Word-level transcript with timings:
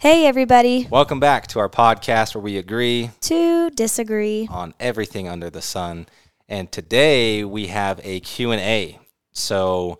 Hey, 0.00 0.26
everybody. 0.26 0.86
Welcome 0.90 1.20
back 1.20 1.46
to 1.48 1.58
our 1.58 1.68
podcast 1.68 2.34
where 2.34 2.40
we 2.42 2.56
agree 2.56 3.10
To 3.22 3.68
disagree. 3.70 4.48
on 4.50 4.72
everything 4.80 5.28
under 5.28 5.50
the 5.50 5.60
sun. 5.60 6.06
And 6.48 6.72
today 6.72 7.44
we 7.44 7.66
have 7.66 8.00
a 8.02 8.20
Q&A. 8.20 8.98
So 9.32 9.98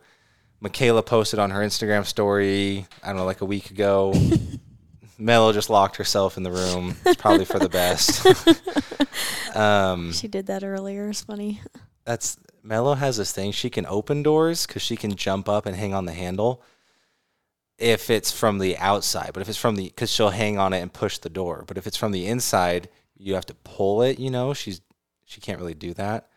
Mykayla 0.64 1.04
posted 1.04 1.38
on 1.38 1.50
her 1.50 1.60
Instagram 1.60 2.06
story, 2.06 2.86
I 3.02 3.08
don't 3.08 3.16
know, 3.18 3.26
like 3.26 3.42
a 3.42 3.46
week 3.46 3.70
ago. 3.70 4.14
Mello 5.18 5.52
just 5.52 5.68
locked 5.68 5.96
herself 5.96 6.38
in 6.38 6.44
the 6.44 6.50
room. 6.52 6.96
It's 7.04 7.20
probably 7.20 7.44
for 7.44 7.58
the 7.58 7.68
best. 7.68 8.24
um, 9.56 10.12
She 10.12 10.28
did 10.28 10.46
that 10.46 10.64
earlier. 10.64 11.10
It's 11.10 11.20
funny. 11.22 11.60
that's 12.06 12.38
Mello 12.62 12.94
has 12.94 13.18
this 13.18 13.32
thing. 13.32 13.52
She 13.52 13.68
can 13.68 13.84
open 13.84 14.22
doors 14.22 14.66
because 14.66 14.80
she 14.80 14.96
can 14.96 15.14
jump 15.14 15.46
up 15.46 15.66
and 15.66 15.76
hang 15.76 15.92
on 15.92 16.06
the 16.06 16.12
handle 16.12 16.62
if 17.80 18.10
it's 18.10 18.30
from 18.30 18.58
the 18.58 18.76
outside. 18.78 19.30
But 19.32 19.40
if 19.40 19.48
it's 19.48 19.58
from 19.58 19.76
the, 19.76 19.84
because 19.84 20.10
she'll 20.10 20.30
hang 20.30 20.58
on 20.58 20.72
it 20.72 20.80
and 20.80 20.92
push 20.92 21.18
the 21.18 21.30
door. 21.30 21.64
But 21.66 21.78
if 21.78 21.86
it's 21.86 21.96
from 21.96 22.12
the 22.12 22.26
inside, 22.26 22.88
you 23.16 23.34
have 23.34 23.46
to 23.46 23.54
pull 23.54 24.02
it. 24.02 24.18
You 24.18 24.30
know, 24.30 24.54
she's 24.54 24.80
she 25.24 25.40
can't 25.40 25.58
really 25.58 25.74
do 25.74 25.94
that, 25.94 26.28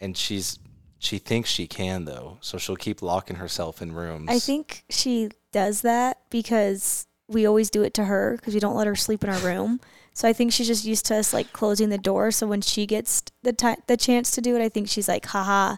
and 0.00 0.16
she's 0.16 0.58
she 0.98 1.18
thinks 1.18 1.50
she 1.50 1.66
can 1.66 2.04
though, 2.04 2.38
so 2.40 2.56
she'll 2.58 2.76
keep 2.76 3.02
locking 3.02 3.36
herself 3.36 3.82
in 3.82 3.92
rooms. 3.92 4.28
I 4.30 4.38
think 4.38 4.84
she 4.88 5.30
does 5.52 5.82
that 5.82 6.18
because 6.30 7.06
we 7.28 7.46
always 7.46 7.70
do 7.70 7.82
it 7.82 7.94
to 7.94 8.04
her 8.04 8.36
because 8.36 8.54
we 8.54 8.60
don't 8.60 8.76
let 8.76 8.86
her 8.86 8.96
sleep 8.96 9.24
in 9.24 9.30
our 9.30 9.38
room. 9.38 9.80
So 10.12 10.28
I 10.28 10.32
think 10.32 10.52
she's 10.52 10.66
just 10.66 10.84
used 10.84 11.06
to 11.06 11.16
us 11.16 11.34
like 11.34 11.52
closing 11.52 11.88
the 11.88 11.98
door. 11.98 12.30
So 12.30 12.46
when 12.46 12.60
she 12.60 12.86
gets 12.86 13.22
the 13.42 13.52
ti 13.52 13.74
the 13.86 13.96
chance 13.96 14.30
to 14.32 14.40
do 14.40 14.56
it, 14.56 14.62
I 14.62 14.68
think 14.68 14.88
she's 14.88 15.08
like, 15.08 15.26
haha, 15.26 15.76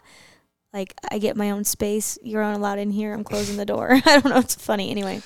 like 0.73 0.93
I 1.09 1.17
get 1.17 1.37
my 1.37 1.51
own 1.51 1.63
space. 1.63 2.17
You're 2.21 2.41
not 2.41 2.55
allowed 2.55 2.79
in 2.79 2.91
here. 2.91 3.13
I'm 3.13 3.23
closing 3.23 3.57
the 3.57 3.65
door. 3.65 3.91
I 4.05 4.19
don't 4.19 4.25
know. 4.25 4.39
It's 4.39 4.55
funny. 4.55 4.91
Anyway, 4.91 5.21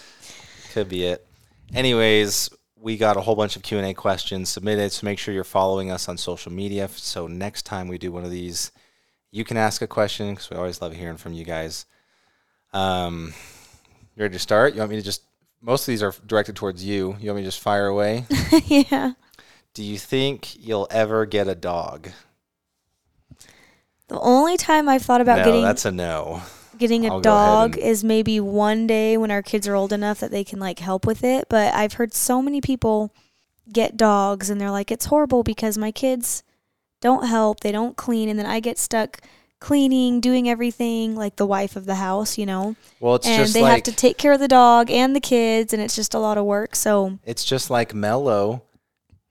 Could 0.74 0.90
be 0.90 1.04
it. 1.06 1.26
Anyways, 1.74 2.50
we 2.76 2.98
got 2.98 3.18
a 3.18 3.22
whole 3.22 3.36
bunch 3.36 3.56
of 3.56 3.64
Q 3.64 3.78
and 3.78 3.88
A 3.88 3.94
questions 3.94 4.50
submitted, 4.50 4.92
so 4.92 5.06
make 5.06 5.20
sure 5.20 5.34
you're 5.34 5.44
following 5.44 5.92
us 5.92 6.10
on 6.10 6.18
social 6.18 6.52
media. 6.52 6.90
So 6.96 7.28
next 7.28 7.64
time 7.64 7.88
we 7.88 7.98
do 7.98 8.12
one 8.12 8.24
of 8.26 8.32
these, 8.32 8.72
you 9.32 9.44
can 9.44 9.58
ask 9.58 9.82
a 9.82 9.88
question 9.88 10.32
because 10.32 10.50
we 10.50 10.58
always 10.58 10.82
love 10.82 10.94
hearing 10.94 11.18
from 11.18 11.34
you 11.34 11.46
guys. 11.46 11.86
Um, 12.74 13.34
you 14.16 14.24
ready 14.24 14.34
to 14.34 14.40
start? 14.40 14.74
You 14.74 14.80
want 14.80 14.92
me 14.92 14.98
to 14.98 15.02
just? 15.02 15.24
Most 15.62 15.84
of 15.84 15.88
these 15.88 16.02
are 16.02 16.14
directed 16.26 16.56
towards 16.56 16.84
you. 16.84 17.16
You 17.20 17.30
want 17.30 17.38
me 17.38 17.42
to 17.44 17.48
just 17.48 17.60
fire 17.60 17.86
away? 17.86 18.26
yeah. 18.66 19.14
do 19.76 19.84
you 19.84 19.98
think 19.98 20.58
you'll 20.58 20.88
ever 20.90 21.26
get 21.28 21.48
a 21.48 21.54
dog? 21.56 22.10
The 24.12 24.20
only 24.20 24.58
time 24.58 24.90
I've 24.90 25.04
thought 25.04 25.22
about 25.22 25.38
no, 25.38 25.46
getting 25.46 25.62
that's 25.62 25.86
a 25.86 25.92
no. 25.92 26.42
getting 26.78 27.10
I'll 27.10 27.20
a 27.20 27.22
dog 27.22 27.78
and- 27.78 27.84
is 27.86 28.04
maybe 28.04 28.42
one 28.42 28.86
day 28.86 29.16
when 29.16 29.32
our 29.32 29.42
kids 29.42 29.70
are 29.70 29.76
old 29.76 29.94
enough 29.94 30.20
that 30.20 30.32
they 30.32 30.44
can 30.44 30.60
like 30.60 30.80
help 30.80 31.06
with 31.08 31.24
it. 31.24 31.46
But 31.50 31.74
I've 31.74 31.94
heard 31.94 32.14
so 32.14 32.42
many 32.42 32.60
people 32.60 33.14
get 33.72 33.96
dogs 33.96 34.50
and 34.50 34.60
they're 34.60 34.70
like, 34.70 34.92
it's 34.92 35.06
horrible 35.06 35.44
because 35.44 35.78
my 35.78 35.94
kids 35.94 36.44
don't 37.00 37.28
help, 37.28 37.62
they 37.62 37.72
don't 37.72 37.96
clean, 37.96 38.28
and 38.28 38.38
then 38.38 38.46
I 38.46 38.60
get 38.60 38.78
stuck 38.78 39.22
cleaning, 39.62 40.20
doing 40.20 40.50
everything 40.50 41.16
like 41.16 41.38
the 41.38 41.46
wife 41.46 41.78
of 41.78 41.86
the 41.86 41.96
house, 41.96 42.38
you 42.38 42.46
know. 42.46 42.76
Well, 43.00 43.16
it's 43.16 43.26
and 43.28 43.38
just 43.44 43.54
they 43.54 43.62
like 43.62 43.86
have 43.86 43.96
to 43.96 43.96
take 43.96 44.18
care 44.18 44.34
of 44.34 44.42
the 44.42 44.50
dog 44.50 44.92
and 44.92 45.16
the 45.16 45.22
kids, 45.22 45.72
and 45.72 45.82
it's 45.82 45.96
just 45.96 46.14
a 46.14 46.20
lot 46.20 46.38
of 46.38 46.44
work. 46.44 46.76
So 46.76 47.18
It's 47.24 47.46
just 47.46 47.70
like 47.70 47.94
Mello. 47.94 48.64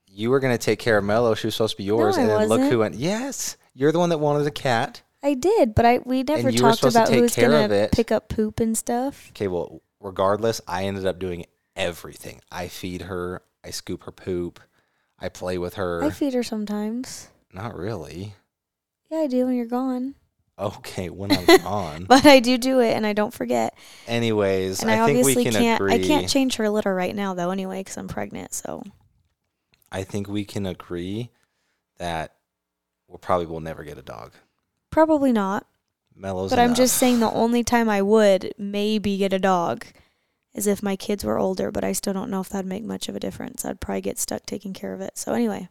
You 0.07 0.31
were 0.31 0.39
gonna 0.39 0.57
take 0.57 0.79
care 0.79 0.97
of 0.97 1.03
Mello. 1.03 1.35
She 1.35 1.45
was 1.45 1.53
supposed 1.53 1.73
to 1.73 1.77
be 1.77 1.83
yours, 1.83 2.17
I 2.17 2.21
and 2.21 2.29
then 2.31 2.39
look 2.47 2.61
wasn't. 2.61 2.71
who 2.71 2.79
went. 2.79 2.95
Yes, 2.95 3.57
you're 3.73 3.91
the 3.91 3.99
one 3.99 4.09
that 4.09 4.17
wanted 4.19 4.47
a 4.47 4.51
cat. 4.51 5.01
I 5.23 5.33
did, 5.35 5.75
but 5.75 5.85
I 5.85 5.99
we 6.03 6.23
never 6.23 6.49
you 6.49 6.63
were 6.63 6.69
talked 6.69 6.79
supposed 6.79 6.95
to 6.95 7.01
about 7.01 7.09
take 7.09 7.19
who's 7.19 7.35
care 7.35 7.49
gonna 7.49 7.73
it. 7.73 7.91
pick 7.91 8.11
up 8.11 8.27
poop 8.29 8.59
and 8.59 8.77
stuff. 8.77 9.29
Okay, 9.29 9.47
well, 9.47 9.81
regardless, 9.99 10.61
I 10.67 10.85
ended 10.85 11.05
up 11.05 11.19
doing 11.19 11.45
everything. 11.75 12.41
I 12.51 12.67
feed 12.67 13.03
her. 13.03 13.43
I 13.63 13.69
scoop 13.69 14.03
her 14.05 14.11
poop. 14.11 14.59
I 15.19 15.29
play 15.29 15.57
with 15.59 15.75
her. 15.75 16.03
I 16.03 16.09
feed 16.09 16.33
her 16.33 16.41
sometimes. 16.43 17.27
Not 17.53 17.75
really. 17.75 18.33
Yeah, 19.11 19.19
I 19.19 19.27
do 19.27 19.45
when 19.45 19.55
you're 19.55 19.65
gone. 19.67 20.15
Okay, 20.57 21.09
when 21.09 21.31
I'm 21.31 21.45
gone. 21.63 22.05
But 22.05 22.25
I 22.25 22.39
do 22.39 22.57
do 22.57 22.79
it, 22.79 22.93
and 22.93 23.05
I 23.05 23.13
don't 23.13 23.33
forget. 23.33 23.75
Anyways, 24.07 24.81
And 24.81 24.89
I, 24.89 25.03
I, 25.03 25.05
think 25.05 25.15
we 25.25 25.31
obviously 25.31 25.43
can 25.43 25.53
can't. 25.53 25.81
agree. 25.81 25.93
I 25.93 25.99
can't 25.99 26.29
change 26.29 26.55
her 26.55 26.69
litter 26.69 26.93
right 26.95 27.15
now, 27.15 27.33
though. 27.35 27.51
Anyway, 27.51 27.81
because 27.81 27.97
I'm 27.97 28.07
pregnant. 28.07 28.53
So 28.53 28.81
I 29.91 30.03
think 30.03 30.27
we 30.27 30.45
can 30.45 30.65
agree 30.65 31.29
that 31.97 32.35
we 33.11 33.17
probably 33.17 33.45
will 33.45 33.59
never 33.59 33.83
get 33.83 33.97
a 33.97 34.01
dog. 34.01 34.33
probably 34.89 35.31
not. 35.31 35.67
Mello's 36.15 36.49
but 36.49 36.59
I'm 36.59 36.75
just 36.75 36.97
saying 36.97 37.19
the 37.19 37.31
only 37.31 37.63
time 37.63 37.89
I 37.89 38.01
would 38.01 38.53
maybe 38.57 39.17
get 39.17 39.33
a 39.33 39.39
dog 39.39 39.85
is 40.53 40.67
if 40.67 40.83
my 40.83 40.95
kids 40.95 41.23
were 41.23 41.39
older. 41.39 41.71
But 41.71 41.83
I 41.83 41.93
still 41.93 42.13
don't 42.13 42.29
know 42.29 42.41
if 42.41 42.49
that'd 42.49 42.65
make 42.65 42.83
much 42.83 43.07
of 43.09 43.15
a 43.15 43.19
difference. 43.19 43.65
I'd 43.65 43.79
probably 43.79 44.01
get 44.01 44.19
stuck 44.19 44.45
taking 44.45 44.73
care 44.73 44.93
of 44.93 45.01
it. 45.01 45.17
So 45.17 45.33
anyway, 45.33 45.69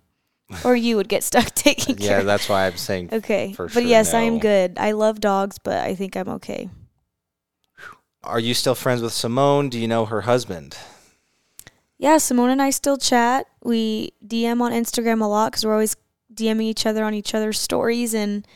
or 0.64 0.74
you 0.74 0.96
would 0.96 1.08
get 1.08 1.22
stuck 1.22 1.46
taking 1.54 1.98
yeah, 1.98 2.08
care. 2.08 2.18
Yeah, 2.18 2.24
that's 2.24 2.48
why 2.48 2.66
I'm 2.66 2.76
saying 2.76 3.10
Okay, 3.12 3.54
but 3.56 3.70
sure 3.70 3.82
yes, 3.82 4.14
I 4.14 4.22
am 4.22 4.38
good. 4.38 4.78
I 4.78 4.92
love 4.92 5.20
dogs, 5.20 5.58
but 5.58 5.84
I 5.84 5.94
think 5.94 6.16
I'm 6.16 6.28
okay. 6.28 6.70
Are 8.22 8.40
you 8.40 8.52
still 8.52 8.74
friends 8.74 9.00
with 9.00 9.12
Simone? 9.12 9.70
Do 9.70 9.78
you 9.78 9.88
know 9.88 10.04
her 10.04 10.22
husband? 10.22 10.76
Yeah, 11.98 12.18
Simone 12.18 12.50
and 12.50 12.60
I 12.60 12.70
still 12.70 12.96
chat. 12.96 13.46
We 13.62 14.12
DM 14.26 14.60
on 14.60 14.72
Instagram 14.72 15.22
a 15.22 15.26
lot 15.26 15.52
because 15.52 15.64
we're 15.64 15.72
always 15.72 15.96
DMing 16.32 16.62
each 16.62 16.86
other 16.86 17.04
on 17.04 17.14
each 17.14 17.34
other's 17.34 17.58
stories 17.58 18.14
and 18.14 18.46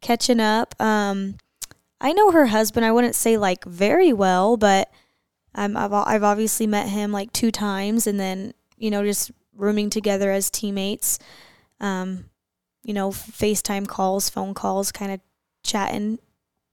catching 0.00 0.40
up. 0.40 0.74
Um, 0.80 1.36
I 2.00 2.12
know 2.12 2.30
her 2.30 2.46
husband. 2.46 2.84
I 2.84 2.92
wouldn't 2.92 3.14
say 3.14 3.36
like 3.36 3.64
very 3.64 4.12
well, 4.12 4.56
but 4.56 4.90
um, 5.54 5.76
I've 5.76 5.92
I've 5.92 6.22
obviously 6.22 6.66
met 6.66 6.88
him 6.88 7.12
like 7.12 7.32
two 7.32 7.50
times, 7.50 8.06
and 8.06 8.18
then 8.18 8.54
you 8.76 8.90
know 8.90 9.04
just 9.04 9.30
rooming 9.56 9.90
together 9.90 10.30
as 10.30 10.50
teammates. 10.50 11.18
Um, 11.80 12.26
you 12.82 12.92
know, 12.92 13.10
FaceTime 13.10 13.88
calls, 13.88 14.28
phone 14.28 14.52
calls, 14.52 14.92
kind 14.92 15.12
of 15.12 15.20
chatting 15.62 16.18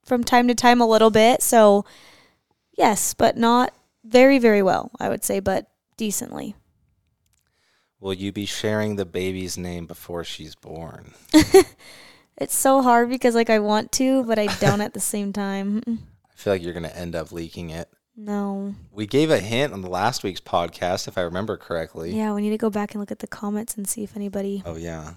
from 0.04 0.22
time 0.22 0.48
to 0.48 0.54
time 0.54 0.80
a 0.80 0.86
little 0.86 1.10
bit. 1.10 1.42
So 1.42 1.84
yes, 2.76 3.14
but 3.14 3.36
not 3.36 3.72
very 4.04 4.38
very 4.38 4.62
well, 4.62 4.90
I 5.00 5.08
would 5.08 5.24
say, 5.24 5.40
but 5.40 5.68
decently. 5.96 6.54
Will 8.02 8.12
you 8.12 8.32
be 8.32 8.46
sharing 8.46 8.96
the 8.96 9.04
baby's 9.06 9.56
name 9.56 9.86
before 9.86 10.24
she's 10.24 10.54
born? 10.54 11.14
It's 12.38 12.54
so 12.56 12.82
hard 12.82 13.08
because 13.08 13.34
like 13.36 13.50
I 13.50 13.58
want 13.60 13.92
to, 13.92 14.24
but 14.24 14.38
I 14.38 14.46
don't 14.58 14.80
at 14.80 14.94
the 14.94 15.00
same 15.00 15.32
time. 15.32 15.82
I 15.86 16.34
feel 16.34 16.52
like 16.54 16.62
you're 16.62 16.72
going 16.72 16.82
to 16.82 16.96
end 16.96 17.14
up 17.14 17.30
leaking 17.30 17.70
it. 17.70 17.88
No. 18.16 18.74
We 18.90 19.06
gave 19.06 19.30
a 19.30 19.38
hint 19.38 19.72
on 19.72 19.82
the 19.82 19.88
last 19.88 20.24
week's 20.24 20.40
podcast, 20.40 21.06
if 21.06 21.16
I 21.16 21.20
remember 21.20 21.56
correctly. 21.56 22.10
Yeah, 22.16 22.32
we 22.34 22.40
need 22.42 22.50
to 22.50 22.58
go 22.58 22.70
back 22.70 22.92
and 22.92 23.00
look 23.00 23.12
at 23.12 23.20
the 23.20 23.26
comments 23.28 23.76
and 23.76 23.86
see 23.86 24.02
if 24.02 24.16
anybody 24.16 24.62
Oh, 24.66 24.76
yeah. 24.76 25.14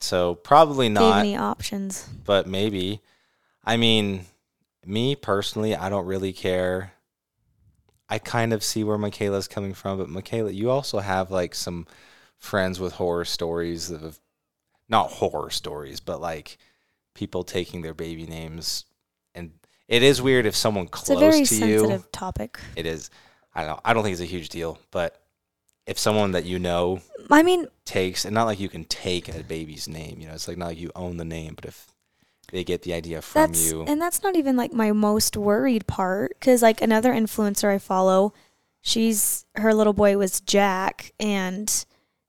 So 0.00 0.34
probably 0.34 0.88
not, 0.88 1.20
any 1.20 1.36
options. 1.36 2.08
but 2.24 2.48
maybe. 2.48 3.00
I 3.64 3.76
mean, 3.76 4.24
me 4.84 5.14
personally, 5.14 5.76
I 5.76 5.88
don't 5.90 6.06
really 6.06 6.32
care. 6.32 6.94
I 8.10 8.18
kind 8.18 8.52
of 8.52 8.64
see 8.64 8.82
where 8.84 8.98
Mykayla's 8.98 9.48
coming 9.48 9.72
from, 9.72 9.98
but 9.98 10.08
Mykayla, 10.08 10.52
you 10.52 10.70
also 10.70 10.98
have 10.98 11.30
like 11.30 11.54
some 11.54 11.86
friends 12.36 12.80
with 12.80 12.94
horror 12.94 13.24
stories 13.24 13.90
of 13.90 14.18
not 14.88 15.10
horror 15.10 15.50
stories, 15.50 16.00
but 16.00 16.20
like 16.20 16.58
people 17.14 17.44
taking 17.44 17.82
their 17.82 17.94
baby 17.94 18.26
names 18.26 18.84
and 19.34 19.52
it 19.88 20.02
is 20.02 20.22
weird 20.22 20.46
if 20.46 20.56
someone 20.56 20.86
close 20.86 21.10
It's 21.10 21.16
a 21.16 21.20
very 21.20 21.44
to 21.44 21.66
you 21.66 21.78
sensitive 21.80 22.12
topic. 22.12 22.58
it 22.76 22.86
is 22.86 23.10
I 23.54 23.60
don't 23.60 23.70
know, 23.70 23.80
I 23.84 23.92
don't 23.92 24.02
think 24.02 24.12
it's 24.12 24.22
a 24.22 24.26
huge 24.26 24.48
deal, 24.48 24.78
but 24.90 25.20
if 25.86 25.98
someone 25.98 26.32
that 26.32 26.44
you 26.44 26.58
know 26.58 27.00
I 27.30 27.42
mean, 27.42 27.66
takes 27.84 28.24
and 28.24 28.34
not 28.34 28.44
like 28.44 28.60
you 28.60 28.68
can 28.68 28.84
take 28.84 29.28
a 29.28 29.42
baby's 29.42 29.88
name, 29.88 30.18
you 30.20 30.28
know, 30.28 30.34
it's 30.34 30.48
like 30.48 30.56
not 30.56 30.66
like 30.66 30.78
you 30.78 30.90
own 30.94 31.16
the 31.16 31.24
name, 31.24 31.54
but 31.54 31.64
if 31.64 31.86
they 32.52 32.64
get 32.64 32.82
the 32.82 32.92
idea 32.92 33.22
from 33.22 33.42
that's 33.42 33.70
you 33.70 33.84
and 33.86 34.00
that's 34.00 34.22
not 34.22 34.36
even 34.36 34.56
like 34.56 34.72
my 34.72 34.92
most 34.92 35.36
worried 35.36 35.86
part 35.86 36.38
cuz 36.40 36.62
like 36.62 36.80
another 36.80 37.12
influencer 37.12 37.68
I 37.68 37.78
follow, 37.78 38.32
she's 38.80 39.44
her 39.56 39.74
little 39.74 39.92
boy 39.92 40.16
was 40.16 40.40
Jack 40.40 41.12
and 41.20 41.84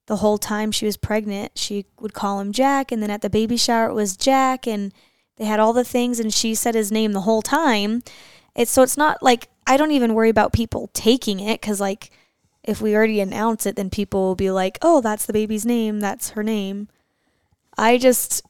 the 0.07 0.18
whole 0.18 0.38
time 0.38 0.71
she 0.71 0.85
was 0.85 0.97
pregnant, 0.97 1.57
she 1.57 1.85
would 2.00 2.13
call 2.13 2.39
him 2.39 2.51
Jack 2.51 2.91
and 2.91 3.01
then 3.01 3.09
at 3.12 3.21
the 3.21 3.29
baby 3.29 3.57
shower 3.57 3.89
it 3.89 3.94
was 3.94 4.18
Jack 4.18 4.68
and 4.68 4.94
they 5.38 5.45
had 5.45 5.59
all 5.59 5.73
the 5.73 5.83
things 5.83 6.19
and 6.19 6.33
she 6.33 6.53
said 6.53 6.75
his 6.75 6.91
name 6.91 7.13
the 7.13 7.21
whole 7.21 7.41
time. 7.41 8.03
It's 8.56 8.71
so 8.71 8.83
it's 8.83 8.97
not 8.97 9.23
like 9.23 9.50
I 9.65 9.77
don't 9.77 9.91
even 9.91 10.13
worry 10.13 10.29
about 10.29 10.53
people 10.53 10.89
taking 10.94 11.39
it 11.39 11.62
cuz 11.62 11.79
like 11.79 12.12
if 12.63 12.81
we 12.81 12.95
already 12.95 13.19
announce 13.19 13.65
it 13.65 13.75
then 13.75 13.89
people 13.89 14.21
will 14.21 14.35
be 14.35 14.51
like, 14.51 14.77
"Oh, 14.81 15.01
that's 15.01 15.25
the 15.25 15.33
baby's 15.33 15.65
name, 15.65 16.00
that's 16.00 16.31
her 16.31 16.44
name." 16.44 16.89
I 17.77 17.97
just 17.97 18.44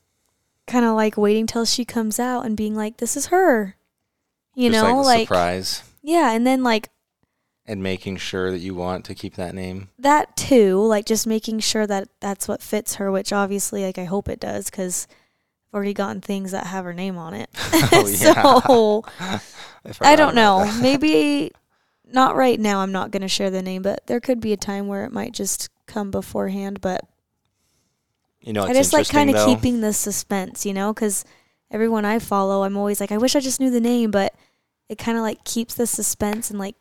kind 0.72 0.86
of 0.86 0.96
like 0.96 1.18
waiting 1.18 1.46
till 1.48 1.66
she 1.66 1.86
comes 1.86 2.20
out 2.20 2.46
and 2.46 2.56
being 2.58 2.76
like, 2.76 2.98
"This 2.98 3.18
is 3.18 3.28
her." 3.28 3.76
You 4.56 4.70
just 4.72 4.84
know, 4.84 4.98
like, 4.98 5.06
like 5.06 5.28
surprise 5.28 5.84
yeah, 6.02 6.32
and 6.32 6.46
then 6.46 6.64
like 6.64 6.90
and 7.66 7.84
making 7.84 8.18
sure 8.18 8.52
that 8.52 8.60
you 8.60 8.74
want 8.74 9.06
to 9.06 9.16
keep 9.16 9.36
that 9.36 9.54
name. 9.54 9.90
that 10.00 10.36
too, 10.36 10.82
like 10.82 11.06
just 11.06 11.28
making 11.28 11.60
sure 11.60 11.86
that 11.88 12.08
that's 12.20 12.48
what 12.48 12.62
fits 12.62 12.96
her, 12.96 13.12
which 13.12 13.32
obviously 13.32 13.84
like 13.84 13.98
I 13.98 14.06
hope 14.06 14.28
it 14.28 14.40
does 14.40 14.70
cuz 14.70 15.08
I've 15.70 15.76
already 15.76 15.94
gotten 15.94 16.22
things 16.22 16.52
that 16.52 16.68
have 16.68 16.86
her 16.86 16.94
name 16.94 17.18
on 17.18 17.34
it. 17.34 17.50
Oh, 17.94 18.08
yeah. 18.08 18.60
so 18.62 19.06
I, 19.20 20.14
I 20.14 20.16
don't 20.16 20.36
know. 20.36 20.66
that. 20.66 20.82
Maybe 20.82 21.52
not 22.06 22.36
right 22.36 22.60
now. 22.60 22.80
I'm 22.80 22.92
not 22.92 23.12
going 23.12 23.22
to 23.22 23.28
share 23.28 23.50
the 23.50 23.62
name, 23.62 23.82
but 23.82 24.06
there 24.08 24.20
could 24.20 24.40
be 24.40 24.54
a 24.54 24.58
time 24.58 24.88
where 24.88 25.06
it 25.06 25.12
might 25.12 25.34
just 25.34 25.70
come 25.88 26.12
beforehand. 26.12 26.82
But 26.82 27.02
You 28.42 28.54
know, 28.54 28.64
I 28.64 28.74
just 28.74 28.94
like 28.94 29.08
kind 29.08 29.30
of 29.30 29.46
keeping 29.46 29.82
the 29.82 29.94
suspense, 29.94 30.66
you 30.66 30.74
know, 30.74 30.94
because 30.94 31.24
everyone 31.70 32.06
I 32.06 32.20
follow, 32.20 32.64
I'm 32.64 32.76
always 32.76 33.00
like, 33.00 33.12
I 33.12 33.18
wish 33.18 33.36
I 33.36 33.40
just 33.40 33.60
knew 33.60 33.70
the 33.70 33.80
name, 33.80 34.10
but 34.12 34.34
it 34.90 34.98
kind 34.98 35.18
of 35.18 35.22
like 35.22 35.44
keeps 35.44 35.76
the 35.76 35.88
suspense 35.88 36.50
and 36.50 36.60
like 36.60 36.76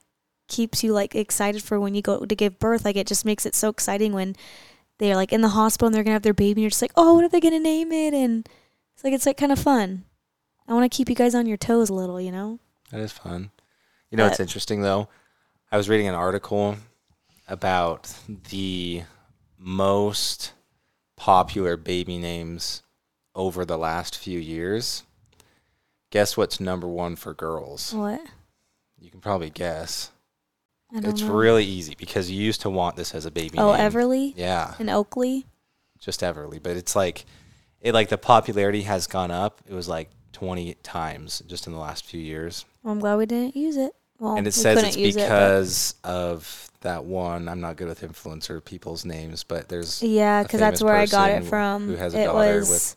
keeps 0.49 0.83
you 0.83 0.93
like 0.93 1.15
excited 1.15 1.63
for 1.63 1.79
when 1.79 1.95
you 1.95 2.03
go 2.03 2.25
to 2.25 2.35
give 2.35 2.59
birth. 2.59 2.85
Like 2.85 2.97
it 2.97 3.07
just 3.07 3.25
makes 3.25 3.45
it 3.45 3.55
so 3.55 3.69
exciting 3.69 4.13
when 4.13 4.37
they're 4.99 5.17
like 5.17 5.33
in 5.33 5.43
the 5.43 5.51
hospital 5.51 5.87
and 5.87 5.95
they're 5.95 6.03
gonna 6.03 6.15
have 6.15 6.23
their 6.23 6.35
baby, 6.35 6.61
and 6.61 6.63
you're 6.63 6.71
just 6.71 6.83
like, 6.83 6.93
oh, 6.97 7.15
what 7.15 7.25
are 7.25 7.29
they 7.29 7.41
gonna 7.41 7.61
name 7.61 7.93
it? 7.93 8.15
And 8.15 8.49
it's 8.95 9.05
like 9.05 9.13
it's 9.13 9.27
like 9.27 9.37
kind 9.37 9.53
of 9.53 9.59
fun. 9.59 10.05
I 10.67 10.73
want 10.73 10.91
to 10.91 10.97
keep 10.97 11.09
you 11.09 11.15
guys 11.15 11.35
on 11.35 11.47
your 11.47 11.57
toes 11.57 11.91
a 11.91 11.95
little, 11.95 12.21
you 12.21 12.33
know. 12.33 12.59
That 12.91 13.01
is 13.01 13.13
fun. 13.13 13.51
You 14.11 14.17
know, 14.17 14.27
it's 14.27 14.41
interesting 14.41 14.83
though. 14.83 15.09
I 15.71 15.77
was 15.77 15.89
reading 15.89 16.09
an 16.09 16.15
article 16.15 16.77
about 17.49 18.13
the 18.29 19.03
most 19.59 20.53
popular 21.21 21.77
baby 21.77 22.17
names 22.17 22.83
over 23.35 23.67
the 23.67 23.77
last 23.77 24.17
few 24.17 24.39
years. 24.39 25.03
Guess 26.11 26.35
what's 26.35 26.59
number 26.59 26.89
one 26.89 27.15
for 27.15 27.35
girls? 27.35 27.93
What? 27.93 28.23
You 28.99 29.11
can 29.11 29.21
probably 29.21 29.51
guess. 29.51 30.13
I 30.91 31.01
don't 31.01 31.13
It's 31.13 31.21
know. 31.21 31.35
really 31.35 31.67
easy 31.67 31.95
because 31.95 32.31
you 32.31 32.43
used 32.43 32.63
to 32.63 32.71
want 32.71 32.97
this 32.97 33.15
as 33.15 33.27
a 33.27 33.31
baby 33.31 33.59
oh, 33.59 33.77
name. 33.77 33.91
Everly 33.91 34.33
Yeah, 34.35 34.75
and 34.79 34.89
Oakley. 34.89 35.45
just 35.99 36.23
Everly. 36.23 36.61
But 36.61 36.79
it's 36.79 36.97
like, 36.97 37.27
it 37.83 37.93
like 37.93 38.09
the 38.09 38.17
popularity 38.17 38.83
has 38.83 39.07
gone 39.07 39.31
up. 39.31 39.61
It 39.69 39.75
was 39.75 39.91
like 39.91 40.09
20 40.33 40.73
times 40.83 41.43
just 41.47 41.67
in 41.67 41.75
the 41.75 41.79
last 41.79 42.07
few 42.07 42.19
years. 42.21 42.65
Well, 42.83 42.93
I'm 42.93 42.99
glad 42.99 43.17
we 43.17 43.27
didn't 43.27 43.57
use 43.57 43.77
it. 43.77 43.93
Well, 44.19 44.37
and 44.37 44.47
we 44.47 44.49
it 44.49 44.53
says 44.53 44.83
it's 44.83 44.97
use 44.97 45.17
it, 45.17 45.21
because 45.21 45.97
of 46.03 46.70
that 46.83 47.05
one. 47.05 47.49
I'm 47.49 47.61
not 47.61 47.77
good 47.77 47.89
with 47.89 48.01
influencer 48.01 48.65
people's 48.65 49.05
names, 49.05 49.45
but 49.45 49.69
there's 49.69 50.03
yeah, 50.03 50.43
because 50.43 50.61
that's 50.61 50.83
where 50.83 50.95
I 50.97 51.07
got 51.07 51.31
it 51.31 51.45
from. 51.45 51.87
who 51.87 51.97
has 51.97 52.15
a 52.15 52.21
it 52.23 52.25
daughter 52.27 52.59
was 52.61 52.71
with- 52.71 52.97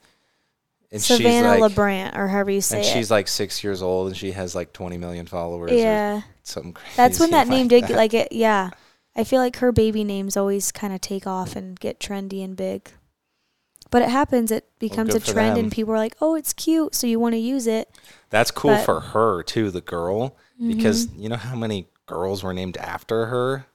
and 0.91 1.01
Savannah 1.01 1.57
like, 1.57 1.71
LaBrant, 1.73 2.15
or 2.15 2.27
however 2.27 2.51
you 2.51 2.61
say 2.61 2.77
and 2.77 2.85
it. 2.85 2.89
she's 2.93 3.09
like 3.09 3.27
six 3.27 3.63
years 3.63 3.81
old, 3.81 4.07
and 4.09 4.17
she 4.17 4.31
has 4.33 4.53
like 4.53 4.73
20 4.73 4.97
million 4.99 5.25
followers. 5.25 5.71
yeah, 5.71 6.17
or 6.17 6.23
something 6.43 6.73
crazy. 6.73 6.93
that's 6.95 7.19
when 7.19 7.31
that 7.31 7.47
name 7.47 7.67
did 7.67 7.85
that. 7.85 7.91
like 7.97 8.13
it. 8.13 8.31
Yeah, 8.31 8.69
I 9.15 9.23
feel 9.23 9.41
like 9.41 9.57
her 9.57 9.71
baby 9.71 10.03
names 10.03 10.37
always 10.37 10.71
kind 10.71 10.93
of 10.93 11.01
take 11.01 11.25
off 11.25 11.55
and 11.55 11.79
get 11.79 11.99
trendy 11.99 12.43
and 12.43 12.55
big. 12.55 12.91
But 13.89 14.01
it 14.03 14.09
happens; 14.09 14.51
it 14.51 14.67
becomes 14.79 15.13
a 15.15 15.19
trend, 15.19 15.57
them. 15.57 15.65
and 15.65 15.71
people 15.71 15.93
are 15.93 15.97
like, 15.97 16.15
"Oh, 16.21 16.35
it's 16.35 16.53
cute," 16.53 16.93
so 16.95 17.05
you 17.07 17.19
want 17.19 17.33
to 17.33 17.39
use 17.39 17.65
it. 17.67 17.89
That's 18.29 18.49
cool 18.51 18.75
but- 18.75 18.85
for 18.85 18.99
her 18.99 19.41
too, 19.43 19.71
the 19.71 19.81
girl, 19.81 20.35
because 20.59 21.07
Mhm. 21.07 21.19
you 21.23 21.29
know 21.29 21.35
how 21.37 21.55
many 21.55 21.87
girls 22.05 22.43
were 22.43 22.53
named 22.53 22.77
after 22.77 23.27
her, 23.27 23.65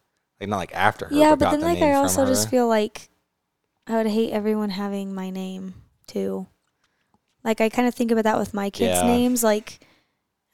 like 0.40 0.49
not 0.49 0.56
like 0.58 0.75
after 0.75 1.06
her. 1.06 1.14
yeah, 1.14 1.31
but, 1.31 1.40
but 1.40 1.50
then 1.52 1.61
the 1.61 1.67
like 1.67 1.82
I 1.82 1.94
also 1.94 2.26
just 2.26 2.49
feel 2.49 2.69
like 2.69 3.08
I 3.87 3.96
would 3.96 4.06
hate 4.06 4.32
everyone 4.32 4.70
having 4.70 5.14
my 5.14 5.31
name 5.31 5.75
too. 6.06 6.46
Like 7.44 7.61
I 7.61 7.69
kind 7.69 7.88
of 7.88 7.94
think 7.94 8.11
about 8.11 8.25
that 8.25 8.38
with 8.38 8.52
my 8.55 8.70
kids' 8.70 9.00
Yeah. 9.00 9.06
names. 9.06 9.43
Like 9.43 9.81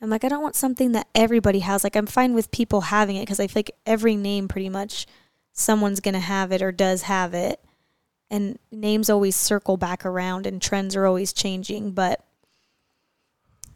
I'm 0.01 0.11
like 0.11 0.25
I 0.25 0.29
don't 0.29 0.43
want 0.43 0.57
something 0.57 0.93
that 0.93 1.09
everybody 1.15 1.61
has. 1.61 1.83
Like 1.85 1.97
I'm 1.97 2.07
fine 2.07 2.35
with 2.35 2.51
people 2.51 2.83
having 2.83 3.17
it 3.17 3.23
because 3.23 3.41
I 3.41 3.47
feel 3.47 3.61
like 3.61 3.77
every 3.87 4.17
name 4.17 4.49
pretty 4.49 4.69
much 4.69 5.07
someone's 5.53 6.01
gonna 6.01 6.21
have 6.21 6.53
it 6.53 6.63
or 6.63 6.73
does 6.73 7.03
have 7.03 7.35
it, 7.35 7.61
and 8.31 8.59
names 8.73 9.09
always 9.11 9.37
circle 9.37 9.77
back 9.77 10.05
around 10.07 10.47
and 10.47 10.61
trends 10.63 10.95
are 10.97 11.07
always 11.07 11.33
changing. 11.33 11.93
But 11.93 12.25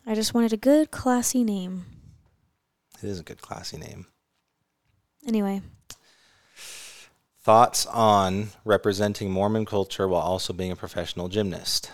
I 0.07 0.15
just 0.15 0.33
wanted 0.35 0.53
a 0.53 0.57
good 0.59 0.91
classy 0.91 1.45
name. 1.45 1.85
It 3.03 3.09
is 3.09 3.21
a 3.21 3.23
good 3.25 3.41
classy 3.43 3.77
name. 3.77 4.07
Anyway, 5.27 5.61
Thoughts 7.49 7.87
on 7.87 8.51
representing 8.67 9.31
Mormon 9.31 9.65
culture 9.65 10.07
while 10.07 10.21
also 10.21 10.53
being 10.53 10.71
a 10.71 10.77
professional 10.77 11.29
gymnast? 11.29 11.91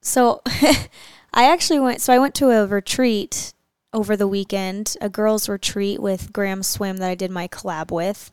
So 0.00 0.40
I 0.46 1.50
actually 1.50 1.80
went 1.80 2.00
so 2.00 2.12
I 2.12 2.20
went 2.20 2.36
to 2.36 2.50
a 2.50 2.68
retreat 2.68 3.52
over 3.92 4.16
the 4.16 4.28
weekend, 4.28 4.96
a 5.00 5.08
girls 5.08 5.48
retreat 5.48 6.00
with 6.00 6.32
Graham 6.32 6.62
Swim 6.62 6.98
that 6.98 7.10
I 7.10 7.16
did 7.16 7.32
my 7.32 7.48
collab 7.48 7.90
with. 7.90 8.30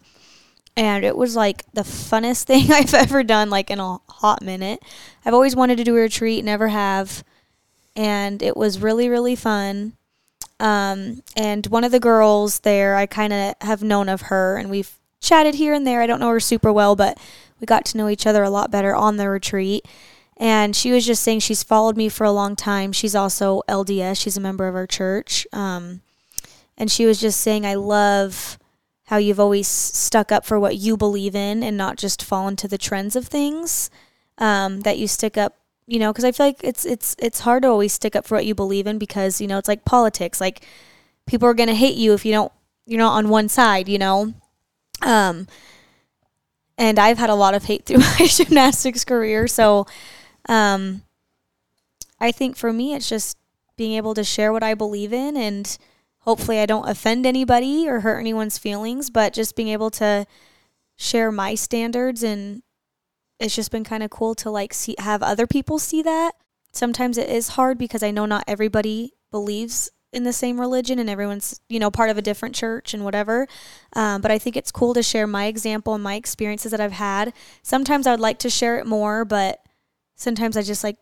And 0.75 1.03
it 1.03 1.17
was 1.17 1.35
like 1.35 1.63
the 1.73 1.81
funnest 1.81 2.43
thing 2.45 2.71
I've 2.71 2.93
ever 2.93 3.23
done 3.23 3.49
like 3.49 3.71
in 3.71 3.79
a 3.79 3.97
hot 4.09 4.43
minute. 4.43 4.79
I've 5.25 5.33
always 5.33 5.55
wanted 5.55 5.77
to 5.77 5.83
do 5.83 5.97
a 5.97 6.01
retreat, 6.01 6.45
never 6.45 6.67
have. 6.67 7.23
And 7.95 8.43
it 8.43 8.55
was 8.55 8.77
really 8.77 9.09
really 9.09 9.35
fun. 9.35 9.96
Um, 10.59 11.21
and 11.35 11.67
one 11.67 11.83
of 11.83 11.91
the 11.91 11.99
girls 11.99 12.59
there, 12.59 12.95
I 12.95 13.05
kind 13.05 13.33
of 13.33 13.55
have 13.61 13.83
known 13.83 14.09
of 14.09 14.23
her 14.23 14.57
and 14.57 14.69
we've 14.69 14.97
chatted 15.19 15.55
here 15.55 15.73
and 15.73 15.85
there. 15.85 16.01
I 16.01 16.07
don't 16.07 16.19
know 16.19 16.29
her 16.29 16.39
super 16.39 16.71
well, 16.71 16.95
but 16.95 17.19
we 17.59 17.65
got 17.65 17.85
to 17.85 17.97
know 17.97 18.09
each 18.09 18.25
other 18.27 18.43
a 18.43 18.49
lot 18.49 18.71
better 18.71 18.95
on 18.95 19.17
the 19.17 19.29
retreat. 19.29 19.85
And 20.37 20.75
she 20.75 20.91
was 20.91 21.05
just 21.05 21.23
saying 21.23 21.39
she's 21.39 21.63
followed 21.63 21.97
me 21.97 22.09
for 22.09 22.23
a 22.23 22.31
long 22.31 22.55
time. 22.55 22.91
She's 22.91 23.15
also 23.15 23.63
LDS. 23.67 24.21
She's 24.21 24.37
a 24.37 24.41
member 24.41 24.67
of 24.67 24.75
our 24.75 24.85
church. 24.85 25.47
Um, 25.51 26.01
and 26.77 26.91
she 26.91 27.07
was 27.07 27.19
just 27.19 27.41
saying, 27.41 27.65
I 27.65 27.73
love 27.73 28.59
how 29.05 29.17
you've 29.17 29.39
always 29.39 29.67
stuck 29.67 30.31
up 30.31 30.45
for 30.45 30.59
what 30.59 30.75
you 30.75 30.95
believe 30.95 31.33
in 31.33 31.63
and 31.63 31.75
not 31.75 31.97
just 31.97 32.23
fallen 32.23 32.55
to 32.57 32.67
the 32.67 32.77
trends 32.77 33.15
of 33.15 33.27
things. 33.27 33.89
Um, 34.37 34.81
that 34.81 34.99
you 34.99 35.07
stick 35.07 35.35
up, 35.35 35.56
you 35.87 35.99
know, 35.99 36.11
because 36.11 36.25
I 36.25 36.31
feel 36.33 36.47
like 36.47 36.63
it's 36.63 36.85
it's 36.85 37.15
it's 37.17 37.39
hard 37.39 37.63
to 37.63 37.69
always 37.69 37.93
stick 37.93 38.15
up 38.15 38.25
for 38.25 38.35
what 38.35 38.45
you 38.45 38.53
believe 38.53 38.87
in 38.87 38.97
because 38.97 39.39
you 39.39 39.47
know 39.47 39.57
it's 39.57 39.69
like 39.69 39.85
politics. 39.85 40.41
Like 40.41 40.61
people 41.25 41.47
are 41.47 41.53
gonna 41.53 41.73
hate 41.73 41.95
you 41.95 42.13
if 42.13 42.25
you 42.25 42.33
don't 42.33 42.51
you're 42.85 42.99
not 42.99 43.13
on 43.17 43.29
one 43.29 43.49
side, 43.49 43.87
you 43.87 43.97
know. 43.97 44.33
Um, 45.01 45.47
and 46.77 46.99
I've 46.99 47.17
had 47.17 47.29
a 47.29 47.35
lot 47.35 47.55
of 47.55 47.65
hate 47.65 47.85
through 47.87 47.99
my 47.99 48.25
gymnastics 48.27 49.05
career, 49.05 49.47
so 49.47 49.87
um, 50.49 51.03
I 52.19 52.31
think 52.31 52.57
for 52.57 52.73
me, 52.73 52.93
it's 52.93 53.09
just 53.09 53.37
being 53.77 53.93
able 53.93 54.13
to 54.15 54.23
share 54.23 54.51
what 54.51 54.63
I 54.63 54.73
believe 54.73 55.13
in, 55.13 55.37
and 55.37 55.77
hopefully, 56.19 56.59
I 56.59 56.65
don't 56.65 56.89
offend 56.89 57.25
anybody 57.25 57.87
or 57.87 58.01
hurt 58.01 58.19
anyone's 58.19 58.57
feelings, 58.57 59.09
but 59.09 59.33
just 59.33 59.55
being 59.55 59.69
able 59.69 59.91
to 59.91 60.25
share 60.97 61.31
my 61.31 61.55
standards, 61.55 62.23
and 62.23 62.61
it's 63.39 63.55
just 63.55 63.71
been 63.71 63.83
kind 63.83 64.03
of 64.03 64.09
cool 64.09 64.35
to 64.35 64.49
like 64.49 64.73
see 64.73 64.95
have 64.99 65.23
other 65.23 65.47
people 65.47 65.79
see 65.79 66.01
that. 66.01 66.33
Sometimes 66.73 67.17
it 67.17 67.29
is 67.29 67.49
hard 67.49 67.77
because 67.77 68.03
I 68.03 68.11
know 68.11 68.25
not 68.25 68.43
everybody 68.47 69.13
believes 69.31 69.89
in 70.13 70.23
the 70.23 70.33
same 70.33 70.59
religion 70.59 70.99
and 70.99 71.09
everyone's 71.09 71.59
you 71.67 71.79
know 71.79 71.91
part 71.91 72.09
of 72.09 72.17
a 72.17 72.21
different 72.21 72.55
church 72.55 72.93
and 72.93 73.03
whatever 73.03 73.45
um, 73.91 74.21
but 74.21 74.31
i 74.31 74.37
think 74.37 74.55
it's 74.55 74.71
cool 74.71 74.93
to 74.93 75.03
share 75.03 75.27
my 75.27 75.47
example 75.47 75.93
and 75.93 76.01
my 76.01 76.15
experiences 76.15 76.71
that 76.71 76.79
i've 76.79 76.93
had 76.93 77.33
sometimes 77.61 78.07
i 78.07 78.11
would 78.11 78.19
like 78.19 78.39
to 78.39 78.49
share 78.49 78.79
it 78.79 78.87
more 78.87 79.25
but 79.25 79.67
sometimes 80.17 80.57
I 80.57 80.63
just 80.63 80.83
like 80.83 80.97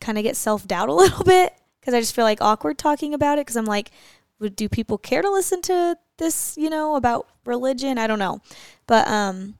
kind 0.00 0.18
of 0.18 0.24
get 0.24 0.36
self 0.36 0.68
doubt 0.68 0.88
a 0.90 0.92
little 0.92 1.24
bit 1.24 1.54
because 1.80 1.94
I 1.94 2.00
just 2.00 2.14
feel 2.14 2.24
like 2.24 2.42
awkward 2.42 2.76
talking 2.76 3.14
about 3.14 3.38
it 3.38 3.46
because 3.46 3.56
I'm 3.56 3.64
like, 3.64 3.90
would 4.38 4.54
do 4.54 4.68
people 4.68 4.98
care 4.98 5.22
to 5.22 5.30
listen 5.30 5.62
to 5.62 5.96
this? 6.18 6.58
You 6.58 6.68
know 6.68 6.96
about 6.96 7.26
religion? 7.46 7.96
I 7.96 8.06
don't 8.06 8.18
know, 8.18 8.42
but 8.86 9.08
um, 9.08 9.58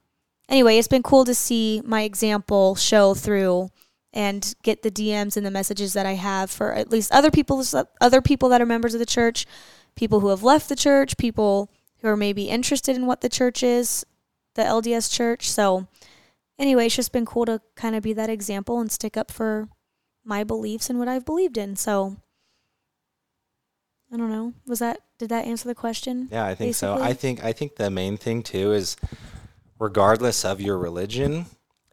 anyway, 0.48 0.78
it's 0.78 0.88
been 0.88 1.02
cool 1.02 1.24
to 1.24 1.34
see 1.34 1.82
my 1.84 2.02
example 2.02 2.74
show 2.74 3.14
through 3.14 3.70
and 4.12 4.54
get 4.62 4.82
the 4.82 4.90
DMs 4.90 5.36
and 5.36 5.44
the 5.44 5.50
messages 5.50 5.92
that 5.92 6.06
I 6.06 6.14
have 6.14 6.50
for 6.50 6.72
at 6.72 6.90
least 6.90 7.12
other 7.12 7.30
people, 7.30 7.62
other 8.00 8.22
people 8.22 8.48
that 8.48 8.62
are 8.62 8.66
members 8.66 8.94
of 8.94 9.00
the 9.00 9.06
church, 9.06 9.46
people 9.94 10.20
who 10.20 10.28
have 10.28 10.42
left 10.42 10.68
the 10.68 10.76
church, 10.76 11.16
people 11.16 11.70
who 11.98 12.08
are 12.08 12.16
maybe 12.16 12.48
interested 12.48 12.96
in 12.96 13.06
what 13.06 13.20
the 13.20 13.28
church 13.28 13.62
is, 13.62 14.06
the 14.54 14.62
LDS 14.62 15.12
church. 15.12 15.50
So 15.50 15.86
anyway, 16.58 16.86
it's 16.86 16.96
just 16.96 17.12
been 17.12 17.26
cool 17.26 17.44
to 17.46 17.60
kind 17.74 17.94
of 17.94 18.02
be 18.02 18.12
that 18.14 18.30
example 18.30 18.80
and 18.80 18.90
stick 18.90 19.16
up 19.16 19.30
for 19.30 19.68
my 20.24 20.44
beliefs 20.44 20.88
and 20.88 20.98
what 20.98 21.08
I've 21.08 21.24
believed 21.26 21.58
in. 21.58 21.76
So 21.76 22.16
I 24.12 24.16
don't 24.16 24.30
know. 24.30 24.54
Was 24.66 24.78
that 24.78 25.00
did 25.18 25.28
that 25.30 25.46
answer 25.46 25.68
the 25.68 25.74
question? 25.74 26.28
Yeah, 26.30 26.46
I 26.46 26.54
think 26.54 26.74
so. 26.74 26.94
I 26.94 27.12
think 27.12 27.44
I 27.44 27.52
think 27.52 27.76
the 27.76 27.90
main 27.90 28.16
thing 28.16 28.42
too 28.42 28.72
is 28.72 28.96
regardless 29.78 30.44
of 30.44 30.60
your 30.60 30.78
religion, 30.78 31.46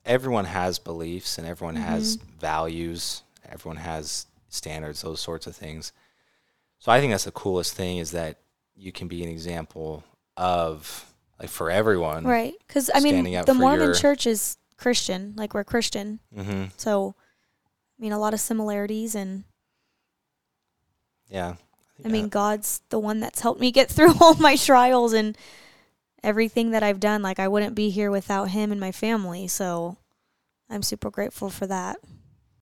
everyone 0.06 0.46
has 0.46 0.80
beliefs 0.80 1.38
and 1.38 1.48
everyone 1.48 1.76
has 1.76 2.18
Mm-hmm. 2.18 2.40
values, 2.40 3.24
everyone 3.50 3.78
has 3.78 4.26
standards, 4.50 5.02
those 5.02 5.20
sorts 5.22 5.48
of 5.48 5.56
things. 5.56 5.92
So 6.80 6.92
I 6.92 7.00
think 7.00 7.12
that's 7.12 7.24
the 7.24 7.32
coolest 7.32 7.74
thing 7.76 7.98
is 7.98 8.12
that 8.12 8.38
you 8.76 8.92
can 8.92 9.08
be 9.08 9.24
an 9.24 9.30
example 9.30 10.04
of 10.38 11.06
like 11.40 11.50
for 11.50 11.70
everyone. 11.72 12.26
Right. 12.26 12.54
Cuz 12.68 12.90
I 12.94 13.00
mean, 13.00 13.24
the 13.46 13.54
Mormon 13.54 13.88
your- 13.88 13.94
church 13.96 14.26
is 14.28 14.58
Christian, 14.78 15.34
like 15.38 15.54
we're 15.54 15.64
Christian. 15.64 16.20
Mhm. 16.36 16.72
So 16.78 17.16
I 17.98 18.02
mean, 18.02 18.12
a 18.12 18.20
lot 18.20 18.34
of 18.34 18.40
similarities 18.42 19.16
and 19.16 19.44
Yeah. 21.30 21.56
I 22.04 22.08
mean, 22.10 22.28
God's 22.28 22.82
the 22.90 23.00
one 23.00 23.20
that's 23.20 23.40
helped 23.42 23.62
me 23.62 23.72
get 23.72 23.90
through 23.92 24.14
all 24.20 24.34
my 24.36 24.56
trials 24.56 25.14
and 25.14 25.38
everything 26.24 26.72
that 26.72 26.84
I've 26.84 27.00
done. 27.00 27.22
Like 27.22 27.40
I 27.40 27.48
wouldn't 27.48 27.76
be 27.76 27.90
here 27.90 28.10
without 28.12 28.50
him 28.50 28.72
and 28.72 28.80
my 28.80 28.92
family. 28.92 29.48
So 29.48 29.98
I'm 30.70 30.84
super 30.84 31.10
grateful 31.10 31.50
for 31.50 31.68
that. 31.68 31.98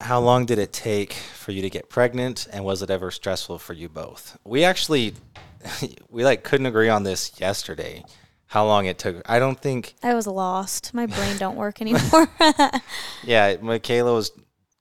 how 0.02 0.20
long 0.20 0.46
did 0.46 0.58
it 0.58 0.74
take 0.74 1.14
for 1.14 1.52
you 1.52 1.62
to 1.62 1.70
get 1.70 1.88
pregnant 1.90 2.48
and 2.52 2.66
was 2.66 2.82
it 2.82 2.90
ever 2.90 3.12
stressful 3.12 3.60
for 3.60 3.74
you 3.74 3.88
both? 3.88 4.38
We 4.44 4.64
actually 4.64 5.14
we 6.10 6.24
like 6.24 6.44
couldn't 6.44 6.66
agree 6.66 6.90
on 6.90 7.04
this 7.04 7.40
yesterday. 7.40 8.04
How 8.48 8.66
long 8.66 8.86
it 8.86 8.98
took. 8.98 9.22
I 9.30 9.40
don't 9.40 9.58
think 9.58 9.94
I 10.04 10.14
was 10.14 10.28
lost. 10.28 10.94
My 10.94 11.06
brain 11.06 11.38
don't 11.38 11.56
work 11.56 11.80
anymore. 11.86 12.28
Yeah, 13.24 13.56
Mykayla 13.56 14.14
was 14.14 14.32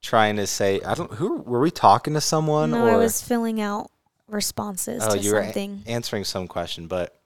trying 0.02 0.37
to 0.37 0.46
say 0.46 0.80
I 0.80 0.94
don't 0.94 1.12
who 1.12 1.37
were 1.42 1.60
we 1.60 1.70
talking 1.70 2.14
to 2.14 2.20
someone 2.22 2.70
no, 2.70 2.87
or 2.87 2.90
I 2.90 2.96
was 2.96 3.20
filling 3.22 3.60
out 3.60 3.90
responses 4.26 5.02
oh 5.04 5.14
to 5.14 5.18
you 5.18 5.32
were 5.34 5.40
a- 5.40 5.78
answering 5.87 6.25
some 6.25 6.49
question, 6.49 6.87
but 6.87 7.19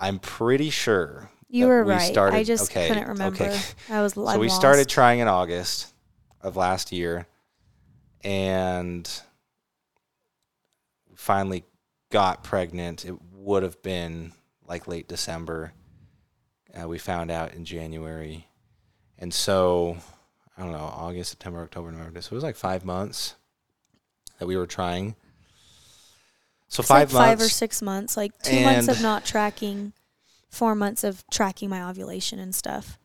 I'm 0.00 0.18
pretty 0.18 0.70
sure 0.70 1.30
You 1.48 1.66
were 1.66 1.84
we 1.84 1.92
right. 1.92 2.12
Started, 2.12 2.36
I 2.36 2.42
just 2.42 2.70
okay, 2.70 2.88
couldn't 2.88 3.08
remember. 3.08 3.44
Okay. 3.44 3.60
I 3.90 4.02
was 4.02 4.14
So 4.14 4.28
I'm 4.28 4.40
we 4.40 4.48
started 4.48 4.88
trying 4.88 5.20
in 5.20 5.28
August 5.28 5.92
of 6.40 6.56
last 6.56 6.92
year, 6.92 7.26
and 8.22 9.08
finally 11.14 11.64
got 12.10 12.44
pregnant. 12.44 13.04
It 13.04 13.14
would 13.32 13.62
have 13.62 13.82
been 13.82 14.32
like 14.66 14.86
late 14.86 15.08
December. 15.08 15.72
Uh, 16.78 16.86
we 16.88 16.98
found 16.98 17.30
out 17.30 17.54
in 17.54 17.64
January, 17.64 18.46
and 19.18 19.32
so 19.32 19.96
I 20.56 20.62
don't 20.62 20.72
know 20.72 20.78
August, 20.78 21.30
September, 21.30 21.62
October, 21.62 21.90
November. 21.90 22.20
So 22.20 22.32
it 22.32 22.34
was 22.34 22.44
like 22.44 22.56
five 22.56 22.84
months 22.84 23.34
that 24.38 24.46
we 24.46 24.56
were 24.56 24.66
trying. 24.66 25.16
So 26.68 26.80
It's 26.80 26.90
like 26.90 27.08
five 27.08 27.12
five 27.12 27.40
or 27.40 27.48
six 27.48 27.80
months, 27.80 28.16
like 28.16 28.36
two 28.42 28.60
months 28.64 28.88
of 28.88 29.00
not 29.00 29.24
tracking, 29.24 29.92
four 30.50 30.74
months 30.74 31.04
of 31.04 31.24
tracking 31.30 31.70
my 31.70 31.82
ovulation 31.88 32.38
and 32.38 32.54
stuff. 32.54 32.98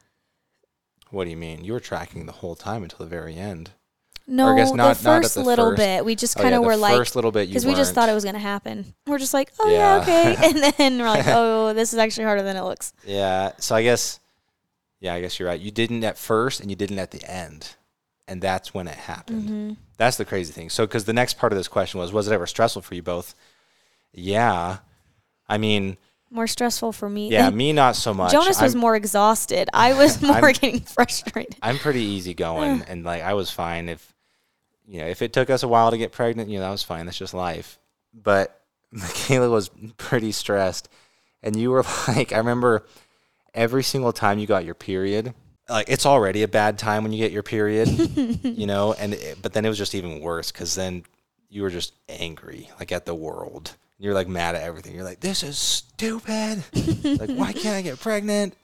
What 1.11 1.25
do 1.25 1.29
you 1.29 1.37
mean? 1.37 1.63
You 1.63 1.73
were 1.73 1.79
tracking 1.79 2.25
the 2.25 2.31
whole 2.31 2.55
time 2.55 2.83
until 2.83 2.99
the 2.99 3.05
very 3.05 3.35
end. 3.35 3.71
No, 4.27 4.47
I 4.47 4.55
guess 4.57 4.71
not- 4.71 4.97
the 4.97 5.03
not 5.09 5.21
first 5.23 5.35
the 5.35 5.43
little 5.43 5.71
first- 5.71 5.77
bit. 5.77 6.05
We 6.05 6.15
just 6.15 6.37
Oh, 6.37 6.41
kind 6.41 6.51
yeah, 6.53 6.57
of 6.57 6.63
the 6.63 6.67
were 6.67 6.75
like, 6.77 6.95
first 6.95 7.15
little 7.15 7.31
bit 7.31 7.49
because 7.49 7.65
we 7.65 7.75
just 7.75 7.93
thought 7.93 8.07
it 8.07 8.13
was 8.13 8.23
going 8.23 8.35
to 8.35 8.39
happen. 8.39 8.93
We're 9.05 9.17
just 9.17 9.33
like, 9.33 9.51
oh 9.59 9.69
yeah, 9.69 9.97
Yeah. 9.97 10.01
okay, 10.01 10.35
and 10.49 10.73
then 10.77 10.99
we're 10.99 11.09
like, 11.09 11.25
oh, 11.27 11.73
this 11.73 11.91
is 11.91 11.99
actually 11.99 12.23
harder 12.25 12.41
than 12.43 12.55
it 12.55 12.61
looks. 12.63 12.93
Yeah. 13.05 13.51
So 13.57 13.75
I 13.75 13.83
guess, 13.83 14.19
yeah, 15.01 15.13
I 15.13 15.21
guess 15.21 15.37
you're 15.37 15.49
right. 15.49 15.59
You 15.59 15.71
didn't 15.71 16.03
at 16.03 16.17
first 16.17 16.61
and 16.61 16.69
you 16.69 16.75
didn't 16.75 16.99
at 16.99 17.11
the 17.11 17.23
end. 17.29 17.75
And 18.27 18.41
that's 18.41 18.73
when 18.73 18.87
it 18.87 18.95
happened. 18.95 19.49
hmm 19.49 19.73
That's 19.97 20.15
the 20.15 20.23
crazy 20.23 20.53
thing. 20.53 20.69
So, 20.69 20.85
because 20.87 21.03
the 21.03 21.11
next 21.11 21.37
part 21.37 21.51
of 21.51 21.57
this 21.57 21.67
question 21.67 21.99
was, 21.99 22.13
was 22.13 22.27
it 22.29 22.33
ever 22.33 22.47
stressful 22.47 22.81
for 22.83 22.95
you 22.95 23.01
both? 23.03 23.35
Yeah. 24.13 24.77
I 25.47 25.57
mean, 25.57 25.97
More 26.29 26.47
stressful 26.47 26.91
for 26.93 27.09
me. 27.09 27.29
yeah, 27.29 27.49
me 27.49 27.73
not 27.73 27.95
so 27.95 28.13
much. 28.13 28.31
Jonas 28.31 28.61
was 28.61 28.73
I'm, 28.75 28.79
more 28.81 28.95
exhausted. 28.95 29.69
I 29.73 29.93
was 29.93 30.21
more 30.21 30.35
I'm- 30.35 30.53
getting 30.53 30.79
frustrated. 30.95 31.55
I'm 31.61 31.77
pretty 31.77 32.01
easygoing 32.01 32.83
and 32.87 33.03
like 33.03 33.21
I 33.23 33.33
was 33.33 33.51
fine 33.51 33.89
if, 33.89 34.13
you 34.87 34.99
know, 35.01 35.07
if 35.07 35.21
it 35.21 35.33
took 35.33 35.49
us 35.49 35.63
a 35.63 35.67
while 35.67 35.91
to 35.91 35.97
get 35.97 36.11
pregnant, 36.11 36.49
you 36.49 36.57
know, 36.57 36.65
that 36.65 36.71
was 36.71 36.83
fine. 36.83 37.05
That's 37.05 37.17
just 37.17 37.33
life. 37.33 37.79
But 38.13 38.59
Mykayla 38.93 39.49
was 39.49 39.69
pretty 39.97 40.31
stressed. 40.31 40.89
And 41.43 41.55
you 41.55 41.71
were 41.71 41.83
like, 42.07 42.33
I 42.33 42.37
remember 42.37 42.85
every 43.53 43.83
single 43.83 44.13
time 44.13 44.37
you 44.39 44.47
got 44.47 44.63
your 44.65 44.75
period, 44.75 45.33
like 45.69 45.89
it's 45.89 46.05
already 46.05 46.43
a 46.43 46.47
bad 46.47 46.77
time 46.77 47.03
when 47.03 47.11
you 47.13 47.17
get 47.19 47.31
your 47.31 47.43
period, 47.43 47.87
you 48.43 48.67
know, 48.67 48.93
and 48.93 49.13
it, 49.13 49.37
but 49.41 49.53
then 49.53 49.65
it 49.65 49.69
was 49.69 49.77
just 49.77 49.95
even 49.95 50.19
worse 50.19 50.51
because 50.51 50.75
then 50.75 51.03
you 51.49 51.61
were 51.61 51.69
just 51.69 51.93
angry, 52.09 52.69
like 52.79 52.91
at 52.91 53.05
the 53.05 53.15
world. 53.15 53.75
You're 54.01 54.15
like 54.15 54.27
mad 54.27 54.55
at 54.55 54.63
everything. 54.63 54.95
You're 54.95 55.03
like, 55.03 55.19
this 55.19 55.43
is 55.43 55.59
stupid. 55.59 56.63
like, 57.03 57.29
why 57.29 57.53
can't 57.53 57.75
I 57.75 57.83
get 57.83 57.99
pregnant? 57.99 58.55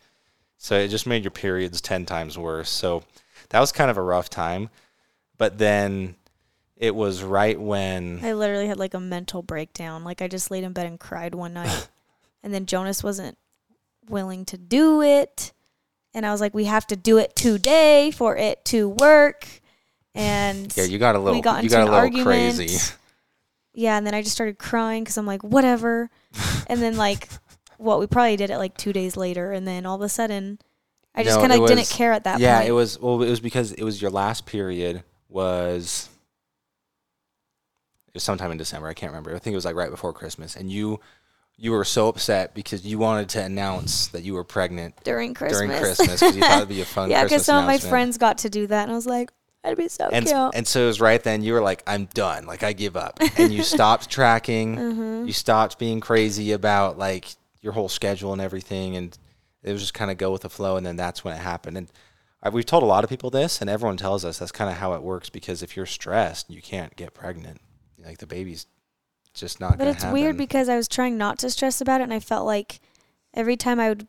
So 0.58 0.75
it 0.75 0.88
just 0.88 1.06
made 1.06 1.24
your 1.24 1.29
periods 1.29 1.79
10 1.79 2.08
times 2.08 2.39
worse. 2.39 2.72
So 2.72 3.03
that 3.50 3.60
was 3.60 3.72
kind 3.72 3.91
of 3.91 3.98
a 3.98 4.01
rough 4.01 4.32
time. 4.32 4.72
But 5.38 5.60
then 5.60 6.15
it 6.75 6.96
was 6.96 7.22
right 7.22 7.60
when 7.60 8.20
I 8.24 8.34
literally 8.34 8.65
had 8.65 8.79
like 8.79 8.96
a 8.96 9.00
mental 9.00 9.44
breakdown. 9.44 10.03
Like 10.03 10.24
I 10.24 10.27
just 10.27 10.50
laid 10.50 10.63
in 10.63 10.74
bed 10.74 10.88
and 10.88 11.00
cried 11.00 11.36
one 11.36 11.53
night. 11.53 11.88
and 12.44 12.51
then 12.51 12.65
Jonas 12.65 13.03
wasn't 13.03 13.38
willing 14.10 14.44
to 14.46 14.58
do 14.58 15.03
it. 15.03 15.53
And 16.15 16.25
I 16.25 16.32
was 16.32 16.41
like, 16.41 16.56
we 16.56 16.65
have 16.65 16.88
to 16.88 16.96
do 16.96 17.20
it 17.20 17.36
today 17.36 18.10
for 18.10 18.36
it 18.36 18.65
to 18.65 18.89
work. 18.89 19.48
And 20.15 20.75
yeah, 20.75 20.86
you 20.86 20.98
got 20.98 21.15
a 21.15 21.20
little 21.20 21.44
got 21.44 21.63
you 21.63 21.70
got 21.70 21.82
a 21.82 21.86
little 21.86 22.00
argument. 22.00 22.25
crazy. 22.25 22.91
yeah, 23.78 23.96
and 23.96 24.06
then 24.08 24.16
I 24.16 24.24
just 24.24 24.34
started 24.34 24.58
crying 24.58 25.04
because 25.04 25.18
I'm 25.18 25.28
like, 25.28 25.44
whatever. 25.44 26.10
and 26.68 26.82
then 26.82 26.98
like, 26.98 27.30
what 27.78 28.00
we 28.00 28.08
probably 28.08 28.36
did 28.36 28.50
it 28.50 28.58
like 28.58 28.76
two 28.76 28.92
days 28.92 29.16
later, 29.16 29.52
and 29.52 29.68
then 29.68 29.86
all 29.86 29.96
of 29.96 30.02
a 30.02 30.10
sudden, 30.10 30.58
I 31.14 31.24
just 31.24 31.36
No, 31.38 31.42
kind 31.42 31.54
it 31.54 31.62
of 31.62 31.68
didn't 31.68 31.90
care 31.90 32.12
at 32.12 32.24
that 32.24 32.40
yeah, 32.40 32.58
point. 32.58 32.70
it 32.70 32.72
was 32.72 33.00
well 33.00 33.22
it 33.22 33.30
was 33.30 33.40
because 33.40 33.72
it 33.74 33.84
was 33.84 34.02
your 34.02 34.10
last 34.12 34.46
period 34.48 35.04
was 35.30 36.10
it 38.08 38.14
was 38.16 38.24
sometime 38.24 38.52
in 38.52 38.58
December. 38.58 38.88
I 38.88 38.94
can't 38.96 39.12
remember. 39.12 39.36
I 39.36 39.40
think 39.40 39.54
it 39.54 39.58
was 39.58 39.66
like 39.66 39.76
right 39.76 39.92
before 39.92 40.12
Christmas 40.14 40.56
and 40.56 40.72
you 40.72 41.00
you 41.56 41.72
were 41.72 41.84
so 41.84 42.08
upset 42.08 42.54
because 42.54 42.86
you 42.86 43.00
wanted 43.00 43.30
to 43.30 43.44
announce 43.44 44.08
that 44.08 44.24
you 44.24 44.34
were 44.36 44.44
pregnant 44.44 44.96
during 45.04 45.34
Christmas. 45.34 45.58
during 45.60 45.72
Christmas 45.80 46.20
because 46.20 46.36
you 46.36 46.42
thought 46.42 46.58
it'd 46.58 46.70
be 46.70 46.82
a 46.82 46.86
fun 46.98 47.10
yeah, 47.10 47.22
Christmas 47.22 47.30
because 47.32 47.46
some 47.46 47.58
of 47.58 47.66
my 47.66 47.74
announcement. 47.74 47.90
friends 47.90 48.18
got 48.20 48.38
to 48.40 48.50
do 48.50 48.68
that, 48.68 48.84
and 48.84 48.92
I 48.92 48.96
was 48.96 49.08
like, 49.08 49.32
that'd 49.64 49.78
be 49.78 49.88
so 49.88 50.08
and 50.12 50.26
cute. 50.26 50.52
and 50.56 50.68
so 50.68 50.84
it 50.84 50.88
was 50.88 51.02
right 51.02 51.24
then 51.24 51.42
you 51.44 51.54
were 51.54 51.62
like 51.62 51.84
I'm 51.88 52.06
done 52.14 52.46
like 52.46 52.64
I 52.64 52.74
give 52.74 52.96
up 52.96 53.20
and 53.38 53.52
you 53.52 53.64
stopped 53.64 54.10
tracking 54.10 54.76
Mhm. 54.76 55.28
you 55.28 55.34
stopped 55.34 55.78
being 55.80 56.00
crazy 56.00 56.52
about 56.52 56.98
like 56.98 57.36
your 57.62 57.74
whole 57.74 57.90
schedule 57.90 58.32
and 58.34 58.42
everything 58.42 58.96
and 58.96 59.18
it 59.64 59.72
was 59.74 59.82
just 59.82 59.94
kind 59.94 60.10
of 60.12 60.18
go 60.18 60.32
with 60.32 60.42
the 60.44 60.50
flow 60.50 60.78
and 60.78 60.86
then 60.86 60.96
that's 60.96 61.24
when 61.24 61.34
it 61.34 61.40
happened 61.40 61.78
and 61.78 61.92
I, 62.42 62.50
we've 62.50 62.66
told 62.66 62.84
a 62.84 62.86
lot 62.86 63.04
of 63.04 63.10
people 63.10 63.30
this 63.32 63.60
and 63.62 63.70
everyone 63.70 63.98
tells 63.98 64.24
us 64.24 64.38
that's 64.40 64.52
kind 64.52 64.70
of 64.70 64.78
how 64.78 64.94
it 64.94 65.02
works 65.02 65.30
because 65.30 65.64
if 65.64 65.76
you're 65.76 65.86
stressed 65.88 66.50
you 66.50 66.62
can't 66.62 66.96
get 66.96 67.14
pregnant 67.14 67.60
like 68.06 68.20
the 68.20 68.28
baby's 68.28 68.68
just 69.34 69.60
not 69.60 69.78
But 69.78 69.88
it's 69.88 70.04
happen. 70.04 70.14
weird 70.20 70.38
because 70.38 70.70
I 70.70 70.76
was 70.78 70.88
trying 70.88 71.18
not 71.18 71.38
to 71.40 71.50
stress 71.52 71.80
about 71.82 72.02
it, 72.02 72.06
and 72.06 72.14
I 72.14 72.20
felt 72.20 72.46
like 72.48 72.80
every 73.36 73.56
time 73.56 73.80
I 73.80 73.90
would 73.90 74.08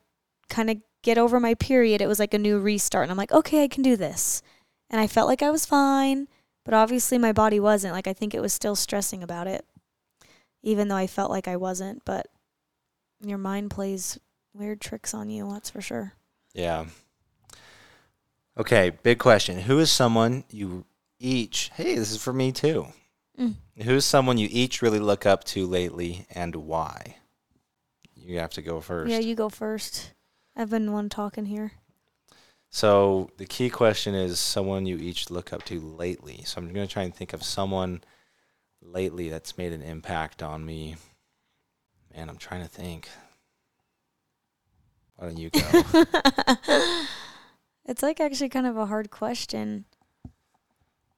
kind 0.48 0.70
of 0.70 0.78
get 1.02 1.18
over 1.18 1.38
my 1.38 1.52
period, 1.54 2.00
it 2.00 2.06
was 2.06 2.18
like 2.18 2.32
a 2.32 2.38
new 2.38 2.58
restart, 2.58 3.02
and 3.02 3.10
I'm 3.10 3.18
like, 3.18 3.32
okay, 3.32 3.62
I 3.62 3.68
can 3.68 3.82
do 3.82 3.94
this, 3.94 4.42
and 4.90 5.00
I 5.00 5.06
felt 5.06 5.28
like 5.28 5.42
I 5.42 5.50
was 5.50 5.66
fine, 5.66 6.28
but 6.64 6.74
obviously 6.74 7.18
my 7.18 7.32
body 7.32 7.60
wasn't. 7.60 7.94
Like 7.94 8.06
I 8.06 8.12
think 8.12 8.34
it 8.34 8.40
was 8.42 8.52
still 8.52 8.76
stressing 8.76 9.22
about 9.22 9.46
it, 9.46 9.64
even 10.62 10.88
though 10.88 10.96
I 10.96 11.06
felt 11.06 11.30
like 11.30 11.48
I 11.48 11.56
wasn't. 11.56 12.04
But 12.04 12.26
your 13.20 13.38
mind 13.38 13.70
plays 13.70 14.18
weird 14.54 14.80
tricks 14.80 15.14
on 15.14 15.30
you, 15.30 15.50
that's 15.52 15.70
for 15.70 15.80
sure. 15.80 16.14
yeah 16.54 16.86
okay 18.56 18.90
big 18.90 19.18
question 19.18 19.60
who 19.60 19.78
is 19.78 19.90
someone 19.90 20.42
you 20.50 20.84
each 21.20 21.70
hey 21.74 21.94
this 21.94 22.10
is 22.10 22.20
for 22.20 22.32
me 22.32 22.50
too 22.50 22.86
Mm. 23.38 23.54
Who's 23.84 24.04
someone 24.04 24.36
you 24.36 24.48
each 24.50 24.82
really 24.82 24.98
look 24.98 25.24
up 25.24 25.44
to 25.44 25.64
lately 25.64 26.26
and 26.34 26.56
why? 26.56 27.18
You 28.16 28.40
have 28.40 28.50
to 28.54 28.62
go 28.62 28.80
first. 28.80 29.12
Yeah, 29.12 29.20
you 29.20 29.36
go 29.36 29.48
first. 29.48 30.12
I've 30.56 30.70
been 30.70 30.90
one 30.92 31.08
talking 31.08 31.46
here. 31.46 31.70
So 32.70 33.30
the 33.38 33.46
key 33.46 33.70
question 33.70 34.14
is 34.14 34.38
someone 34.38 34.86
you 34.86 34.98
each 34.98 35.30
look 35.30 35.52
up 35.52 35.64
to 35.64 35.80
lately. 35.80 36.42
So 36.44 36.60
I'm 36.60 36.72
going 36.72 36.86
to 36.86 36.92
try 36.92 37.04
and 37.04 37.14
think 37.14 37.32
of 37.32 37.42
someone 37.42 38.02
lately 38.82 39.28
that's 39.28 39.56
made 39.56 39.72
an 39.72 39.82
impact 39.82 40.42
on 40.42 40.64
me. 40.64 40.96
Man, 42.14 42.28
I'm 42.28 42.36
trying 42.36 42.62
to 42.62 42.68
think. 42.68 43.08
Why 45.16 45.26
don't 45.26 45.38
you 45.38 45.50
go? 45.50 45.60
it's 47.86 48.02
like 48.02 48.20
actually 48.20 48.50
kind 48.50 48.66
of 48.66 48.76
a 48.76 48.86
hard 48.86 49.10
question. 49.10 49.84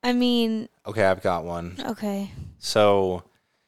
I 0.02 0.12
mean, 0.14 0.68
okay, 0.86 1.04
I've 1.04 1.22
got 1.22 1.44
one. 1.44 1.76
okay. 1.84 2.30
So 2.58 3.24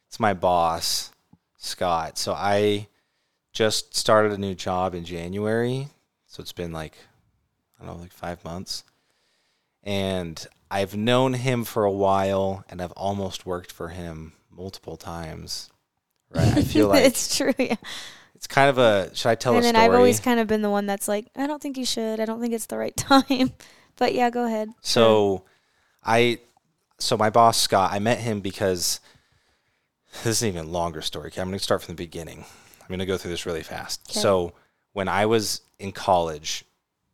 it's 0.08 0.18
my 0.18 0.32
boss, 0.32 1.10
Scott. 1.58 2.16
So 2.16 2.32
I 2.32 2.88
just 3.52 3.94
started 3.94 4.32
a 4.32 4.38
new 4.38 4.54
job 4.54 4.94
in 4.94 5.04
January. 5.04 5.88
So 6.26 6.40
it's 6.40 6.52
been 6.52 6.72
like, 6.72 6.96
I 7.82 7.86
don't 7.86 7.96
know, 7.96 8.02
like 8.02 8.12
five 8.12 8.44
months. 8.44 8.84
And 9.82 10.46
I've 10.70 10.96
known 10.96 11.34
him 11.34 11.64
for 11.64 11.84
a 11.84 11.90
while 11.90 12.64
and 12.68 12.80
I've 12.80 12.92
almost 12.92 13.44
worked 13.44 13.72
for 13.72 13.88
him 13.88 14.34
multiple 14.50 14.96
times. 14.96 15.70
Right. 16.34 16.58
I 16.58 16.62
feel 16.62 16.88
like 16.88 17.04
it's, 17.04 17.36
true. 17.36 17.52
Yeah. 17.58 17.76
It's 18.34 18.46
kind 18.46 18.70
of 18.70 18.78
a, 18.78 19.14
should 19.14 19.28
I 19.28 19.34
tell 19.34 19.54
and 19.56 19.64
a 19.64 19.68
story? 19.68 19.84
I've 19.84 19.94
always 19.94 20.20
kind 20.20 20.38
of 20.38 20.46
been 20.46 20.62
the 20.62 20.70
one 20.70 20.86
that's 20.86 21.08
like, 21.08 21.26
I 21.36 21.46
don't 21.46 21.60
think 21.60 21.76
you 21.76 21.84
should. 21.84 22.20
I 22.20 22.24
don't 22.24 22.40
think 22.40 22.54
it's 22.54 22.66
the 22.66 22.78
right 22.78 22.96
time. 22.96 23.52
But 23.96 24.14
yeah, 24.14 24.30
go 24.30 24.46
ahead. 24.46 24.70
So 24.80 25.44
I 26.04 26.38
so 26.98 27.16
my 27.16 27.30
boss 27.30 27.60
Scott, 27.60 27.92
I 27.92 27.98
met 27.98 28.18
him 28.18 28.40
because 28.40 29.00
this 30.22 30.38
is 30.38 30.42
an 30.42 30.48
even 30.48 30.72
longer 30.72 31.02
story. 31.02 31.28
Okay, 31.28 31.40
I'm 31.40 31.48
going 31.48 31.58
to 31.58 31.62
start 31.62 31.82
from 31.82 31.94
the 31.94 32.02
beginning. 32.02 32.44
I'm 32.80 32.88
going 32.88 33.00
to 33.00 33.06
go 33.06 33.18
through 33.18 33.32
this 33.32 33.44
really 33.44 33.62
fast. 33.62 34.00
Okay. 34.08 34.20
So 34.20 34.54
when 34.92 35.08
I 35.08 35.26
was 35.26 35.62
in 35.78 35.92
college, 35.92 36.64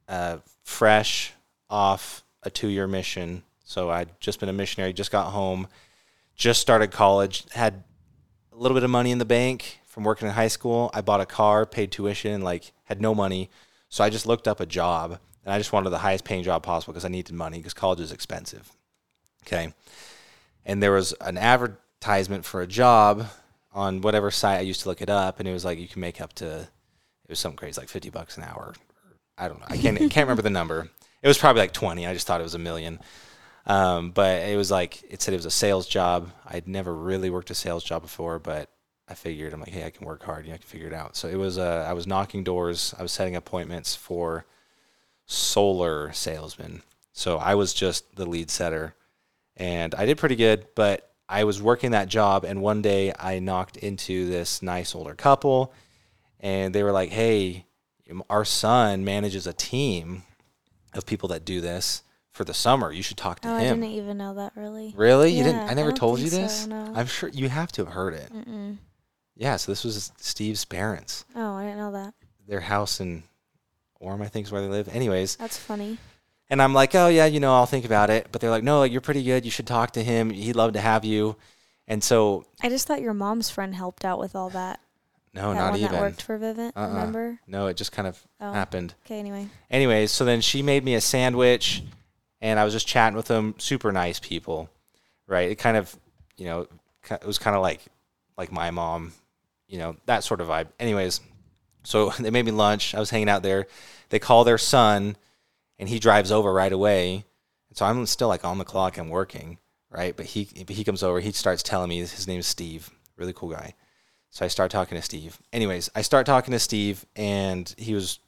uh, 0.09 0.38
fresh 0.65 1.33
off 1.69 2.25
a 2.43 2.50
two-year 2.50 2.87
mission, 2.87 3.43
so 3.65 3.91
I'd 3.91 4.19
just 4.21 4.41
been 4.41 4.49
a 4.49 4.53
missionary, 4.53 4.93
just 4.93 5.11
got 5.11 5.31
home, 5.33 5.69
just 6.35 6.61
started 6.61 6.91
college, 6.91 7.45
had 7.53 7.85
a 8.53 8.57
little 8.57 8.75
bit 8.75 8.85
of 8.85 8.91
money 8.91 9.11
in 9.11 9.19
the 9.19 9.25
bank 9.25 9.81
from 9.87 10.05
working 10.05 10.29
in 10.29 10.35
high 10.35 10.49
school. 10.49 10.91
I 10.95 11.00
bought 11.00 11.21
a 11.21 11.27
car, 11.27 11.67
paid 11.67 11.91
tuition, 11.91 12.43
like 12.43 12.73
had 12.85 13.00
no 13.00 13.15
money. 13.15 13.50
So 13.88 14.05
I 14.05 14.11
just 14.11 14.27
looked 14.27 14.49
up 14.49 14.61
a 14.61 14.67
job 14.67 15.19
and 15.45 15.53
I 15.53 15.59
just 15.59 15.73
wanted 15.73 15.91
the 15.91 15.99
highest 15.99 16.25
paying 16.25 16.43
job 16.45 16.62
possible 16.62 16.93
because 16.93 17.05
I 17.05 17.09
needed 17.09 17.35
money 17.35 17.59
because 17.59 17.75
college 17.75 18.00
is 18.00 18.12
expensive. 18.12 18.71
Okay. 19.47 19.73
And 20.65 20.83
there 20.83 20.93
was 20.93 21.12
an 21.21 21.38
advertisement 21.38 22.45
for 22.45 22.61
a 22.61 22.67
job 22.67 23.27
on 23.73 24.00
whatever 24.00 24.31
site 24.31 24.59
I 24.59 24.62
used 24.62 24.83
to 24.83 24.88
look 24.88 25.03
it 25.03 25.11
up, 25.11 25.38
and 25.38 25.49
it 25.49 25.53
was 25.53 25.65
like 25.65 25.79
you 25.79 25.88
can 25.88 26.00
make 26.00 26.21
up 26.21 26.33
to 26.35 26.61
it 26.61 27.31
was 27.31 27.38
something 27.38 27.57
crazy, 27.57 27.81
like 27.81 27.88
fifty 27.88 28.11
bucks 28.11 28.37
an 28.37 28.45
hour. 28.45 28.75
I 29.38 29.49
don't 29.49 29.61
know. 29.61 29.66
I 29.68 29.76
can't 29.76 29.99
can't 29.99 30.26
remember 30.26 30.42
the 30.42 30.50
number. 30.50 30.90
It 31.23 31.28
was 31.28 31.38
probably 31.38 31.61
like 31.61 31.73
twenty. 31.73 32.07
I 32.07 32.14
just 32.14 32.26
thought 32.26 32.40
it 32.40 32.45
was 32.45 32.54
a 32.54 32.59
million. 32.59 33.00
Um, 33.66 34.12
but 34.12 34.42
it 34.42 34.57
was 34.57 34.71
like 34.71 35.02
it 35.09 35.21
said 35.21 35.35
it 35.35 35.38
was 35.38 35.47
a 35.47 35.50
sales 35.50 35.87
job. 35.87 36.30
I'd 36.47 36.66
never 36.66 36.95
really 36.95 37.30
worked 37.30 37.50
a 37.50 37.54
sales 37.54 37.85
job 37.85 38.02
before, 38.02 38.38
but 38.38 38.71
I 39.09 39.14
figured 39.14 39.52
I'm 39.52 39.61
like, 39.61 39.71
hey, 39.71 39.85
I 39.85 39.90
can 39.90 40.07
work 40.07 40.23
hard. 40.23 40.47
Yeah, 40.47 40.54
I 40.54 40.59
can 40.59 40.66
figure 40.66 40.87
it 40.87 40.95
out. 40.95 41.16
So 41.16 41.28
it 41.28 41.37
was. 41.37 41.59
Uh, 41.59 41.87
I 41.88 41.92
was 41.92 42.07
knocking 42.07 42.45
doors. 42.45 42.95
I 42.99 43.02
was 43.02 43.12
setting 43.12 43.37
appointments 43.37 43.95
for 43.95 44.47
solar 45.26 46.12
salesmen. 46.12 46.83
So 47.12 47.37
I 47.37 47.54
was 47.54 47.75
just 47.75 48.16
the 48.16 48.26
lead 48.26 48.50
setter, 48.50 48.95
and 49.57 49.95
I 49.95 50.07
did 50.07 50.18
pretty 50.18 50.37
good. 50.37 50.66
But 50.75 51.11
I 51.28 51.45
was 51.45 51.61
working 51.61 51.90
that 51.90 52.09
job, 52.09 52.45
and 52.45 52.62
one 52.62 52.80
day 52.80 53.12
I 53.18 53.38
knocked 53.38 53.76
into 53.76 54.28
this 54.28 54.62
nice 54.62 54.95
older 54.95 55.14
couple, 55.14 55.75
and 56.40 56.75
they 56.75 56.83
were 56.83 56.92
like, 56.92 57.11
hey, 57.11 57.66
our 58.31 58.45
son 58.45 59.05
manages 59.05 59.47
a 59.47 59.53
team 59.53 60.23
of 60.95 61.07
people 61.07 61.29
that 61.31 61.45
do 61.45 61.61
this 61.61 62.03
for 62.31 62.45
the 62.45 62.55
summer. 62.55 62.93
You 62.93 63.03
should 63.03 63.17
talk 63.17 63.41
to 63.41 63.49
Oh, 63.49 63.55
I 63.55 63.62
didn't 63.65 63.85
even 63.85 64.17
know 64.17 64.35
that 64.35 64.53
really. 64.57 64.95
Really? 64.97 65.33
You 65.33 65.45
didn't? 65.45 65.69
I 65.69 65.75
never 65.75 65.91
don't 65.91 65.99
told 65.99 66.21
you 66.21 66.31
this. 66.31 66.65
so, 66.65 66.69
no. 66.69 66.93
I'm 66.95 67.07
sure 67.07 67.29
you 67.29 67.49
have 67.49 67.73
to 67.73 67.85
have 67.85 67.93
heard 67.95 68.15
it. 68.15 68.33
Mm-mm. 68.33 68.77
Yeah. 69.37 69.57
So 69.57 69.73
this 69.73 69.85
was 69.85 70.12
Steve's 70.19 70.65
parents. 70.65 71.25
Oh, 71.35 71.55
I 71.55 71.65
didn't 71.65 71.79
know 71.79 71.93
that. 71.93 72.15
Their 72.47 72.61
house 72.61 73.00
in 73.00 73.25
Orem, 74.03 74.23
I 74.23 74.29
think, 74.29 74.47
is 74.47 74.53
where 74.53 74.62
they 74.62 74.69
live. 74.69 74.88
Anyways, 74.88 75.37
That's 75.37 75.59
funny. 75.59 75.99
and 76.49 76.62
I'm 76.62 76.73
like, 76.73 76.95
oh 76.95 77.09
yeah, 77.09 77.27
you 77.27 77.41
know, 77.41 77.55
I'll 77.55 77.67
think 77.67 77.85
about 77.85 78.09
it. 78.11 78.29
But 78.33 78.41
they're 78.41 78.50
like, 78.50 78.65
no, 78.65 78.79
like, 78.81 78.93
you're 78.93 79.00
pretty 79.00 79.23
good. 79.25 79.45
You 79.45 79.50
should 79.50 79.67
talk 79.67 79.93
to 79.93 80.03
him. 80.03 80.31
He'd 80.31 80.57
love 80.57 80.73
to 80.75 80.81
have 80.81 81.05
you. 81.05 81.37
And 81.87 82.03
so, 82.05 82.45
I 82.62 82.69
just 82.69 82.87
thought 82.87 83.00
your 83.00 83.15
mom's 83.15 83.50
friend 83.50 83.75
helped 83.75 84.05
out 84.05 84.19
with 84.19 84.37
all 84.37 84.50
that. 84.50 84.81
No, 85.42 85.52
that 85.52 85.59
not 85.59 85.71
one 85.73 85.80
even. 85.80 85.92
that 85.92 86.00
worked 86.00 86.23
for 86.23 86.38
Vivint. 86.38 86.73
Uh-uh. 86.76 86.88
Remember? 86.88 87.40
No, 87.47 87.66
it 87.66 87.76
just 87.76 87.92
kind 87.92 88.07
of 88.09 88.23
Oh. 88.40 88.52
happened. 88.52 88.95
Okay. 89.07 89.18
Anyway. 89.18 89.49
Anyways, 89.71 90.11
so 90.12 90.25
then 90.25 90.40
she 90.40 90.62
made 90.62 90.85
me 90.85 90.95
a 90.95 91.00
sandwich, 91.00 91.83
and 92.40 92.59
I 92.59 92.64
was 92.64 92.73
just 92.73 92.87
chatting 92.87 93.16
with 93.16 93.26
them. 93.26 93.54
Super 93.59 93.92
nice 93.92 94.18
people, 94.21 94.68
right? 95.26 95.50
It 95.50 95.57
kind 95.57 95.76
of, 95.76 95.95
you 96.37 96.45
know, 96.47 96.66
it 97.11 97.25
was 97.26 97.38
kind 97.38 97.57
of 97.57 97.62
like, 97.62 97.80
like 98.37 98.52
my 98.52 98.71
mom, 98.71 99.12
you 99.66 99.78
know, 99.78 99.97
that 100.07 100.25
sort 100.25 100.40
of 100.40 100.49
vibe. 100.49 100.68
Anyways, 100.78 101.21
so 101.85 102.11
they 102.21 102.30
made 102.30 102.45
me 102.47 102.52
lunch. 102.52 102.95
I 102.95 103.00
was 103.00 103.11
hanging 103.11 103.28
out 103.28 103.42
there. 103.42 103.66
They 104.11 104.18
call 104.18 104.45
their 104.45 104.59
son, 104.59 105.16
and 105.78 105.88
he 105.88 105.99
drives 105.99 106.30
over 106.33 106.52
right 106.52 106.73
away. 106.73 107.25
And 107.68 107.76
so 107.76 107.85
I'm 107.87 108.04
still 108.07 108.28
like 108.28 108.45
on 108.45 108.59
the 108.59 108.64
clock. 108.64 108.99
I'm 108.99 109.09
working, 109.11 109.59
right? 109.90 110.16
But 110.16 110.26
he 110.26 110.49
but 110.66 110.76
he 110.76 110.85
comes 110.85 111.02
over. 111.02 111.21
He 111.21 111.33
starts 111.33 111.62
telling 111.62 111.88
me 111.90 111.99
his 111.99 112.26
name 112.26 112.40
is 112.40 112.47
Steve. 112.47 112.90
Really 113.16 113.33
cool 113.33 113.50
guy. 113.50 113.75
So 114.30 114.44
I 114.44 114.49
start 114.49 114.70
talking 114.70 114.97
to 114.97 115.02
Steve. 115.02 115.38
Anyways, 115.52 115.90
I 115.94 116.02
start 116.02 116.26
talking 116.26 116.52
to 116.52 116.58
Steve, 116.58 117.06
and 117.16 117.75
he 117.78 117.94
was 117.94 118.20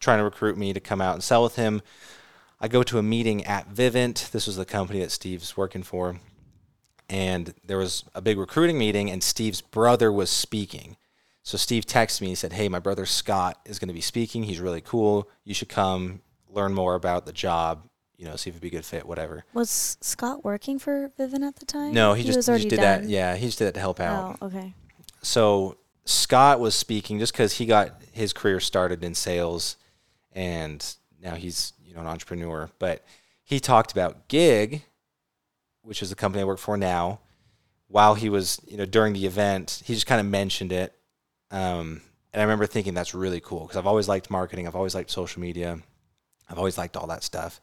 trying 0.00 0.18
to 0.18 0.24
recruit 0.24 0.58
me 0.58 0.72
to 0.72 0.80
come 0.80 1.00
out 1.00 1.14
and 1.14 1.22
sell 1.22 1.42
with 1.42 1.56
him. 1.56 1.80
I 2.60 2.68
go 2.68 2.82
to 2.82 2.98
a 2.98 3.02
meeting 3.02 3.44
at 3.44 3.72
Vivint. 3.72 4.30
This 4.30 4.46
was 4.46 4.56
the 4.56 4.64
company 4.64 5.00
that 5.00 5.10
Steve's 5.10 5.56
working 5.56 5.82
for. 5.82 6.20
And 7.08 7.54
there 7.64 7.78
was 7.78 8.04
a 8.14 8.20
big 8.20 8.38
recruiting 8.38 8.78
meeting, 8.78 9.10
and 9.10 9.22
Steve's 9.22 9.60
brother 9.60 10.10
was 10.10 10.30
speaking. 10.30 10.96
So 11.42 11.58
Steve 11.58 11.84
texted 11.84 12.22
me. 12.22 12.28
He 12.28 12.34
said, 12.34 12.54
Hey, 12.54 12.68
my 12.68 12.78
brother 12.78 13.04
Scott 13.04 13.60
is 13.66 13.78
going 13.78 13.88
to 13.88 13.94
be 13.94 14.00
speaking. 14.00 14.44
He's 14.44 14.60
really 14.60 14.80
cool. 14.80 15.28
You 15.44 15.52
should 15.52 15.68
come 15.68 16.22
learn 16.48 16.72
more 16.72 16.94
about 16.94 17.26
the 17.26 17.32
job, 17.32 17.82
you 18.16 18.24
know, 18.24 18.36
see 18.36 18.48
if 18.48 18.54
it'd 18.54 18.62
be 18.62 18.68
a 18.68 18.70
good 18.70 18.84
fit, 18.84 19.06
whatever. 19.06 19.44
Was 19.52 19.98
Scott 20.00 20.44
working 20.44 20.78
for 20.78 21.10
Vivint 21.18 21.46
at 21.46 21.56
the 21.56 21.66
time? 21.66 21.92
No, 21.92 22.14
he, 22.14 22.24
just, 22.24 22.36
was 22.36 22.46
he 22.46 22.54
just 22.54 22.68
did 22.68 22.76
done. 22.76 23.02
that. 23.02 23.08
Yeah, 23.08 23.36
he 23.36 23.46
just 23.46 23.58
did 23.58 23.66
that 23.66 23.74
to 23.74 23.80
help 23.80 24.00
out. 24.00 24.38
Oh, 24.40 24.46
okay. 24.46 24.74
So 25.24 25.78
Scott 26.04 26.60
was 26.60 26.74
speaking 26.74 27.18
just 27.18 27.32
because 27.32 27.54
he 27.54 27.66
got 27.66 28.02
his 28.12 28.32
career 28.32 28.60
started 28.60 29.02
in 29.02 29.14
sales, 29.14 29.76
and 30.32 30.84
now 31.22 31.34
he's 31.34 31.72
you 31.82 31.94
know 31.94 32.00
an 32.00 32.06
entrepreneur. 32.06 32.70
But 32.78 33.04
he 33.42 33.58
talked 33.58 33.92
about 33.92 34.28
Gig, 34.28 34.84
which 35.82 36.02
is 36.02 36.10
the 36.10 36.16
company 36.16 36.42
I 36.42 36.44
work 36.44 36.58
for 36.58 36.76
now. 36.76 37.20
While 37.88 38.14
he 38.14 38.28
was 38.28 38.60
you 38.66 38.76
know 38.76 38.84
during 38.84 39.14
the 39.14 39.26
event, 39.26 39.82
he 39.84 39.94
just 39.94 40.06
kind 40.06 40.20
of 40.20 40.26
mentioned 40.26 40.72
it, 40.72 40.94
um, 41.50 42.02
and 42.32 42.40
I 42.40 42.44
remember 42.44 42.66
thinking 42.66 42.94
that's 42.94 43.14
really 43.14 43.40
cool 43.40 43.60
because 43.60 43.76
I've 43.76 43.86
always 43.86 44.08
liked 44.08 44.30
marketing, 44.30 44.66
I've 44.66 44.76
always 44.76 44.94
liked 44.94 45.10
social 45.10 45.40
media, 45.40 45.78
I've 46.48 46.58
always 46.58 46.76
liked 46.76 46.96
all 46.96 47.06
that 47.06 47.22
stuff. 47.22 47.60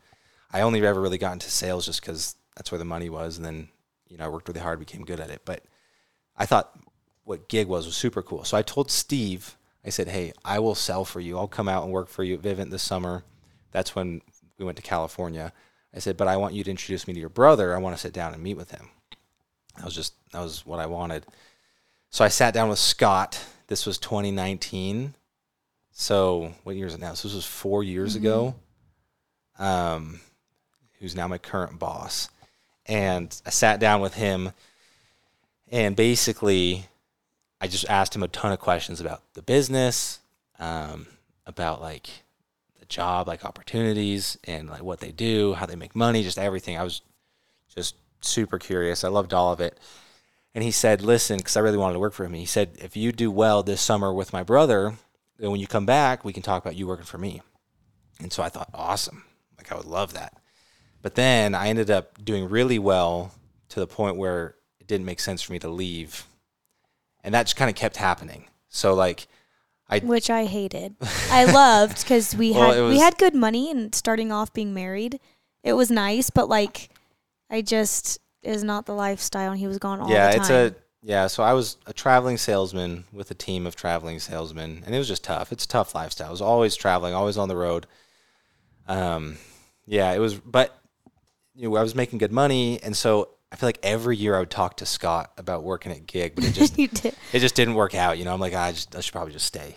I 0.52 0.62
only 0.62 0.86
ever 0.86 1.00
really 1.00 1.18
got 1.18 1.34
into 1.34 1.50
sales 1.50 1.86
just 1.86 2.02
because 2.02 2.36
that's 2.56 2.72
where 2.72 2.80
the 2.80 2.86
money 2.86 3.10
was, 3.10 3.38
and 3.38 3.46
then 3.46 3.70
you 4.08 4.18
know 4.18 4.26
I 4.26 4.30
worked 4.30 4.48
really 4.48 4.62
hard, 4.62 4.80
became 4.80 5.06
good 5.06 5.20
at 5.20 5.30
it. 5.30 5.42
But 5.46 5.64
I 6.36 6.48
thought 6.48 6.72
what 7.32 7.48
gig 7.48 7.66
was 7.66 7.86
was 7.86 7.96
super 7.96 8.22
cool. 8.22 8.44
So 8.44 8.58
I 8.58 8.62
told 8.62 8.92
Steve, 8.92 9.56
I 9.86 9.90
said, 9.90 10.10
"Hey, 10.10 10.34
I 10.44 10.60
will 10.60 10.76
sell 10.76 11.06
for 11.06 11.22
you. 11.22 11.38
I'll 11.38 11.48
come 11.48 11.70
out 11.70 11.84
and 11.84 11.92
work 11.94 12.10
for 12.10 12.26
you 12.26 12.34
at 12.34 12.42
Vivint 12.42 12.72
this 12.72 12.84
summer." 12.84 13.24
That's 13.72 13.96
when 13.96 14.22
we 14.58 14.66
went 14.66 14.76
to 14.76 14.84
California. 14.84 15.54
I 15.96 16.00
said, 16.00 16.18
"But 16.18 16.28
I 16.28 16.36
want 16.36 16.54
you 16.54 16.66
to 16.66 16.70
introduce 16.70 17.08
me 17.08 17.14
to 17.14 17.20
your 17.22 17.30
brother. 17.30 17.74
I 17.74 17.80
want 17.80 17.96
to 17.96 18.02
sit 18.02 18.12
down 18.12 18.34
and 18.34 18.44
meet 18.44 18.58
with 18.58 18.72
him." 18.72 18.90
That 19.78 19.86
was 19.86 19.96
just 19.96 20.14
that 20.34 20.42
was 20.42 20.66
what 20.66 20.80
I 20.80 20.88
wanted. 20.88 21.26
So 22.10 22.26
I 22.26 22.28
sat 22.28 22.54
down 22.54 22.68
with 22.68 22.80
Scott. 22.80 23.40
This 23.68 23.86
was 23.86 23.98
2019. 23.98 25.16
So 25.94 26.54
what 26.64 26.76
year 26.76 26.88
is 26.88 26.96
it 26.96 27.00
now? 27.00 27.14
So 27.14 27.30
this 27.30 27.36
was 27.36 27.46
four 27.46 27.82
years 27.82 28.18
ago. 28.18 28.56
Um, 29.58 30.20
who's 31.00 31.16
now 31.16 31.30
my 31.30 31.38
current 31.38 31.80
boss, 31.80 32.28
and 32.88 33.42
I 33.46 33.52
sat 33.52 33.80
down 33.80 34.02
with 34.02 34.16
him, 34.16 34.52
and 35.72 35.96
basically 35.96 36.90
I 37.62 37.68
just 37.68 37.88
asked 37.88 38.16
him 38.16 38.24
a 38.24 38.28
ton 38.28 38.52
of 38.52 38.60
questions 38.60 39.00
about 39.00 39.22
the 39.36 39.44
business, 39.44 40.20
um, 40.58 41.06
about 41.46 41.80
like 41.80 42.10
the 42.80 42.86
job, 42.88 43.28
like 43.28 43.46
opportunities, 43.46 44.38
and 44.46 44.68
like 44.68 44.82
what 44.82 45.00
they 45.00 45.12
do, 45.12 45.54
how 45.54 45.68
they 45.68 45.76
make 45.76 45.96
money, 45.96 46.24
just 46.24 46.40
everything. 46.40 46.76
I 46.76 46.84
was 46.84 47.04
just 47.74 47.96
super 48.22 48.58
curious. 48.58 49.04
I 49.04 49.10
loved 49.10 49.32
all 49.32 49.54
of 49.54 49.62
it. 49.62 49.80
And 50.56 50.64
he 50.64 50.72
said, 50.72 51.04
"Listen, 51.04 51.38
because 51.38 51.56
I 51.56 51.62
really 51.62 51.78
wanted 51.78 51.94
to 51.94 52.00
work 52.00 52.14
for 52.14 52.26
him. 52.26 52.34
He 52.34 52.46
said, 52.46 52.72
if 52.80 52.98
you 52.98 53.12
do 53.12 53.30
well 53.30 53.62
this 53.62 53.80
summer 53.80 54.12
with 54.12 54.34
my 54.34 54.44
brother, 54.44 54.96
then 55.38 55.52
when 55.52 55.60
you 55.60 55.68
come 55.68 55.86
back, 55.86 56.26
we 56.26 56.34
can 56.34 56.44
talk 56.44 56.66
about 56.66 56.76
you 56.76 56.88
working 56.88 57.06
for 57.06 57.20
me." 57.20 57.42
And 58.20 58.34
so 58.34 58.42
I 58.42 58.50
thought, 58.50 58.70
awesome, 58.74 59.24
like 59.58 59.72
I 59.72 59.76
would 59.76 59.86
love 59.86 60.14
that. 60.14 60.34
But 61.04 61.16
then 61.16 61.54
I 61.56 61.68
ended 61.68 61.92
up 61.92 62.24
doing 62.24 62.50
really 62.50 62.80
well 62.80 63.34
to 63.70 63.80
the 63.80 63.88
point 63.88 64.18
where 64.18 64.56
it 64.80 64.88
didn't 64.88 65.06
make 65.06 65.20
sense 65.20 65.42
for 65.42 65.54
me 65.54 65.60
to 65.60 65.70
leave 65.70 66.26
and 67.24 67.34
that 67.34 67.44
just 67.44 67.56
kind 67.56 67.70
of 67.70 67.76
kept 67.76 67.98
happening. 67.98 68.46
So 68.70 68.94
like, 68.94 69.28
I 69.90 70.00
Which 70.00 70.30
I 70.30 70.46
hated. 70.46 70.96
I 71.30 71.46
loved 71.46 72.02
because 72.02 72.34
we 72.36 72.52
Well, 72.54 72.72
had 72.72 72.78
it 72.78 72.88
we 72.88 73.00
had 73.00 73.18
good 73.18 73.36
money 73.36 73.70
and 73.70 73.94
starting 73.94 74.32
off 74.32 74.54
being 74.54 74.74
married, 74.74 75.20
it 75.64 75.74
was 75.74 75.92
nice. 75.92 76.30
But 76.30 76.48
like, 76.48 76.90
I 77.50 77.62
just 77.62 78.20
is 78.42 78.64
not 78.64 78.86
the 78.86 78.94
lifestyle, 78.94 79.52
and 79.52 79.60
he 79.60 79.68
was 79.68 79.78
gone 79.78 80.00
all 80.00 80.10
yeah, 80.10 80.32
the 80.32 80.38
time. 80.40 80.50
Yeah, 80.50 80.64
it's 80.64 80.76
a 80.78 80.82
yeah. 81.02 81.28
So 81.28 81.44
I 81.44 81.54
was 81.54 81.78
a 81.86 81.94
traveling 81.94 82.38
salesman 82.38 83.04
with 83.12 83.30
a 83.32 83.34
team 83.34 83.68
of 83.68 83.76
traveling 83.76 84.20
salesmen, 84.20 84.84
and 84.86 84.96
it 84.96 84.98
was 84.98 85.10
just 85.10 85.26
tough. 85.26 85.52
It's 85.52 85.66
a 85.66 85.68
tough 85.68 85.94
lifestyle. 85.94 86.30
I 86.30 86.32
was 86.32 86.42
always 86.42 86.76
traveling, 86.76 87.14
always 87.14 87.38
on 87.38 87.50
the 87.50 87.58
road. 87.58 87.86
Um, 88.88 89.38
yeah, 89.86 90.14
it 90.14 90.20
was, 90.20 90.36
but 90.36 90.76
you 91.54 91.70
know, 91.70 91.76
I 91.76 91.82
was 91.82 91.96
making 91.96 92.20
good 92.20 92.32
money, 92.32 92.82
and 92.82 92.96
so 92.96 93.30
I 93.52 93.58
feel 93.58 93.68
like 93.68 93.80
every 93.84 94.16
year 94.16 94.36
I 94.36 94.40
would 94.40 94.50
talk 94.50 94.78
to 94.78 94.86
Scott 94.86 95.32
about 95.38 95.64
working 95.64 95.92
at 95.92 96.06
Gig, 96.08 96.36
but 96.36 96.46
it 96.46 96.54
just 96.54 96.80
it 96.80 97.14
just 97.34 97.56
didn't 97.56 97.76
work 97.76 97.94
out. 97.96 98.18
You 98.18 98.26
know, 98.26 98.34
I'm 98.34 98.40
like, 98.40 98.54
"Ah, 98.56 98.64
I 98.66 98.72
just 98.72 98.96
I 98.96 99.02
should 99.02 99.12
probably 99.12 99.34
just 99.34 99.46
stay. 99.46 99.76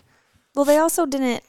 Well, 0.55 0.65
they 0.65 0.77
also 0.77 1.05
didn't. 1.05 1.43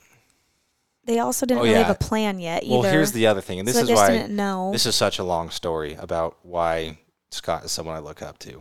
They 1.04 1.20
also 1.20 1.46
didn't 1.46 1.60
Oh, 1.60 1.62
really 1.62 1.76
yeah. 1.76 1.84
have 1.84 1.94
a 1.94 1.98
plan 2.04 2.40
yet 2.40 2.64
either. 2.64 2.80
Well, 2.80 2.82
here's 2.90 3.12
the 3.12 3.28
other 3.28 3.40
thing, 3.40 3.60
and 3.60 3.68
this 3.68 3.76
so 3.76 3.82
is 3.82 3.90
I 3.90 3.94
why 3.94 4.10
didn't 4.10 4.34
know. 4.34 4.70
This 4.72 4.86
is 4.86 4.96
such 4.96 5.20
a 5.20 5.24
long 5.24 5.50
story 5.50 5.94
about 5.94 6.36
why 6.42 6.98
Scott 7.30 7.64
is 7.64 7.70
someone 7.70 7.94
I 7.94 8.00
look 8.00 8.22
up 8.22 8.38
to. 8.40 8.60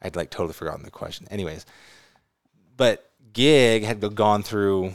I'd 0.00 0.16
like 0.16 0.30
totally 0.30 0.54
forgotten 0.54 0.82
the 0.82 0.90
question. 0.90 1.26
Anyways, 1.30 1.66
but 2.78 3.10
Gig 3.34 3.84
had 3.84 4.00
gone 4.14 4.42
through 4.42 4.94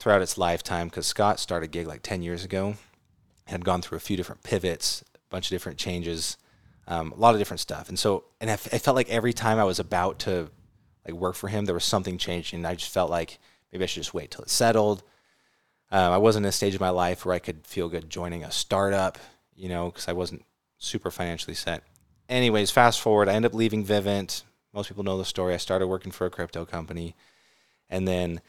throughout 0.00 0.22
its 0.22 0.36
lifetime 0.38 0.88
because 0.88 1.06
Scott 1.06 1.38
started 1.38 1.70
Gig 1.70 1.86
like 1.86 2.02
10 2.02 2.22
years 2.22 2.44
ago, 2.44 2.74
had 3.46 3.64
gone 3.64 3.80
through 3.82 3.96
a 3.96 4.00
few 4.00 4.16
different 4.16 4.42
pivots, 4.42 5.04
a 5.14 5.18
bunch 5.30 5.46
of 5.46 5.50
different 5.50 5.78
changes, 5.78 6.36
um, 6.88 7.12
a 7.12 7.16
lot 7.16 7.34
of 7.34 7.40
different 7.40 7.60
stuff. 7.60 7.88
And 7.88 7.98
so, 7.98 8.24
and 8.40 8.50
I, 8.50 8.54
f- 8.54 8.74
I 8.74 8.78
felt 8.78 8.96
like 8.96 9.08
every 9.08 9.32
time 9.32 9.58
I 9.58 9.64
was 9.64 9.78
about 9.78 10.18
to 10.20 10.50
like 11.06 11.14
work 11.14 11.36
for 11.36 11.48
him, 11.48 11.66
there 11.66 11.74
was 11.74 11.84
something 11.84 12.18
changing. 12.18 12.58
And 12.58 12.66
I 12.66 12.74
just 12.74 12.90
felt 12.90 13.10
like 13.10 13.38
maybe 13.70 13.84
I 13.84 13.86
should 13.86 14.02
just 14.02 14.14
wait 14.14 14.30
till 14.30 14.42
it 14.42 14.50
settled. 14.50 15.04
Um, 15.90 16.12
I 16.12 16.18
wasn't 16.18 16.46
in 16.46 16.48
a 16.48 16.52
stage 16.52 16.74
of 16.74 16.80
my 16.80 16.90
life 16.90 17.24
where 17.24 17.34
I 17.34 17.38
could 17.38 17.66
feel 17.66 17.88
good 17.88 18.10
joining 18.10 18.42
a 18.42 18.50
startup, 18.50 19.18
you 19.54 19.68
know, 19.68 19.90
because 19.90 20.08
I 20.08 20.12
wasn't 20.12 20.44
super 20.78 21.10
financially 21.10 21.54
set. 21.54 21.82
Anyways, 22.28 22.70
fast 22.70 23.00
forward, 23.00 23.28
I 23.28 23.34
end 23.34 23.46
up 23.46 23.54
leaving 23.54 23.84
Vivint. 23.84 24.42
Most 24.74 24.88
people 24.88 25.04
know 25.04 25.16
the 25.16 25.24
story. 25.24 25.54
I 25.54 25.58
started 25.58 25.86
working 25.86 26.12
for 26.12 26.26
a 26.26 26.30
crypto 26.30 26.66
company, 26.66 27.16
and 27.88 28.06
then 28.06 28.42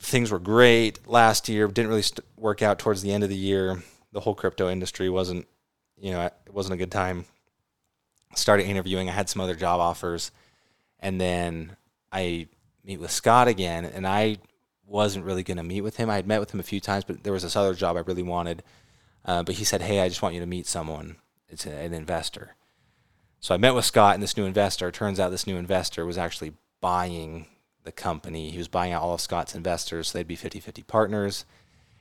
things 0.00 0.30
were 0.30 0.38
great 0.38 1.06
last 1.06 1.50
year. 1.50 1.66
Didn't 1.68 1.90
really 1.90 2.02
st- 2.02 2.26
work 2.36 2.62
out 2.62 2.78
towards 2.78 3.02
the 3.02 3.12
end 3.12 3.22
of 3.22 3.28
the 3.28 3.36
year. 3.36 3.82
The 4.12 4.20
whole 4.20 4.34
crypto 4.34 4.70
industry 4.70 5.10
wasn't, 5.10 5.46
you 6.00 6.12
know, 6.12 6.22
it 6.22 6.34
wasn't 6.52 6.74
a 6.74 6.78
good 6.78 6.90
time. 6.90 7.26
Started 8.34 8.64
interviewing. 8.64 9.08
I 9.08 9.12
had 9.12 9.28
some 9.28 9.42
other 9.42 9.54
job 9.54 9.80
offers, 9.80 10.30
and 11.00 11.20
then 11.20 11.76
I 12.12 12.48
meet 12.84 13.00
with 13.00 13.10
Scott 13.10 13.48
again, 13.48 13.84
and 13.84 14.06
I 14.06 14.38
wasn't 14.86 15.24
really 15.24 15.42
going 15.42 15.56
to 15.56 15.62
meet 15.62 15.82
with 15.82 15.96
him. 15.96 16.10
I 16.10 16.16
had 16.16 16.26
met 16.26 16.40
with 16.40 16.52
him 16.52 16.60
a 16.60 16.64
few 16.64 16.80
times, 16.80 17.04
but 17.04 17.22
there 17.22 17.32
was 17.32 17.42
this 17.42 17.56
other 17.56 17.74
job 17.74 17.96
I 17.96 18.00
really 18.00 18.22
wanted. 18.22 18.62
Uh, 19.24 19.42
but 19.42 19.56
he 19.56 19.64
said, 19.64 19.82
"Hey, 19.82 20.00
I 20.00 20.08
just 20.08 20.22
want 20.22 20.34
you 20.34 20.40
to 20.40 20.46
meet 20.46 20.66
someone. 20.66 21.16
It's 21.48 21.66
a, 21.66 21.72
an 21.72 21.92
investor." 21.92 22.56
So 23.40 23.54
I 23.54 23.58
met 23.58 23.74
with 23.74 23.84
Scott 23.84 24.14
and 24.14 24.22
this 24.22 24.36
new 24.36 24.44
investor. 24.44 24.90
Turns 24.90 25.18
out 25.18 25.30
this 25.30 25.46
new 25.46 25.56
investor 25.56 26.04
was 26.04 26.18
actually 26.18 26.52
buying 26.80 27.46
the 27.84 27.92
company. 27.92 28.50
He 28.50 28.58
was 28.58 28.68
buying 28.68 28.92
out 28.92 29.02
all 29.02 29.14
of 29.14 29.20
Scott's 29.20 29.54
investors, 29.54 30.08
so 30.08 30.18
they'd 30.18 30.26
be 30.26 30.36
50-50 30.36 30.86
partners. 30.86 31.44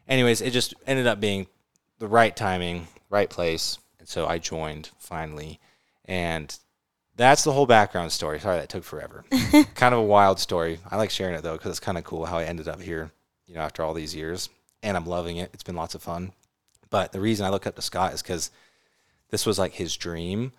Anyways, 0.08 0.42
it 0.42 0.52
just 0.52 0.74
ended 0.86 1.08
up 1.08 1.22
being 1.22 1.48
the 2.00 2.08
right 2.08 2.36
timing, 2.36 2.88
right 3.10 3.30
place, 3.30 3.78
and 4.00 4.08
so 4.08 4.26
I 4.28 4.40
joined 4.40 4.90
finally. 4.98 5.60
And 6.06 6.58
that's 7.16 7.44
the 7.44 7.52
whole 7.52 7.66
background 7.66 8.12
story. 8.12 8.40
Sorry 8.40 8.58
that 8.58 8.70
took 8.70 8.84
forever. 8.84 9.26
kind 9.76 9.94
of 9.94 10.00
a 10.00 10.04
wild 10.04 10.40
story. 10.40 10.80
I 10.90 10.96
like 10.96 11.10
sharing 11.10 11.36
it 11.36 11.44
though 11.44 11.54
because 11.58 11.72
it's 11.72 11.80
kind 11.80 11.98
of 11.98 12.04
cool 12.04 12.26
how 12.26 12.38
I 12.38 12.46
ended 12.46 12.68
up 12.68 12.82
here, 12.82 13.12
you 13.46 13.56
know, 13.56 13.62
after 13.62 13.84
all 13.84 13.94
these 13.94 14.16
years. 14.16 14.50
And 14.82 14.96
I'm 14.96 15.06
loving 15.06 15.38
it. 15.38 15.52
It's 15.54 15.64
been 15.64 15.76
lots 15.76 15.96
of 15.96 16.02
fun. 16.02 16.32
But 16.90 17.12
the 17.12 17.20
reason 17.20 17.46
I 17.46 17.50
look 17.50 17.68
up 17.68 17.76
to 17.76 17.82
Scott 17.82 18.14
is 18.14 18.22
because 18.22 18.52
this 19.30 19.46
was 19.46 19.60
like 19.60 19.74
his 19.74 19.96
dream, 19.96 20.54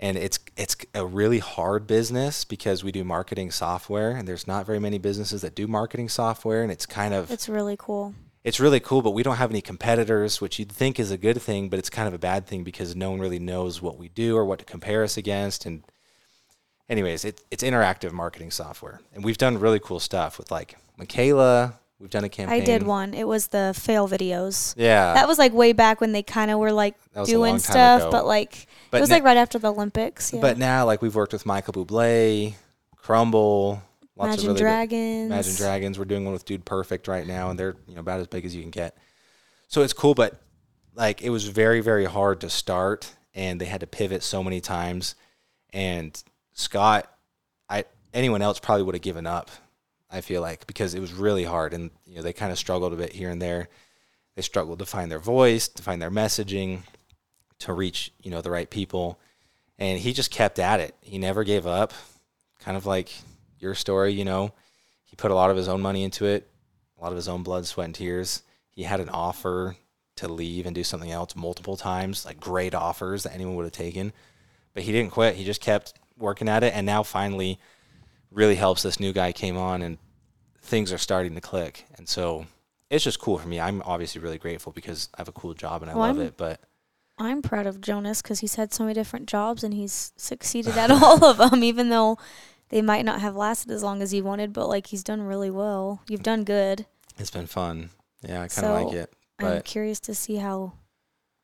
and 0.00 0.16
it's 0.16 0.38
it's 0.56 0.76
a 0.94 1.04
really 1.04 1.38
hard 1.40 1.86
business 1.86 2.44
because 2.44 2.82
we 2.82 2.92
do 2.92 3.04
marketing 3.04 3.50
software, 3.50 4.12
and 4.12 4.26
there's 4.26 4.46
not 4.46 4.66
very 4.66 4.78
many 4.78 4.98
businesses 4.98 5.42
that 5.42 5.54
do 5.54 5.66
marketing 5.66 6.08
software, 6.08 6.62
and 6.62 6.72
it's 6.72 6.86
kind 6.86 7.12
of 7.12 7.30
It's 7.30 7.48
really 7.48 7.76
cool. 7.78 8.14
It's 8.44 8.58
really 8.58 8.80
cool, 8.80 9.02
but 9.02 9.12
we 9.12 9.22
don't 9.22 9.36
have 9.36 9.50
any 9.50 9.60
competitors, 9.60 10.40
which 10.40 10.58
you'd 10.58 10.72
think 10.72 10.98
is 10.98 11.10
a 11.12 11.16
good 11.16 11.40
thing, 11.40 11.68
but 11.68 11.78
it's 11.78 11.88
kind 11.90 12.08
of 12.08 12.14
a 12.14 12.18
bad 12.18 12.46
thing 12.46 12.64
because 12.64 12.96
no 12.96 13.10
one 13.12 13.20
really 13.20 13.38
knows 13.38 13.80
what 13.80 13.98
we 13.98 14.08
do 14.08 14.36
or 14.36 14.44
what 14.44 14.58
to 14.58 14.64
compare 14.64 15.04
us 15.04 15.16
against. 15.16 15.64
And 15.64 15.84
anyways, 16.88 17.24
it, 17.24 17.40
it's 17.50 17.62
interactive 17.62 18.10
marketing 18.12 18.50
software, 18.50 19.00
and 19.14 19.24
we've 19.24 19.38
done 19.38 19.58
really 19.60 19.78
cool 19.78 20.00
stuff 20.00 20.38
with 20.38 20.50
like 20.50 20.76
Mykayla. 20.98 21.74
We've 22.00 22.10
done 22.10 22.24
a 22.24 22.28
campaign. 22.28 22.60
I 22.62 22.64
did 22.64 22.82
one. 22.82 23.14
It 23.14 23.28
was 23.28 23.46
the 23.46 23.72
fail 23.78 24.08
videos. 24.08 24.74
Yeah, 24.76 25.14
That 25.14 25.28
was 25.28 25.38
like 25.38 25.52
way 25.52 25.72
back 25.72 26.00
when 26.00 26.10
they 26.10 26.24
kind 26.24 26.50
of 26.50 26.58
were 26.58 26.72
like 26.72 26.96
That 27.12 27.20
was 27.20 27.32
a 27.32 27.38
long 27.38 27.50
doing 27.50 27.58
stuff, 27.60 28.00
ago. 28.02 28.10
but 28.10 28.26
like 28.26 28.66
But 28.90 28.96
it 28.96 29.00
was 29.02 29.10
na- 29.10 29.14
like 29.16 29.22
right 29.24 29.36
after 29.36 29.60
the 29.60 29.72
Olympics. 29.72 30.32
Yeah. 30.32 30.40
But 30.40 30.58
now, 30.58 30.84
like 30.84 31.00
we've 31.00 31.14
worked 31.14 31.32
with 31.32 31.46
Michael 31.46 31.74
Bublé, 31.74 32.54
Crumbl, 33.00 33.82
lots 34.22 34.34
Imagine 34.34 34.48
really 34.48 34.60
Dragons. 34.60 35.26
Imagine 35.26 35.54
Dragons. 35.56 35.98
We're 35.98 36.04
doing 36.04 36.24
one 36.24 36.32
with 36.32 36.44
Dude 36.44 36.64
Perfect 36.64 37.08
right 37.08 37.26
now, 37.26 37.50
and 37.50 37.58
they're 37.58 37.76
you 37.86 37.94
know 37.94 38.00
about 38.00 38.20
as 38.20 38.26
big 38.26 38.44
as 38.44 38.54
you 38.54 38.62
can 38.62 38.70
get. 38.70 38.96
So 39.68 39.82
it's 39.82 39.92
cool, 39.92 40.14
but 40.14 40.40
like 40.94 41.22
it 41.22 41.30
was 41.30 41.46
very 41.46 41.80
very 41.80 42.04
hard 42.04 42.40
to 42.40 42.50
start, 42.50 43.14
and 43.34 43.60
they 43.60 43.64
had 43.66 43.80
to 43.80 43.86
pivot 43.86 44.22
so 44.22 44.42
many 44.42 44.60
times. 44.60 45.14
And 45.72 46.20
Scott, 46.52 47.10
I 47.68 47.84
anyone 48.12 48.42
else 48.42 48.58
probably 48.58 48.84
would 48.84 48.94
have 48.94 49.02
given 49.02 49.26
up. 49.26 49.50
I 50.10 50.20
feel 50.20 50.42
like 50.42 50.66
because 50.66 50.94
it 50.94 51.00
was 51.00 51.12
really 51.12 51.44
hard, 51.44 51.72
and 51.72 51.90
you 52.04 52.16
know 52.16 52.22
they 52.22 52.32
kind 52.32 52.52
of 52.52 52.58
struggled 52.58 52.92
a 52.92 52.96
bit 52.96 53.12
here 53.12 53.30
and 53.30 53.40
there. 53.40 53.68
They 54.36 54.42
struggled 54.42 54.78
to 54.78 54.86
find 54.86 55.10
their 55.10 55.18
voice, 55.18 55.68
to 55.68 55.82
find 55.82 56.00
their 56.00 56.10
messaging, 56.10 56.82
to 57.60 57.72
reach 57.72 58.12
you 58.22 58.30
know 58.30 58.42
the 58.42 58.50
right 58.50 58.68
people, 58.68 59.18
and 59.78 59.98
he 59.98 60.12
just 60.12 60.30
kept 60.30 60.58
at 60.58 60.80
it. 60.80 60.94
He 61.00 61.18
never 61.18 61.44
gave 61.44 61.66
up. 61.66 61.92
Kind 62.60 62.76
of 62.76 62.86
like 62.86 63.12
your 63.62 63.74
story, 63.74 64.12
you 64.12 64.24
know. 64.24 64.52
He 65.04 65.16
put 65.16 65.30
a 65.30 65.34
lot 65.34 65.50
of 65.50 65.56
his 65.56 65.68
own 65.68 65.80
money 65.80 66.02
into 66.04 66.26
it, 66.26 66.50
a 66.98 67.02
lot 67.02 67.12
of 67.12 67.16
his 67.16 67.28
own 67.28 67.42
blood, 67.42 67.66
sweat, 67.66 67.86
and 67.86 67.94
tears. 67.94 68.42
He 68.70 68.82
had 68.82 69.00
an 69.00 69.08
offer 69.08 69.76
to 70.16 70.28
leave 70.28 70.66
and 70.66 70.74
do 70.74 70.84
something 70.84 71.10
else 71.10 71.36
multiple 71.36 71.76
times, 71.76 72.24
like 72.24 72.40
great 72.40 72.74
offers 72.74 73.22
that 73.22 73.34
anyone 73.34 73.54
would 73.56 73.64
have 73.64 73.72
taken. 73.72 74.12
But 74.74 74.82
he 74.84 74.92
didn't 74.92 75.12
quit. 75.12 75.36
He 75.36 75.44
just 75.44 75.60
kept 75.60 75.94
working 76.18 76.48
at 76.48 76.62
it, 76.64 76.74
and 76.74 76.86
now 76.86 77.02
finally, 77.02 77.58
really 78.30 78.54
helps. 78.54 78.82
This 78.82 78.98
new 79.00 79.12
guy 79.12 79.32
came 79.32 79.56
on, 79.56 79.82
and 79.82 79.98
things 80.62 80.92
are 80.92 80.98
starting 80.98 81.34
to 81.34 81.40
click. 81.40 81.84
And 81.96 82.08
so 82.08 82.46
it's 82.90 83.04
just 83.04 83.18
cool 83.20 83.38
for 83.38 83.48
me. 83.48 83.60
I'm 83.60 83.82
obviously 83.84 84.20
really 84.20 84.38
grateful 84.38 84.72
because 84.72 85.08
I 85.14 85.20
have 85.20 85.28
a 85.28 85.32
cool 85.32 85.54
job 85.54 85.82
and 85.82 85.90
I 85.90 85.94
Well, 85.94 86.06
love 86.08 86.18
I'm- 86.18 86.26
it. 86.28 86.36
But 86.36 86.60
I'm 87.18 87.42
proud 87.42 87.66
of 87.66 87.80
Jonas 87.80 88.22
because 88.22 88.40
he's 88.40 88.54
had 88.54 88.72
so 88.72 88.84
many 88.84 88.94
different 88.94 89.26
jobs 89.26 89.62
and 89.62 89.74
he's 89.74 90.12
succeeded 90.16 90.76
at 90.78 90.90
all 91.02 91.22
of 91.24 91.36
them, 91.38 91.62
even 91.64 91.90
though 91.90 92.16
they 92.72 92.82
might 92.82 93.04
not 93.04 93.20
have 93.20 93.36
lasted 93.36 93.70
as 93.70 93.82
long 93.84 94.02
as 94.02 94.10
he 94.10 94.20
wanted. 94.20 94.52
But 94.52 94.68
like 94.68 94.88
he's 94.88 95.04
done 95.04 95.22
really 95.22 95.50
well. 95.50 96.02
You've 96.08 96.22
done 96.24 96.42
good. 96.42 96.86
it's 97.18 97.30
been 97.30 97.46
fun. 97.46 97.90
Yeah, 98.22 98.42
I 98.42 98.48
kind 98.48 98.66
of 98.66 98.78
So, 98.80 98.84
like 98.86 98.94
it. 98.94 99.12
I'm 99.38 99.62
curious 99.62 100.00
to 100.00 100.14
see 100.14 100.36
how 100.36 100.72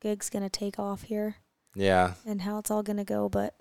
gig's 0.01 0.29
gonna 0.29 0.49
take 0.49 0.79
off 0.79 1.03
here 1.03 1.35
yeah, 1.75 2.13
and 2.25 2.41
how 2.41 2.57
it's 2.57 2.71
all 2.71 2.83
gonna 2.83 3.03
go. 3.05 3.29
But 3.29 3.55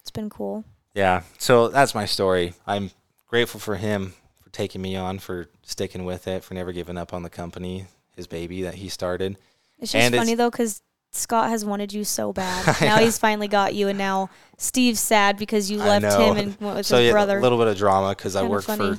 it's 0.00 0.10
been 0.10 0.30
cool. 0.30 0.64
Yeah. 0.94 1.22
So 1.38 1.68
that's 1.68 1.94
my 1.94 2.04
story. 2.06 2.54
I'm 2.66 2.90
grateful 3.26 3.60
for 3.60 3.76
him 3.76 4.14
for 4.42 4.50
taking 4.50 4.82
me 4.82 4.96
on, 4.96 5.18
for 5.18 5.48
sticking 5.62 6.04
with 6.04 6.26
it, 6.28 6.44
for 6.44 6.54
never 6.54 6.72
giving 6.72 6.98
up 6.98 7.12
on 7.14 7.22
the 7.22 7.30
company, 7.30 7.86
his 8.16 8.26
baby 8.26 8.62
that 8.62 8.74
he 8.74 8.88
started. 8.88 9.36
It's 9.78 9.92
just 9.92 10.04
And 10.04 10.14
it's- 10.14 10.20
funny 10.26 10.34
though 10.36 10.50
because 10.50 10.82
Scott 11.12 11.48
has 11.50 11.64
wanted 11.64 11.92
you 11.92 12.04
so 12.04 12.32
bad. 12.32 12.76
Now 12.80 12.98
he's 12.98 13.18
finally 13.18 13.48
got 13.48 13.74
you, 13.74 13.88
and 13.88 13.98
now 13.98 14.30
Steve's 14.58 15.00
sad 15.00 15.36
because 15.36 15.70
you 15.70 15.78
left 15.78 16.04
him 16.04 16.36
and 16.36 16.60
went 16.60 16.76
with 16.76 16.86
so 16.86 16.96
his 16.98 17.06
yeah, 17.06 17.12
brother. 17.12 17.38
a 17.38 17.42
little 17.42 17.58
bit 17.58 17.66
of 17.68 17.76
drama 17.76 18.10
because 18.10 18.36
I 18.36 18.40
Kinda 18.42 18.50
work 18.52 18.64
funny. 18.64 18.96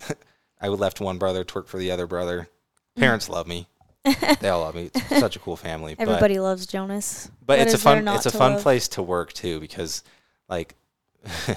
for. 0.00 0.14
I 0.60 0.68
left 0.68 1.00
one 1.00 1.18
brother 1.18 1.44
to 1.44 1.54
work 1.54 1.68
for 1.68 1.78
the 1.78 1.90
other 1.90 2.06
brother. 2.06 2.48
Parents 2.96 3.28
love 3.28 3.46
me. 3.46 3.68
they 4.40 4.48
all 4.48 4.60
love 4.62 4.74
me. 4.74 4.90
It's 4.94 5.18
such 5.20 5.36
a 5.36 5.38
cool 5.38 5.56
family. 5.56 5.94
but- 5.94 6.08
Everybody 6.08 6.38
loves 6.38 6.66
Jonas. 6.66 7.30
but 7.44 7.58
What 7.58 7.66
it's 7.66 7.74
a 7.74 7.78
fun 7.78 8.06
it's 8.08 8.24
a 8.26 8.30
fun 8.30 8.52
love? 8.54 8.62
place 8.62 8.88
to 8.88 9.02
work 9.02 9.32
too 9.32 9.60
because 9.60 10.02
like 10.48 10.74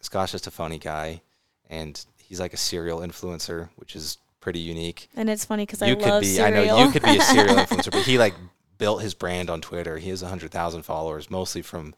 Scott's 0.00 0.32
just 0.32 0.46
a 0.46 0.50
funny 0.50 0.78
guy 0.78 1.20
and 1.68 2.02
he's 2.16 2.40
like 2.40 2.52
a 2.54 2.56
serial 2.56 3.00
influencer 3.00 3.68
which 3.76 3.94
is 3.94 4.18
pretty 4.40 4.58
unique 4.60 5.08
And 5.16 5.28
it's 5.28 5.44
funny 5.44 5.64
because 5.66 5.82
I 5.82 5.88
you 5.88 5.96
could 5.96 6.06
love 6.06 6.22
be 6.22 6.28
cereal. 6.28 6.62
i 6.62 6.66
know 6.78 6.84
you 6.86 6.90
could 6.92 7.02
be 7.02 7.18
a 7.18 7.20
serial 7.20 7.56
influencer 7.56 7.90
but 7.90 8.02
he 8.02 8.16
like 8.18 8.34
built 8.78 9.02
his 9.02 9.14
brand 9.14 9.48
on 9.50 9.60
twitter 9.60 9.98
he 9.98 10.10
has 10.10 10.22
100000 10.22 10.82
followers 10.82 11.30
mostly 11.30 11.62
from 11.62 11.94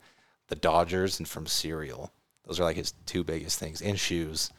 the 0.48 0.54
dodgers 0.56 1.18
and 1.18 1.28
from 1.28 1.46
cereal 1.46 2.12
those 2.46 2.58
are 2.60 2.64
like 2.64 2.76
his 2.76 2.92
two 3.06 3.22
biggest 3.24 3.58
things 3.58 3.80
and 3.82 3.98
shoes 3.98 4.50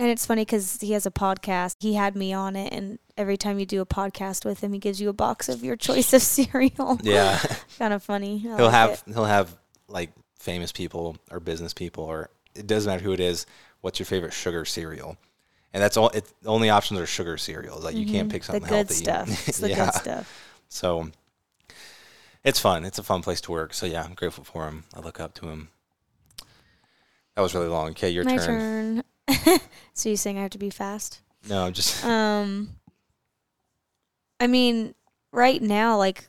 and 0.00 0.08
it's 0.10 0.24
funny 0.26 0.42
because 0.42 0.78
he 0.80 0.92
has 0.92 1.06
a 1.06 1.10
podcast. 1.10 1.74
He 1.80 1.94
had 1.94 2.14
me 2.14 2.32
on 2.32 2.54
it, 2.54 2.72
and 2.72 3.00
every 3.16 3.36
time 3.36 3.58
you 3.58 3.66
do 3.66 3.80
a 3.80 3.84
podcast 3.84 4.44
with 4.44 4.60
him, 4.62 4.72
he 4.72 4.78
gives 4.78 5.00
you 5.00 5.08
a 5.08 5.12
box 5.12 5.48
of 5.48 5.64
your 5.64 5.74
choice 5.74 6.12
of 6.12 6.22
cereal. 6.22 7.00
yeah 7.02 7.36
kind 7.80 7.92
of 7.92 8.00
funny. 8.00 8.36
I 8.36 8.56
he'll 8.58 8.66
like 8.66 8.70
have 8.70 8.90
it. 8.90 9.02
he'll 9.12 9.24
have 9.24 9.56
like 9.88 10.12
famous 10.36 10.70
people 10.70 11.16
or 11.32 11.40
business 11.40 11.74
people 11.74 12.04
or 12.04 12.30
it 12.54 12.68
doesn't 12.68 12.88
matter 12.88 13.02
who 13.02 13.12
it 13.12 13.18
is 13.18 13.44
what's 13.80 13.98
your 13.98 14.06
favorite 14.06 14.32
sugar 14.32 14.64
cereal 14.64 15.16
and 15.74 15.82
that's 15.82 15.96
all 15.96 16.10
it 16.10 16.32
the 16.42 16.48
only 16.48 16.70
options 16.70 17.00
are 17.00 17.06
sugar 17.06 17.36
cereals 17.36 17.82
like 17.82 17.96
you 17.96 18.06
can't 18.06 18.28
Mhm. 18.28 18.32
pick 18.32 18.44
something 18.44 18.62
the 18.62 18.68
good 18.68 18.74
healthy 18.76 18.94
stuff. 18.94 19.48
It's 19.48 19.58
the 19.58 19.70
yeah 19.70 19.86
good 19.86 19.94
stuff. 19.94 20.44
so 20.68 21.10
it's 22.44 22.58
fun 22.60 22.84
it's 22.84 22.98
a 22.98 23.02
fun 23.02 23.22
place 23.22 23.40
to 23.40 23.52
work 23.52 23.74
so 23.74 23.86
yeah 23.86 24.02
i'm 24.02 24.14
grateful 24.14 24.44
for 24.44 24.66
him 24.66 24.84
i 24.94 25.00
look 25.00 25.20
up 25.20 25.34
to 25.34 25.46
him 25.48 25.68
that 27.34 27.42
was 27.42 27.54
really 27.54 27.68
long 27.68 27.90
okay 27.90 28.08
your 28.10 28.24
My 28.24 28.36
turn, 28.36 29.02
turn. 29.28 29.58
so 29.94 30.08
you 30.08 30.16
saying 30.16 30.38
I 30.38 30.42
have 30.42 30.50
to 30.50 30.58
be 30.58 30.70
fast? 30.70 31.20
no 31.48 31.64
i'm 31.66 31.72
just 31.72 32.04
Um, 32.04 32.70
I 34.40 34.46
mean, 34.46 34.94
right 35.32 35.60
now, 35.60 35.96
like, 35.98 36.28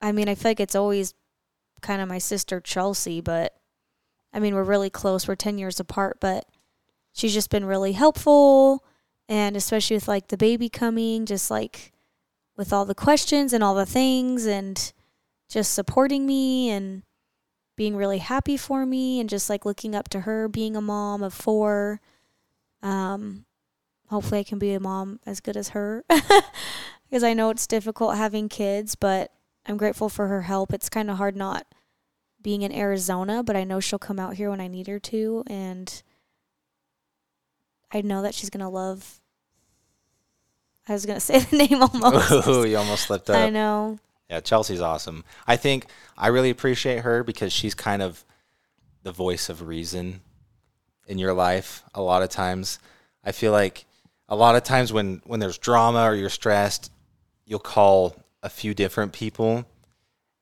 I 0.00 0.10
mean, 0.12 0.28
I 0.28 0.34
feel 0.34 0.50
like 0.50 0.60
it's 0.60 0.74
always 0.74 1.14
kind 1.80 2.02
of 2.02 2.08
my 2.08 2.18
sister 2.18 2.60
Chelsea, 2.60 3.20
but 3.20 3.54
I 4.32 4.40
mean, 4.40 4.54
we're 4.54 4.64
really 4.64 4.90
close. 4.90 5.28
We're 5.28 5.36
10 5.36 5.58
years 5.58 5.78
apart, 5.78 6.18
but 6.20 6.46
she's 7.12 7.32
just 7.34 7.50
been 7.50 7.64
really 7.64 7.92
helpful. 7.92 8.84
And 9.28 9.56
especially 9.56 9.96
with 9.96 10.08
like 10.08 10.28
the 10.28 10.36
baby 10.36 10.68
coming, 10.68 11.26
just 11.26 11.50
like 11.50 11.92
with 12.56 12.72
all 12.72 12.84
the 12.84 12.94
questions 12.94 13.52
and 13.52 13.62
all 13.62 13.74
the 13.74 13.86
things, 13.86 14.46
and 14.46 14.92
just 15.52 15.74
supporting 15.74 16.26
me 16.26 16.70
and 16.70 17.02
being 17.76 17.96
really 17.96 18.18
happy 18.18 18.56
for 18.56 18.86
me, 18.86 19.20
and 19.20 19.28
just 19.28 19.50
like 19.50 19.64
looking 19.64 19.94
up 19.94 20.08
to 20.10 20.20
her 20.20 20.48
being 20.48 20.76
a 20.76 20.80
mom 20.80 21.22
of 21.22 21.34
four. 21.34 22.00
Um, 22.82 23.44
hopefully 24.08 24.40
I 24.40 24.44
can 24.44 24.58
be 24.58 24.74
a 24.74 24.80
mom 24.80 25.20
as 25.24 25.40
good 25.40 25.56
as 25.56 25.70
her 25.70 26.04
because 26.08 27.22
I 27.22 27.34
know 27.34 27.50
it's 27.50 27.66
difficult 27.66 28.16
having 28.16 28.48
kids, 28.48 28.94
but 28.94 29.32
I'm 29.66 29.76
grateful 29.76 30.08
for 30.08 30.28
her 30.28 30.42
help. 30.42 30.72
It's 30.72 30.88
kind 30.88 31.10
of 31.10 31.16
hard 31.16 31.36
not 31.36 31.66
being 32.42 32.62
in 32.62 32.72
Arizona, 32.72 33.42
but 33.42 33.56
I 33.56 33.64
know 33.64 33.80
she'll 33.80 33.98
come 33.98 34.18
out 34.18 34.34
here 34.34 34.50
when 34.50 34.60
I 34.60 34.66
need 34.66 34.88
her 34.88 34.98
to 34.98 35.44
and 35.46 36.02
I 37.92 38.00
know 38.00 38.22
that 38.22 38.34
she's 38.34 38.50
going 38.50 38.64
to 38.64 38.68
love 38.68 39.20
I 40.88 40.92
was 40.92 41.06
going 41.06 41.16
to 41.20 41.20
say 41.20 41.38
the 41.38 41.56
name 41.56 41.82
almost. 41.82 42.48
Ooh, 42.48 42.66
you 42.68 42.76
almost 42.76 43.06
slipped 43.06 43.30
up 43.30 43.36
I 43.36 43.50
know. 43.50 43.98
Yeah, 44.32 44.40
Chelsea's 44.40 44.80
awesome. 44.80 45.24
I 45.46 45.58
think 45.58 45.84
I 46.16 46.28
really 46.28 46.48
appreciate 46.48 47.00
her 47.00 47.22
because 47.22 47.52
she's 47.52 47.74
kind 47.74 48.00
of 48.00 48.24
the 49.02 49.12
voice 49.12 49.50
of 49.50 49.60
reason 49.68 50.22
in 51.06 51.18
your 51.18 51.34
life 51.34 51.82
a 51.94 52.00
lot 52.00 52.22
of 52.22 52.30
times. 52.30 52.78
I 53.22 53.32
feel 53.32 53.52
like 53.52 53.84
a 54.30 54.34
lot 54.34 54.56
of 54.56 54.62
times 54.64 54.90
when 54.90 55.20
when 55.26 55.38
there's 55.38 55.58
drama 55.58 56.04
or 56.04 56.14
you're 56.14 56.30
stressed, 56.30 56.90
you'll 57.44 57.58
call 57.58 58.16
a 58.42 58.48
few 58.48 58.72
different 58.72 59.12
people 59.12 59.66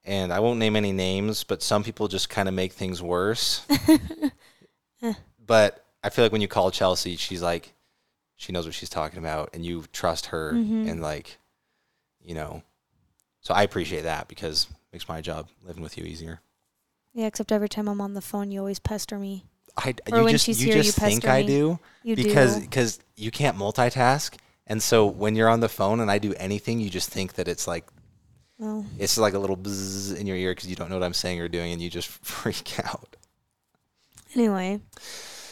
and 0.05 0.33
I 0.33 0.39
won't 0.39 0.61
name 0.61 0.77
any 0.77 0.93
names, 0.93 1.43
but 1.43 1.61
some 1.61 1.83
people 1.83 2.07
just 2.07 2.29
kind 2.31 2.49
of 2.49 2.55
make 2.55 2.73
things 2.73 3.03
worse. 3.03 3.67
but 5.45 5.85
I 6.05 6.11
feel 6.11 6.25
like 6.25 6.31
when 6.33 6.41
you 6.43 6.49
call 6.49 6.71
Chelsea, 6.71 7.17
she's 7.17 7.43
like, 7.43 7.75
she 8.37 8.53
knows 8.53 8.67
what 8.67 8.75
she's 8.75 8.89
talking 8.89 9.19
about, 9.19 9.51
and 9.53 9.67
you 9.67 9.85
trust 9.93 10.27
her, 10.27 10.53
Mhm. 10.53 10.89
and 10.89 11.03
like, 11.03 11.39
you 12.23 12.35
know, 12.35 12.63
so 13.41 13.55
I 13.55 13.63
appreciate 13.63 14.03
that 14.03 14.29
because 14.29 14.65
it 14.71 14.77
makes 14.93 15.09
my 15.09 15.21
job 15.21 15.49
living 15.65 15.83
with 15.83 15.97
you 15.99 16.05
easier. 16.05 16.41
Yeah, 17.13 17.27
except 17.27 17.51
every 17.53 17.69
time 17.69 17.89
I'm 17.89 18.01
on 18.01 18.15
the 18.15 18.21
phone, 18.21 18.51
you 18.53 18.61
always 18.61 18.79
pester 18.79 19.19
me. 19.19 19.45
I 19.77 19.95
Or 20.13 20.19
you 20.19 20.25
when 20.25 20.33
just 20.33 20.45
she's 20.47 20.61
you 20.63 20.69
here, 20.69 20.77
you 20.79 20.83
just 20.83 20.99
think 20.99 21.23
pester 21.23 21.31
I 21.31 21.43
do 21.43 21.79
You 22.03 22.17
because 22.17 22.59
because 22.61 23.01
you 23.17 23.31
can't 23.31 23.57
multitask, 23.57 24.37
and 24.67 24.83
so 24.83 25.07
when 25.07 25.35
you're 25.37 25.49
on 25.49 25.61
the 25.61 25.69
phone 25.69 26.01
and 26.01 26.11
I 26.11 26.19
do 26.19 26.35
anything, 26.35 26.81
you 26.81 26.91
just 26.91 27.09
think 27.11 27.35
that 27.35 27.49
it's 27.49 27.67
like 27.67 27.87
Well, 28.59 28.85
it's 28.99 29.17
like 29.17 29.35
a 29.35 29.39
little 29.39 29.57
buzz 29.57 30.13
in 30.13 30.27
your 30.27 30.37
ear 30.37 30.53
because 30.53 30.69
you 30.69 30.77
don't 30.77 30.89
know 30.91 30.97
what 30.99 31.05
I'm 31.05 31.15
saying 31.15 31.41
or 31.41 31.49
doing, 31.49 31.73
and 31.73 31.81
you 31.81 31.89
just 31.89 32.09
freak 32.25 32.79
out. 32.85 33.17
anyway, 34.35 34.81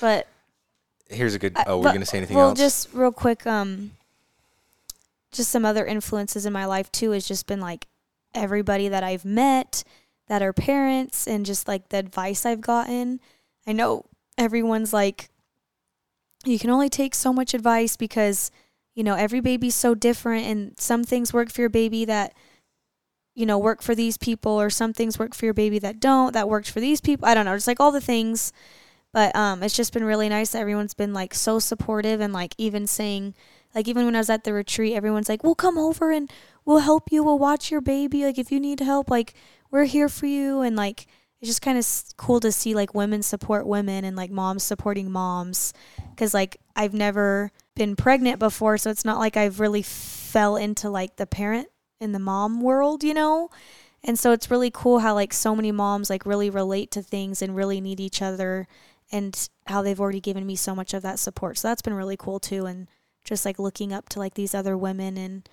but 0.00 0.26
Here's 1.10 1.34
a 1.34 1.38
good. 1.38 1.56
I- 1.56 1.64
Oh, 1.68 1.78
we're 1.78 1.92
gonna 1.92 2.04
say 2.04 2.18
anything 2.18 2.36
well, 2.36 2.50
else? 2.50 2.58
just 2.58 2.88
real 2.92 3.12
quick, 3.12 3.46
um, 3.46 3.92
just 5.32 5.50
some 5.50 5.64
other 5.64 5.84
influences 5.84 6.46
in 6.46 6.52
my 6.52 6.64
life 6.64 6.90
too 6.92 7.10
has 7.12 7.26
just 7.26 7.46
been 7.46 7.60
like 7.60 7.86
everybody 8.34 8.88
that 8.88 9.02
I've 9.02 9.24
met 9.24 9.84
that 10.28 10.42
are 10.42 10.52
parents 10.52 11.26
and 11.26 11.46
just 11.46 11.68
like 11.68 11.88
the 11.88 11.98
advice 11.98 12.44
I've 12.44 12.60
gotten. 12.60 13.20
I 13.66 13.72
know 13.72 14.06
everyone's 14.36 14.92
like, 14.92 15.28
you 16.44 16.58
can 16.58 16.70
only 16.70 16.88
take 16.88 17.14
so 17.14 17.32
much 17.32 17.54
advice 17.54 17.96
because 17.96 18.50
you 18.94 19.04
know 19.04 19.14
every 19.14 19.40
baby's 19.40 19.74
so 19.74 19.94
different, 19.94 20.46
and 20.46 20.78
some 20.78 21.04
things 21.04 21.32
work 21.32 21.50
for 21.50 21.60
your 21.60 21.70
baby 21.70 22.04
that 22.04 22.34
you 23.34 23.46
know 23.46 23.58
work 23.58 23.82
for 23.82 23.94
these 23.94 24.16
people, 24.16 24.52
or 24.52 24.70
some 24.70 24.92
things 24.92 25.18
work 25.18 25.34
for 25.34 25.44
your 25.44 25.54
baby 25.54 25.78
that 25.80 26.00
don't. 26.00 26.32
That 26.32 26.48
worked 26.48 26.70
for 26.70 26.80
these 26.80 27.00
people. 27.00 27.28
I 27.28 27.34
don't 27.34 27.44
know, 27.44 27.54
just 27.56 27.66
like 27.66 27.80
all 27.80 27.92
the 27.92 28.00
things 28.00 28.52
but 29.12 29.34
um 29.34 29.62
it's 29.62 29.76
just 29.76 29.92
been 29.92 30.04
really 30.04 30.28
nice 30.28 30.50
that 30.50 30.60
everyone's 30.60 30.94
been 30.94 31.14
like 31.14 31.34
so 31.34 31.58
supportive 31.58 32.20
and 32.20 32.32
like 32.32 32.54
even 32.58 32.86
saying 32.86 33.34
like 33.74 33.88
even 33.88 34.04
when 34.04 34.16
I 34.16 34.18
was 34.18 34.30
at 34.30 34.44
the 34.44 34.52
retreat 34.52 34.94
everyone's 34.94 35.28
like 35.28 35.42
we'll 35.44 35.54
come 35.54 35.78
over 35.78 36.10
and 36.10 36.30
we'll 36.68 36.80
help 36.80 37.10
you. 37.10 37.24
We'll 37.24 37.38
watch 37.38 37.70
your 37.70 37.80
baby. 37.80 38.24
Like 38.24 38.38
if 38.38 38.52
you 38.52 38.60
need 38.60 38.80
help 38.80 39.10
like 39.10 39.32
we're 39.70 39.84
here 39.84 40.08
for 40.08 40.26
you. 40.26 40.60
And 40.60 40.76
like 40.76 41.06
it's 41.40 41.48
just 41.48 41.62
kind 41.62 41.78
of 41.78 41.86
cool 42.18 42.40
to 42.40 42.52
see 42.52 42.74
like 42.74 42.94
women 42.94 43.22
support 43.22 43.66
women 43.66 44.04
and 44.04 44.16
like 44.16 44.30
moms 44.30 44.62
supporting 44.62 45.10
moms. 45.10 45.72
Cuz 46.16 46.34
like 46.34 46.58
I've 46.76 46.92
never 46.92 47.50
been 47.74 47.96
pregnant 47.96 48.38
before 48.38 48.76
so 48.76 48.90
it's 48.90 49.04
not 49.04 49.18
like 49.18 49.36
I've 49.36 49.60
really 49.60 49.82
fell 49.82 50.56
into 50.56 50.90
like 50.90 51.16
the 51.16 51.26
parent 51.26 51.68
in 52.00 52.12
the 52.12 52.18
mom 52.18 52.60
world 52.60 53.02
you 53.02 53.14
know? 53.14 53.48
And 54.04 54.18
so 54.18 54.32
it's 54.32 54.50
really 54.50 54.70
cool 54.70 54.98
how 54.98 55.14
like 55.14 55.32
so 55.32 55.56
many 55.56 55.72
moms 55.72 56.10
like 56.10 56.26
really 56.26 56.50
relate 56.50 56.90
to 56.92 57.02
things 57.02 57.40
and 57.40 57.56
really 57.56 57.80
need 57.80 57.98
each 57.98 58.20
other 58.20 58.68
and 59.10 59.48
how 59.66 59.80
they've 59.80 59.98
already 59.98 60.20
given 60.20 60.44
me 60.44 60.54
so 60.54 60.74
much 60.74 60.92
of 60.92 61.02
that 61.02 61.18
support. 61.18 61.56
So 61.56 61.68
that's 61.68 61.80
been 61.80 61.94
really 61.94 62.18
cool 62.18 62.38
too 62.38 62.66
and 62.66 62.88
just 63.28 63.44
like 63.44 63.58
looking 63.58 63.92
up 63.92 64.08
to 64.08 64.18
like 64.18 64.34
these 64.34 64.54
other 64.54 64.76
women 64.76 65.18
and 65.18 65.46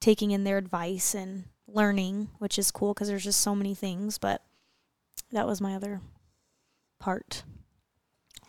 taking 0.00 0.30
in 0.30 0.44
their 0.44 0.56
advice 0.56 1.14
and 1.14 1.44
learning, 1.66 2.28
which 2.38 2.58
is 2.58 2.70
cool 2.70 2.94
because 2.94 3.08
there's 3.08 3.24
just 3.24 3.40
so 3.40 3.54
many 3.56 3.74
things, 3.74 4.18
but 4.18 4.42
that 5.32 5.46
was 5.46 5.60
my 5.60 5.74
other 5.74 6.00
part. 7.00 7.42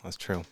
That's 0.03 0.15
true. 0.17 0.43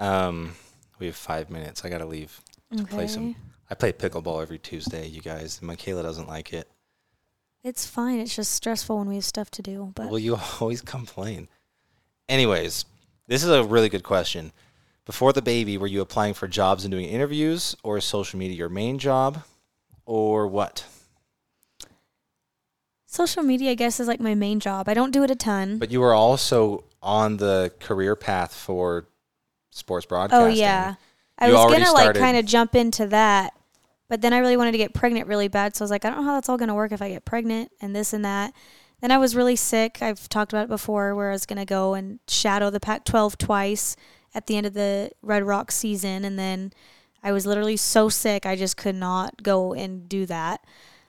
Um, 0.00 0.54
we 0.98 1.06
have 1.06 1.14
five 1.16 1.48
minutes. 1.50 1.84
I 1.84 1.88
gotta 1.88 2.04
leave. 2.04 2.40
To 2.76 2.84
play 2.84 3.06
some- 3.06 3.36
I 3.70 3.74
play 3.74 3.92
pickleball 3.92 4.42
every 4.42 4.58
Tuesday, 4.58 5.06
you 5.06 5.20
guys. 5.20 5.60
Mykayla 5.60 6.02
doesn't 6.02 6.28
like 6.28 6.52
it. 6.52 6.68
It's 7.62 7.86
fine. 7.86 8.18
It's 8.20 8.34
just 8.34 8.52
stressful 8.52 8.98
when 8.98 9.08
we 9.08 9.14
have 9.16 9.24
stuff 9.24 9.50
to 9.52 9.62
do, 9.62 9.92
but 9.94 10.08
Well, 10.10 10.18
you 10.18 10.36
always 10.60 10.82
complain. 10.82 11.48
Anyways, 12.28 12.84
this 13.28 13.42
is 13.44 13.50
a 13.50 13.62
really 13.64 13.88
good 13.88 14.02
question. 14.02 14.52
Before 15.06 15.32
the 15.32 15.40
baby, 15.40 15.78
were 15.78 15.86
you 15.86 16.00
applying 16.00 16.34
for 16.34 16.48
jobs 16.48 16.84
and 16.84 16.90
doing 16.90 17.06
interviews, 17.06 17.76
or 17.82 17.96
is 17.96 18.04
social 18.04 18.38
media 18.38 18.56
your 18.56 18.68
main 18.68 18.98
job, 18.98 19.44
or 20.04 20.46
what? 20.46 20.84
social 23.16 23.42
media 23.42 23.70
I 23.70 23.74
guess 23.74 23.98
is 23.98 24.08
like 24.08 24.20
my 24.20 24.34
main 24.34 24.60
job. 24.60 24.88
I 24.88 24.94
don't 24.94 25.10
do 25.10 25.22
it 25.22 25.30
a 25.30 25.34
ton. 25.34 25.78
But 25.78 25.90
you 25.90 26.00
were 26.00 26.12
also 26.12 26.84
on 27.02 27.38
the 27.38 27.72
career 27.80 28.14
path 28.14 28.54
for 28.54 29.06
sports 29.70 30.06
broadcasting. 30.06 30.38
Oh 30.38 30.44
broadcasting. 30.44 30.62
yeah. 30.62 30.94
I 31.38 31.48
You 31.48 31.54
was 31.54 31.72
gonna 31.72 31.92
like 31.92 32.16
kind 32.16 32.36
of 32.36 32.44
jump 32.44 32.74
into 32.74 33.06
that, 33.08 33.54
but 34.08 34.20
then 34.22 34.32
I 34.32 34.38
really 34.38 34.56
wanted 34.56 34.72
to 34.72 34.78
get 34.78 34.94
pregnant 34.94 35.26
really 35.26 35.48
bad. 35.48 35.74
So 35.76 35.82
I 35.82 35.84
was 35.84 35.90
like, 35.90 36.04
I 36.04 36.10
don't 36.10 36.18
know 36.18 36.24
how 36.24 36.34
that's 36.34 36.48
all 36.48 36.58
gonna 36.58 36.74
work 36.74 36.92
if 36.92 37.02
I 37.02 37.08
get 37.08 37.24
pregnant 37.24 37.72
and 37.80 37.96
this 37.96 38.12
and 38.12 38.24
that. 38.24 38.52
Then 39.00 39.10
I 39.10 39.18
was 39.18 39.36
really 39.36 39.56
sick. 39.56 39.98
I've 40.00 40.28
talked 40.28 40.52
about 40.52 40.64
it 40.64 40.68
before, 40.68 41.14
where 41.14 41.30
I 41.30 41.32
was 41.32 41.46
gonna 41.46 41.66
go 41.66 41.94
and 41.94 42.18
shadow 42.28 42.70
the 42.70 42.80
Pac-12 42.80 43.36
twice 43.36 43.96
at 44.36 44.46
the 44.46 44.56
end 44.56 44.66
of 44.66 44.74
the 44.74 45.10
Red 45.22 45.42
Rock 45.44 45.72
season, 45.72 46.24
and 46.24 46.38
then 46.38 46.72
I 47.22 47.32
was 47.32 47.46
literally 47.46 47.78
so 47.78 48.10
sick 48.10 48.44
I 48.44 48.54
just 48.54 48.76
could 48.76 48.94
not 48.94 49.42
go 49.42 49.72
and 49.72 50.08
do 50.08 50.26
that. 50.26 50.60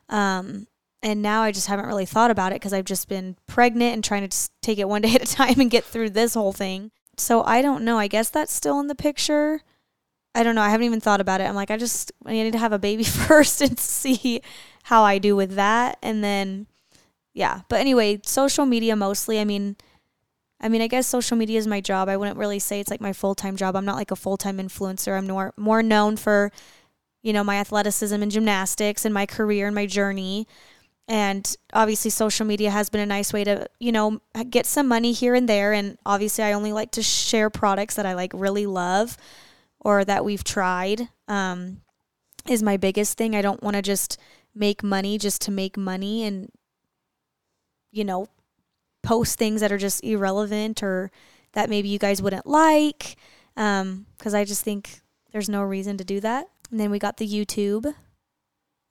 Um, 0.08 0.68
and 1.04 1.22
now 1.22 1.44
I 1.44 1.52
just 1.52 1.68
haven't 1.68 1.86
really 1.86 2.06
thought 2.06 2.32
about 2.32 2.54
it 2.54 2.56
because 2.56 2.74
I've 2.74 2.86
just 2.86 3.10
been 3.10 3.36
pregnant 3.46 3.94
and 3.94 4.04
trying 4.04 4.28
to 4.28 4.50
take 4.62 4.80
it 4.80 4.88
one 4.88 5.02
day 5.04 5.14
at 5.14 5.22
a 5.22 5.32
time 5.32 5.60
and 5.60 5.70
get 5.70 5.84
through 5.84 6.12
this 6.12 6.34
whole 6.34 6.54
thing. 6.54 6.92
So 7.18 7.44
I 7.44 7.62
don't 7.62 7.84
know. 7.84 8.00
I 8.00 8.08
guess 8.08 8.30
that's 8.30 8.54
still 8.54 8.80
in 8.80 8.88
the 8.88 8.96
picture. 8.96 9.62
I 10.34 10.44
don't 10.44 10.56
know. 10.56 10.62
I 10.62 10.70
haven't 10.70 10.86
even 10.86 11.02
thought 11.02 11.20
about 11.20 11.42
it. 11.42 11.46
I'm 11.46 11.56
like, 11.56 11.72
I 11.72 11.78
just 11.78 12.14
I 12.26 12.32
need 12.32 12.54
to 12.54 12.60
have 12.60 12.72
a 12.72 12.80
baby 12.80 13.04
first 13.28 13.62
and 13.62 13.78
see 13.78 14.42
how 14.84 15.04
I 15.04 15.18
do 15.18 15.36
with 15.36 15.56
that, 15.56 15.98
and 16.02 16.24
then 16.24 16.68
yeah. 17.34 17.62
But 17.68 17.82
anyway, 17.82 18.22
social 18.24 18.66
media 18.66 18.96
mostly. 18.96 19.40
I 19.40 19.46
mean, 19.46 19.76
I 20.60 20.70
mean, 20.70 20.82
I 20.82 20.88
guess 20.88 21.08
social 21.08 21.38
media 21.38 21.60
is 21.60 21.68
my 21.68 21.82
job. 21.82 22.10
I 22.10 22.18
wouldn't 22.18 22.38
really 22.38 22.60
say 22.60 22.80
it's 22.80 22.90
like 22.90 23.02
my 23.02 23.14
full 23.14 23.36
time 23.36 23.56
job. 23.56 23.76
I'm 23.76 23.86
not 23.86 23.96
like 23.96 24.12
a 24.12 24.16
full 24.16 24.38
time 24.38 24.58
influencer. 24.58 25.18
I'm 25.18 25.28
more 25.28 25.54
more 25.58 25.84
known 25.84 26.18
for, 26.18 26.52
you 27.22 27.34
know, 27.34 27.44
my 27.44 27.58
athleticism 27.58 28.22
and 28.22 28.32
gymnastics 28.32 29.06
and 29.06 29.14
my 29.14 29.26
career 29.26 29.68
and 29.68 29.76
my 29.76 29.86
journey. 29.86 30.48
And 31.08 31.56
obviously, 31.74 32.12
social 32.12 32.46
media 32.46 32.72
has 32.72 32.90
been 32.90 33.02
a 33.02 33.06
nice 33.06 33.32
way 33.32 33.44
to, 33.44 33.68
you 33.80 33.92
know, 33.92 34.20
get 34.50 34.66
some 34.66 34.88
money 34.88 35.14
here 35.14 35.36
and 35.36 35.48
there. 35.48 35.74
And 35.74 35.98
obviously, 36.06 36.44
I 36.44 36.54
only 36.54 36.74
like 36.74 36.92
to 36.92 37.04
share 37.04 37.50
products 37.50 37.96
that 37.96 38.06
I 38.06 38.14
like 38.14 38.32
really 38.34 38.66
love 38.66 39.16
or 39.80 40.04
that 40.04 40.26
we've 40.26 40.44
tried. 40.44 41.08
Um, 41.28 41.82
is 42.50 42.64
my 42.64 42.78
biggest 42.78 43.18
thing. 43.18 43.36
I 43.36 43.42
don't 43.42 43.62
want 43.62 43.76
to 43.76 43.82
just 43.82 44.18
make 44.56 44.84
money 44.84 45.18
just 45.18 45.42
to 45.44 45.52
make 45.52 45.78
money 45.78 46.24
and, 46.24 46.50
you 47.92 48.04
know, 48.04 48.28
post 49.08 49.38
things 49.38 49.62
that 49.62 49.72
are 49.72 49.78
just 49.78 50.04
irrelevant 50.04 50.84
or 50.84 51.12
that 51.54 51.70
maybe 51.70 51.88
you 51.88 52.00
guys 52.00 52.22
wouldn't 52.22 52.46
like. 52.46 53.16
Um, 53.56 54.06
because 54.18 54.34
I 54.34 54.44
just 54.46 54.64
think 54.64 55.02
there's 55.32 55.50
no 55.50 55.64
reason 55.64 55.98
to 55.98 56.04
do 56.04 56.20
that. 56.20 56.48
And 56.72 56.80
then 56.80 56.92
we 56.92 57.00
got 57.00 57.18
the 57.18 57.28
YouTube. 57.28 57.94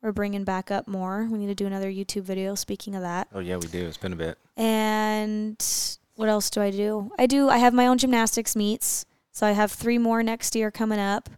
We're 0.02 0.12
bringing 0.12 0.44
back 0.44 0.70
up 0.70 0.87
more. 0.88 1.26
We 1.31 1.38
need 1.38 1.46
to 1.48 1.55
do 1.55 1.66
another 1.66 1.90
YouTube 1.90 2.22
video. 2.22 2.55
Speaking 2.55 2.94
of 2.94 3.02
that, 3.02 3.29
Oh 3.35 3.40
yeah, 3.40 3.57
we 3.57 3.66
do. 3.68 3.85
It's 3.87 3.96
been 3.96 4.12
a 4.12 4.16
bit. 4.16 4.38
and 4.57 5.57
what 6.14 6.29
else 6.31 6.48
do 6.50 6.61
I 6.62 6.70
do? 6.70 7.11
I 7.18 7.26
do. 7.26 7.48
I 7.50 7.59
have 7.59 7.74
my 7.74 7.87
own 7.87 7.98
gymnastics 7.98 8.57
meets. 8.57 9.05
So 9.33 9.46
I 9.46 9.52
have 9.52 9.70
three 9.70 9.98
more 9.98 10.22
next 10.22 10.55
year 10.57 10.70
coming 10.70 10.98
up. 10.98 11.29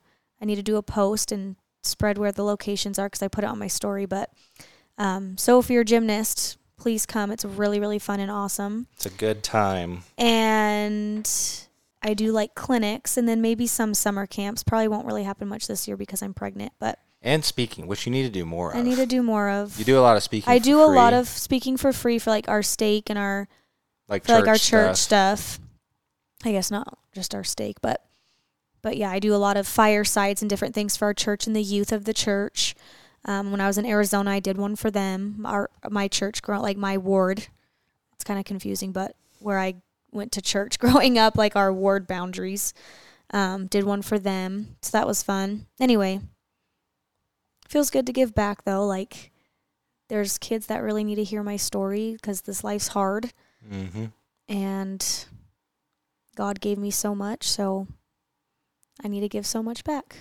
I 0.40 0.44
need 0.44 0.56
to 0.56 0.62
do 0.62 0.76
a 0.76 0.82
post 0.82 1.32
and 1.32 1.56
spread 1.82 2.16
where 2.18 2.30
the 2.30 2.44
locations 2.44 2.96
are 2.98 3.06
because 3.06 3.22
I 3.22 3.28
put 3.28 3.42
it 3.44 3.48
on 3.50 3.58
my 3.58 3.66
story. 3.66 4.06
But 4.06 4.30
um, 4.96 5.36
so 5.36 5.58
if 5.58 5.68
you're 5.68 5.82
a 5.82 5.84
gymnast, 5.84 6.58
please 6.78 7.04
come. 7.06 7.30
It's 7.30 7.44
really 7.44 7.80
really 7.80 7.98
fun 7.98 8.20
and 8.20 8.30
awesome. 8.30 8.86
It's 8.94 9.06
a 9.06 9.10
good 9.10 9.42
time. 9.42 10.04
And 10.16 11.28
I 12.02 12.14
do 12.14 12.32
like 12.32 12.54
clinics 12.54 13.16
and 13.16 13.28
then 13.28 13.42
maybe 13.42 13.66
some 13.66 13.94
summer 13.94 14.26
camps. 14.26 14.62
Probably 14.62 14.88
won't 14.88 15.06
really 15.06 15.24
happen 15.24 15.48
much 15.48 15.66
this 15.66 15.88
year 15.88 15.96
because 15.96 16.22
I'm 16.22 16.32
pregnant, 16.34 16.72
but 16.78 16.98
And 17.22 17.44
speaking, 17.44 17.86
which 17.86 18.06
you 18.06 18.12
need 18.12 18.22
to 18.22 18.30
do 18.30 18.44
more 18.46 18.74
I 18.74 18.78
of. 18.78 18.86
need 18.86 18.96
to 18.96 19.06
do 19.06 19.22
more 19.22 19.50
of. 19.50 19.78
You 19.78 19.84
do 19.84 19.98
a 19.98 20.00
lot 20.00 20.16
of 20.16 20.22
speaking. 20.22 20.52
I 20.52 20.58
do 20.58 20.80
a 20.80 20.86
lot 20.86 21.12
of 21.12 21.28
speaking 21.28 21.76
for 21.76 21.92
free 21.92 22.18
for 22.18 22.30
like 22.30 22.48
our 22.48 22.62
stake 22.62 23.10
and 23.10 23.18
our 23.18 23.48
like 24.08 24.24
for 24.24 24.32
like 24.32 24.46
our 24.46 24.54
church 24.54 24.68
church 24.68 24.96
stuff. 24.96 25.40
stuff. 25.40 25.60
I 26.44 26.52
guess 26.52 26.70
not 26.70 26.98
just 27.12 27.34
our 27.34 27.42
stake, 27.44 27.78
but 27.82 28.04
but 28.80 28.96
yeah, 28.96 29.10
I 29.10 29.18
do 29.18 29.34
a 29.34 29.36
lot 29.36 29.56
of 29.56 29.66
firesides 29.66 30.40
and 30.40 30.48
different 30.48 30.74
things 30.74 30.96
for 30.96 31.06
our 31.06 31.14
church 31.14 31.46
and 31.48 31.56
the 31.56 31.62
youth 31.62 31.90
of 31.90 32.04
the 32.04 32.14
church. 32.14 32.76
Um, 33.28 33.50
when 33.52 33.60
I 33.60 33.66
was 33.66 33.76
in 33.78 33.84
Arizona, 33.86 34.30
I 34.30 34.40
did 34.40 34.56
one 34.56 34.74
for 34.74 34.90
them. 34.90 35.44
Our 35.44 35.68
my 35.90 36.08
church, 36.08 36.40
grow 36.42 36.60
like 36.60 36.76
my 36.78 36.96
ward. 36.96 37.46
It's 38.14 38.24
kind 38.24 38.40
of 38.40 38.46
confusing, 38.46 38.90
but 38.90 39.14
where 39.38 39.58
I 39.58 39.74
went 40.10 40.32
to 40.32 40.42
church 40.42 40.78
growing 40.80 41.18
up, 41.18 41.36
like 41.36 41.54
our 41.54 41.72
ward 41.72 42.06
boundaries, 42.06 42.72
um, 43.30 43.66
did 43.66 43.84
one 43.84 44.00
for 44.02 44.18
them. 44.18 44.76
So 44.82 44.92
that 44.96 45.06
was 45.06 45.22
fun. 45.22 45.66
Anyway, 45.78 46.20
feels 47.68 47.90
good 47.90 48.06
to 48.06 48.12
give 48.12 48.34
back 48.34 48.64
though. 48.64 48.86
Like 48.86 49.30
there's 50.08 50.38
kids 50.38 50.66
that 50.68 50.82
really 50.82 51.04
need 51.04 51.16
to 51.16 51.24
hear 51.24 51.42
my 51.42 51.56
story 51.56 52.12
because 52.14 52.40
this 52.42 52.64
life's 52.64 52.88
hard 52.88 53.32
Mm-hmm. 53.70 54.06
and 54.48 55.26
God 56.36 56.60
gave 56.60 56.78
me 56.78 56.90
so 56.92 57.14
much, 57.14 57.46
so 57.46 57.88
I 59.04 59.08
need 59.08 59.20
to 59.20 59.28
give 59.28 59.44
so 59.46 59.62
much 59.62 59.84
back. 59.84 60.16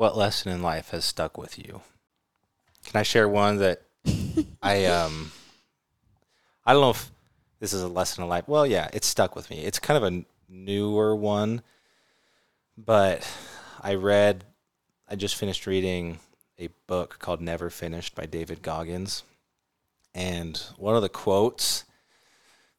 What 0.00 0.16
lesson 0.16 0.50
in 0.50 0.62
life 0.62 0.92
has 0.92 1.04
stuck 1.04 1.36
with 1.36 1.58
you? 1.58 1.82
Can 2.86 2.98
I 2.98 3.02
share 3.02 3.28
one 3.28 3.58
that 3.58 3.82
I 4.62 4.86
um 4.86 5.30
I 6.64 6.72
don't 6.72 6.80
know 6.80 6.88
if 6.88 7.10
this 7.58 7.74
is 7.74 7.82
a 7.82 7.88
lesson 7.88 8.24
in 8.24 8.30
life. 8.30 8.48
Well, 8.48 8.66
yeah, 8.66 8.88
it's 8.94 9.06
stuck 9.06 9.36
with 9.36 9.50
me. 9.50 9.58
It's 9.58 9.78
kind 9.78 10.02
of 10.02 10.10
a 10.10 10.24
newer 10.48 11.14
one, 11.14 11.60
but 12.78 13.30
I 13.82 13.92
read 13.92 14.44
I 15.06 15.16
just 15.16 15.36
finished 15.36 15.66
reading 15.66 16.18
a 16.58 16.70
book 16.86 17.18
called 17.18 17.42
Never 17.42 17.68
Finished 17.68 18.14
by 18.14 18.24
David 18.24 18.62
Goggins. 18.62 19.22
And 20.14 20.56
one 20.78 20.96
of 20.96 21.02
the 21.02 21.10
quotes 21.10 21.84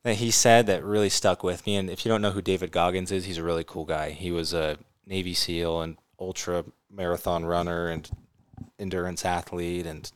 that 0.02 0.16
he 0.16 0.32
said 0.32 0.66
that 0.66 0.84
really 0.84 1.10
stuck 1.10 1.44
with 1.44 1.68
me 1.68 1.76
and 1.76 1.88
if 1.88 2.04
you 2.04 2.10
don't 2.10 2.24
know 2.24 2.32
who 2.32 2.42
David 2.42 2.72
Goggins 2.72 3.12
is, 3.12 3.26
he's 3.26 3.38
a 3.38 3.44
really 3.44 3.64
cool 3.64 3.86
guy. 3.86 4.10
He 4.10 4.32
was 4.32 4.56
a 4.56 4.80
Navy 5.06 5.36
SEAL 5.36 5.82
and 5.82 5.98
ultra 6.20 6.66
marathon 6.94 7.46
runner 7.46 7.88
and 7.90 8.10
endurance 8.78 9.26
athlete 9.26 9.86
and 9.86 10.12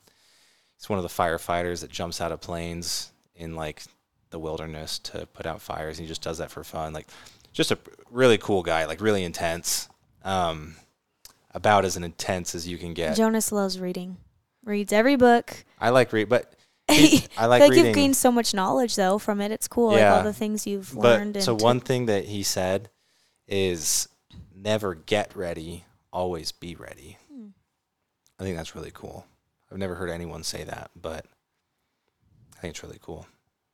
he's 0.77 0.89
one 0.89 0.99
of 0.99 1.03
the 1.03 1.09
firefighters 1.09 1.81
that 1.81 1.89
jumps 1.89 2.19
out 2.19 2.31
of 2.31 2.41
planes 2.41 3.11
in 3.35 3.55
like 3.55 3.83
the 4.31 4.39
wilderness 4.39 4.99
to 4.99 5.25
put 5.27 5.45
out 5.45 5.61
fires. 5.61 5.97
He 5.97 6.05
just 6.05 6.21
does 6.21 6.39
that 6.39 6.51
for 6.51 6.63
fun. 6.63 6.93
Like 6.93 7.07
just 7.53 7.71
a 7.71 7.77
really 8.11 8.37
cool 8.37 8.63
guy, 8.63 8.85
like 8.85 9.01
really 9.01 9.23
intense. 9.23 9.87
Um, 10.23 10.75
about 11.51 11.85
as 11.85 11.95
intense 11.95 12.53
as 12.53 12.67
you 12.67 12.77
can 12.77 12.93
get. 12.93 13.15
Jonas 13.15 13.51
loves 13.51 13.79
reading. 13.79 14.17
Reads 14.65 14.91
every 14.91 15.15
book. 15.15 15.63
I 15.79 15.89
like 15.89 16.11
read, 16.11 16.27
but 16.27 16.53
I 16.89 17.45
like 17.45 17.61
like 17.61 17.73
you've 17.73 17.95
gained 17.95 18.17
so 18.17 18.31
much 18.31 18.53
knowledge 18.53 18.95
though 18.95 19.17
from 19.17 19.39
it. 19.39 19.51
It's 19.51 19.67
cool. 19.67 19.89
Like 19.91 19.99
Yeah. 19.99 20.17
all 20.17 20.23
the 20.23 20.33
things 20.33 20.67
you've 20.67 20.93
but 20.93 21.19
learned. 21.19 21.41
so 21.41 21.53
and 21.53 21.61
one 21.61 21.79
thing 21.79 22.07
that 22.07 22.25
he 22.25 22.43
said 22.43 22.89
is 23.47 24.09
never 24.53 24.95
get 24.95 25.35
ready, 25.35 25.85
always 26.15 26.53
be 26.53 26.75
ready. 26.75 27.17
Hmm. 27.31 27.47
I 28.39 28.43
think 28.43 28.55
that's 28.55 28.73
really 28.73 28.91
cool. 28.93 29.25
I've 29.71 29.77
never 29.77 29.95
heard 29.95 30.09
anyone 30.09 30.43
say 30.43 30.63
that, 30.63 30.89
but 30.95 31.25
I 32.57 32.61
think 32.61 32.73
it's 32.73 32.83
really 32.83 32.99
cool. 33.01 33.27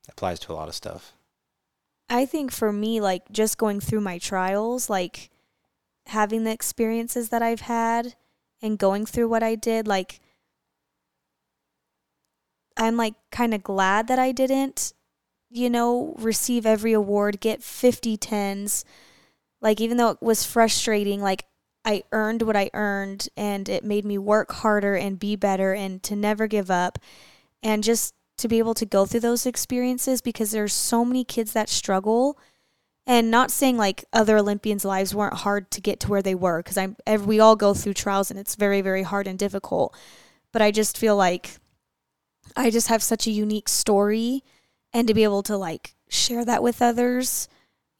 It 0.08 0.12
applies 0.12 0.40
to 0.42 0.52
a 0.52 0.56
lot 0.56 0.68
of 0.68 0.76
stuff. 0.76 1.14
I 2.10 2.26
think 2.26 2.52
for 2.52 2.74
me, 2.74 3.00
like 3.00 3.32
just 3.32 3.58
going 3.58 3.80
through 3.80 4.02
my 4.02 4.18
trials, 4.18 4.90
like 4.90 5.30
having 6.08 6.44
the 6.44 6.52
experiences 6.52 7.30
that 7.30 7.44
I've 7.44 7.62
had 7.62 8.16
and 8.62 8.78
going 8.78 9.06
through 9.06 9.30
what 9.30 9.44
I 9.44 9.56
did, 9.56 9.88
like 9.88 10.20
I'm 12.76 12.98
like 12.98 13.14
kind 13.32 13.54
of 13.54 13.64
glad 13.64 14.08
that 14.08 14.20
I 14.20 14.32
didn't, 14.32 14.94
you 15.52 15.70
know, 15.70 16.16
receive 16.18 16.66
every 16.66 16.94
award, 16.94 17.40
get 17.40 17.62
50 17.62 18.18
tens. 18.18 18.84
Like 19.62 19.80
even 19.80 19.98
though 19.98 20.10
it 20.10 20.22
was 20.22 20.44
frustrating, 20.44 21.22
like 21.22 21.46
I 21.84 22.04
earned 22.12 22.44
what 22.44 22.56
I 22.56 22.70
earned 22.74 23.30
and 23.36 23.68
it 23.68 23.84
made 23.84 24.06
me 24.06 24.18
work 24.18 24.52
harder 24.52 24.96
and 24.96 25.20
be 25.20 25.36
better 25.36 25.74
and 25.74 26.02
to 26.04 26.16
never 26.16 26.48
give 26.48 26.70
up. 26.70 27.00
And 27.64 27.84
just 27.84 28.14
to 28.38 28.48
be 28.48 28.60
able 28.60 28.74
to 28.76 28.86
go 28.86 29.06
through 29.06 29.20
those 29.22 29.46
experiences 29.46 30.22
because 30.22 30.52
there's 30.52 30.74
so 30.74 31.06
many 31.06 31.24
kids 31.24 31.54
that 31.54 31.70
struggle. 31.70 32.38
And 33.08 33.32
not 33.32 33.52
saying 33.52 33.78
like 33.78 34.06
other 34.14 34.38
Olympians' 34.38 34.86
lives 34.86 35.14
weren't 35.14 35.34
hard 35.34 35.72
to 35.72 35.82
get 35.82 36.00
to 36.02 36.10
where 36.10 36.22
they 36.22 36.36
were 36.36 36.60
because 36.60 36.78
I'm 36.78 36.96
we 37.26 37.40
all 37.40 37.56
go 37.56 37.74
through 37.74 37.96
trials 37.96 38.30
and 38.30 38.40
it's 38.40 38.56
very 38.56 38.82
very 38.82 39.04
hard 39.04 39.28
and 39.28 39.40
difficult. 39.40 39.96
But 40.52 40.62
I 40.62 40.70
just 40.72 40.98
feel 40.98 41.16
like 41.16 41.58
I 42.56 42.70
just 42.70 42.90
have 42.90 43.02
such 43.02 43.26
a 43.26 43.32
unique 43.32 43.70
story 43.70 44.44
and 44.94 45.08
to 45.08 45.16
be 45.16 45.24
able 45.24 45.44
to 45.44 45.58
like 45.58 45.96
share 46.10 46.46
that 46.46 46.62
with 46.62 46.82
others 46.82 47.48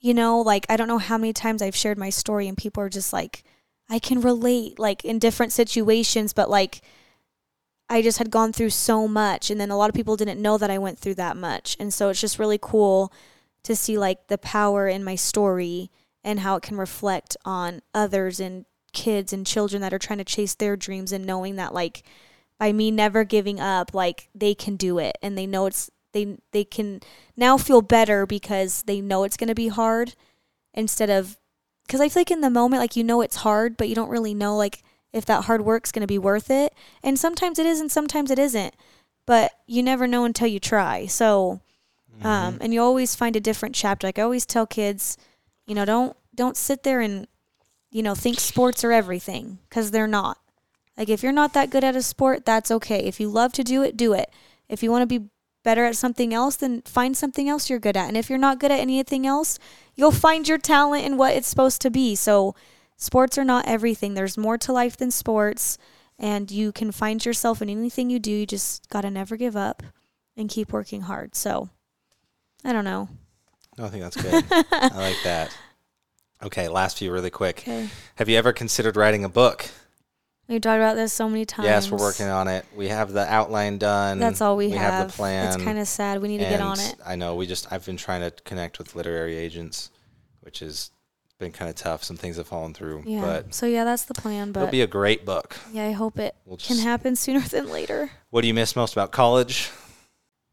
you 0.02 0.14
know? 0.16 0.42
Like 0.42 0.66
I 0.68 0.76
don't 0.76 0.88
know 0.88 0.98
how 0.98 1.18
many 1.18 1.32
times 1.32 1.62
I've 1.62 1.76
shared 1.76 1.98
my 1.98 2.10
story 2.10 2.48
and 2.48 2.58
people 2.58 2.84
are 2.84 2.90
just 2.90 3.14
like 3.14 3.44
I 3.92 4.00
can 4.00 4.22
relate 4.22 4.80
like 4.80 5.06
in 5.06 5.20
different 5.20 5.52
situations 5.52 6.34
but 6.34 6.50
like 6.50 6.82
I 7.92 8.02
just 8.02 8.20
had 8.20 8.32
gone 8.32 8.54
through 8.54 8.70
so 8.70 9.06
much 9.06 9.52
and 9.52 9.60
then 9.60 9.70
a 9.70 9.76
lot 9.76 9.90
of 9.90 9.96
people 9.96 10.16
didn't 10.16 10.42
know 10.42 10.58
that 10.58 10.72
I 10.72 10.78
went 10.78 10.98
through 10.98 11.16
that 11.16 11.36
much. 11.36 11.76
And 11.78 11.94
so 11.94 12.08
it's 12.08 12.22
just 12.22 12.40
really 12.40 12.58
cool 12.60 13.12
to 13.64 13.76
see 13.76 13.98
like 13.98 14.28
the 14.28 14.38
power 14.38 14.88
in 14.88 15.04
my 15.04 15.16
story 15.16 15.92
and 16.24 16.40
how 16.40 16.56
it 16.56 16.64
can 16.64 16.78
reflect 16.78 17.36
on 17.44 17.82
others 17.94 18.40
and 18.40 18.66
kids 18.94 19.34
and 19.34 19.46
children 19.46 19.82
that 19.82 19.94
are 19.94 20.00
trying 20.00 20.20
to 20.20 20.24
chase 20.24 20.56
their 20.56 20.78
dreams 20.78 21.12
and 21.12 21.26
knowing 21.26 21.58
that 21.58 21.74
like 21.74 22.04
by 22.58 22.72
me 22.72 22.92
never 22.92 23.26
giving 23.26 23.60
up, 23.60 23.94
like 23.94 24.30
they 24.34 24.56
can 24.56 24.78
do 24.78 24.98
it 24.98 25.18
and 25.22 25.38
they 25.38 25.46
know 25.46 25.66
it's 25.66 25.92
they 26.14 26.38
they 26.54 26.64
can 26.64 27.02
now 27.36 27.58
feel 27.58 27.82
better 27.82 28.26
because 28.26 28.84
they 28.84 29.02
know 29.02 29.26
it's 29.26 29.38
going 29.38 29.50
to 29.50 29.56
be 29.56 29.68
hard 29.68 30.16
instead 30.74 31.10
of 31.10 31.38
cuz 31.92 32.00
I 32.00 32.10
feel 32.10 32.22
like 32.22 32.32
in 32.32 32.42
the 32.42 32.50
moment 32.50 32.82
like 32.82 32.96
you 32.96 33.04
know 33.04 33.22
it's 33.22 33.38
hard 33.38 33.78
but 33.78 33.90
you 33.90 33.96
don't 33.96 34.10
really 34.10 34.34
know 34.34 34.56
like 34.56 34.84
if 35.14 35.26
that 35.26 35.46
hard 35.46 35.62
work's 35.64 35.92
going 35.92 36.02
to 36.02 36.08
be 36.08 36.18
worth 36.18 36.50
it. 36.50 36.74
And 37.04 37.20
sometimes 37.20 37.60
it 37.60 37.66
is 37.66 37.80
and 37.82 37.92
sometimes 37.92 38.32
it 38.32 38.40
isn't. 38.40 38.74
But 39.26 39.52
you 39.68 39.84
never 39.84 40.08
know 40.08 40.24
until 40.24 40.48
you 40.48 40.60
try. 40.60 41.06
So 41.06 41.62
um 42.24 42.58
and 42.62 42.74
you 42.74 42.82
always 42.82 43.16
find 43.16 43.36
a 43.36 43.42
different 43.42 43.76
chapter. 43.76 44.08
Like 44.08 44.20
I 44.20 44.24
always 44.24 44.46
tell 44.46 44.66
kids, 44.66 45.18
you 45.66 45.76
know, 45.76 45.86
don't 45.86 46.16
don't 46.34 46.58
sit 46.58 46.84
there 46.84 47.02
and 47.02 47.28
you 47.90 48.04
know, 48.04 48.16
think 48.16 48.40
sports 48.40 48.84
are 48.84 48.92
everything 48.92 49.60
cuz 49.70 49.92
they're 49.92 50.08
not. 50.08 50.38
Like 50.98 51.10
if 51.10 51.24
you're 51.24 51.32
not 51.32 51.54
that 51.54 51.70
good 51.70 51.84
at 51.84 51.96
a 51.96 52.02
sport, 52.02 52.46
that's 52.46 52.72
okay. 52.72 53.00
If 53.00 53.20
you 53.20 53.28
love 53.28 53.54
to 53.54 53.64
do 53.64 53.82
it, 53.82 53.98
do 53.98 54.14
it. 54.14 54.30
If 54.70 54.84
you 54.84 54.92
want 54.92 55.02
to 55.02 55.20
be 55.20 55.30
better 55.64 55.86
at 55.86 55.96
something 55.96 56.34
else, 56.34 56.56
then 56.56 56.82
find 56.84 57.16
something 57.16 57.48
else 57.48 57.70
you're 57.70 57.80
good 57.80 57.98
at. 57.98 58.08
And 58.08 58.18
if 58.18 58.30
you're 58.30 58.40
not 58.40 58.60
good 58.60 58.72
at 58.72 58.80
anything 58.80 59.26
else, 59.28 59.60
you'll 59.96 60.12
find 60.12 60.48
your 60.48 60.58
talent 60.58 61.06
in 61.06 61.18
what 61.18 61.36
it's 61.36 61.48
supposed 61.48 61.82
to 61.82 61.90
be. 61.90 62.16
So 62.16 62.56
sports 62.98 63.38
are 63.38 63.44
not 63.44 63.68
everything. 63.68 64.14
There's 64.14 64.38
more 64.38 64.58
to 64.60 64.72
life 64.74 64.98
than 64.98 65.12
sports, 65.12 65.78
and 66.18 66.50
you 66.50 66.72
can 66.72 66.92
find 66.92 67.24
yourself 67.26 67.62
in 67.62 67.70
anything 67.70 68.10
you 68.10 68.20
do. 68.20 68.32
You 68.32 68.46
just 68.46 68.90
got 68.90 69.02
to 69.02 69.12
never 69.12 69.36
give 69.36 69.56
up 69.56 69.84
and 70.38 70.50
keep 70.50 70.72
working 70.72 71.02
hard. 71.02 71.36
So, 71.36 71.70
I 72.64 72.74
don't 72.74 72.86
know. 72.86 73.10
No, 73.78 73.86
I 73.86 73.90
think 73.90 74.04
that's 74.04 74.22
good. 74.22 74.46
I 74.72 74.98
like 74.98 75.24
that. 75.24 75.56
Okay, 76.44 76.68
last 76.68 76.98
few 76.98 77.12
really 77.12 77.30
quick. 77.30 77.60
Okay. 77.60 77.88
Have 78.16 78.28
you 78.28 78.38
ever 78.38 78.52
considered 78.52 78.96
writing 78.96 79.24
a 79.24 79.30
book? 79.30 79.70
We've 80.52 80.60
talked 80.60 80.80
about 80.80 80.96
this 80.98 81.14
so 81.14 81.30
many 81.30 81.46
times. 81.46 81.66
Yes, 81.66 81.90
we're 81.90 81.98
working 81.98 82.28
on 82.28 82.50
it. 82.50 82.66
We 82.76 82.90
have 82.90 83.14
the 83.14 83.26
outline 83.32 83.78
done. 83.78 84.20
That's 84.20 84.42
all 84.42 84.58
we, 84.58 84.68
we 84.68 84.74
have. 84.74 84.94
have 84.94 85.08
the 85.08 85.14
plan. 85.14 85.48
It's 85.54 85.64
kind 85.64 85.80
of 85.80 85.88
sad. 85.88 86.22
We 86.22 86.28
need 86.28 86.40
to 86.40 86.50
get 86.50 86.60
on 86.60 86.78
it. 86.78 86.96
I 87.06 87.16
know 87.16 87.36
we 87.36 87.48
just 87.48 87.72
I've 87.72 87.86
been 87.86 87.96
trying 87.96 88.20
to 88.20 88.32
connect 88.44 88.78
with 88.78 88.94
literary 88.94 89.38
agents, 89.38 89.92
which 90.42 90.60
has 90.60 90.92
been 91.40 91.54
kind 91.54 91.70
of 91.70 91.76
tough. 91.76 92.04
Some 92.04 92.18
things 92.18 92.36
have 92.36 92.48
fallen 92.48 92.74
through, 92.74 93.04
Yeah. 93.06 93.22
but 93.22 93.54
so 93.56 93.66
yeah, 93.66 93.86
that's 93.86 94.04
the 94.04 94.14
plan. 94.14 94.52
But 94.52 94.64
it'll 94.64 94.72
be 94.72 94.82
a 94.82 94.88
great 94.88 95.26
book. 95.26 95.56
yeah, 95.72 95.86
I 95.86 95.92
hope 95.94 96.20
it 96.20 96.36
We'll 96.46 96.58
can 96.58 96.80
happen 96.80 97.16
sooner 97.16 97.40
than 97.40 97.70
later. 97.70 98.12
What 98.30 98.42
do 98.42 98.48
you 98.50 98.54
miss 98.54 98.76
most 98.76 98.92
about 98.92 99.14
college? 99.14 99.70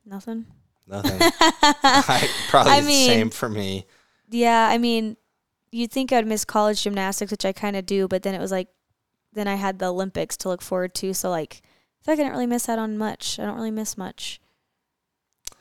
Nothing. 0.06 0.46
Nothing. 0.86 1.18
I, 1.40 2.30
probably 2.48 2.72
I 2.72 2.80
the 2.82 3.06
same 3.06 3.30
for 3.30 3.48
me. 3.48 3.84
Yeah, 4.30 4.68
I 4.70 4.78
mean, 4.78 5.16
you'd 5.72 5.90
think 5.90 6.12
I'd 6.12 6.26
miss 6.26 6.44
college 6.44 6.82
gymnastics, 6.82 7.30
which 7.30 7.44
I 7.44 7.52
kind 7.52 7.74
of 7.76 7.84
do, 7.84 8.06
but 8.08 8.22
then 8.22 8.34
it 8.34 8.40
was 8.40 8.52
like, 8.52 8.68
then 9.32 9.48
I 9.48 9.56
had 9.56 9.78
the 9.78 9.90
Olympics 9.90 10.36
to 10.38 10.48
look 10.48 10.62
forward 10.62 10.94
to. 10.96 11.14
So, 11.14 11.30
like, 11.30 11.62
I 11.62 12.04
feel 12.04 12.12
like 12.12 12.20
I 12.20 12.22
didn't 12.22 12.32
really 12.32 12.46
miss 12.46 12.68
out 12.68 12.78
on 12.78 12.98
much. 12.98 13.38
I 13.38 13.44
don't 13.44 13.56
really 13.56 13.70
miss 13.70 13.96
much. 13.96 14.40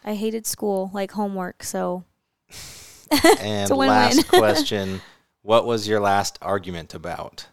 I 0.03 0.15
hated 0.15 0.45
school, 0.45 0.91
like 0.93 1.11
homework. 1.11 1.63
So, 1.63 2.03
And 3.39 3.69
last 3.69 4.27
question: 4.29 5.01
What 5.41 5.65
was 5.65 5.87
your 5.87 5.99
last 5.99 6.37
argument 6.41 6.93
about? 6.93 7.47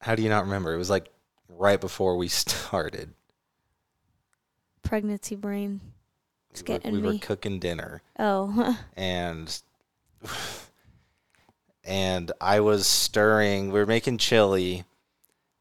How 0.00 0.14
do 0.14 0.22
you 0.22 0.28
not 0.28 0.44
remember? 0.44 0.74
It 0.74 0.78
was 0.78 0.90
like 0.90 1.10
right 1.48 1.80
before 1.80 2.16
we 2.16 2.28
started. 2.28 3.14
pregnancy 4.82 5.34
brain. 5.34 5.80
It's 6.50 6.62
we 6.62 6.72
were, 6.74 6.78
getting 6.78 6.94
we 6.94 7.00
were 7.00 7.18
cooking 7.18 7.58
dinner. 7.58 8.02
Oh, 8.18 8.78
and 8.96 9.60
and 11.84 12.32
I 12.40 12.60
was 12.60 12.86
stirring. 12.86 13.70
We 13.70 13.78
were 13.78 13.86
making 13.86 14.18
chili, 14.18 14.84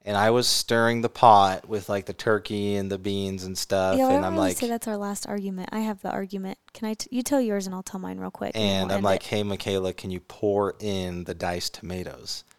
and 0.05 0.15
I 0.17 0.29
was 0.31 0.47
stirring 0.47 1.01
the 1.01 1.09
pot 1.09 1.67
with 1.67 1.89
like 1.89 2.05
the 2.05 2.13
turkey 2.13 2.75
and 2.75 2.91
the 2.91 2.97
beans 2.97 3.43
and 3.43 3.57
stuff. 3.57 3.97
yeah. 3.97 4.09
And 4.09 4.25
I'm 4.25 4.35
like, 4.35 4.57
say 4.57 4.67
that's 4.67 4.87
our 4.87 4.97
last 4.97 5.27
argument? 5.27 5.69
I 5.71 5.79
have 5.79 6.01
the 6.01 6.11
argument. 6.11 6.57
Can 6.73 6.87
I? 6.89 6.93
T- 6.95 7.07
you 7.11 7.23
tell 7.23 7.41
yours 7.41 7.65
and 7.65 7.75
I'll 7.75 7.83
tell 7.83 7.99
mine 7.99 8.19
real 8.19 8.31
quick. 8.31 8.53
then 8.53 8.61
and 8.61 8.87
we'll 8.89 8.97
I'm 8.97 9.03
like, 9.03 9.21
it. 9.23 9.27
hey, 9.27 9.43
Mykayla, 9.43 9.95
can 9.97 10.11
you 10.11 10.19
pour 10.19 10.75
in 10.79 11.23
the 11.25 11.33
diced 11.33 11.75
tomatoes? 11.75 12.43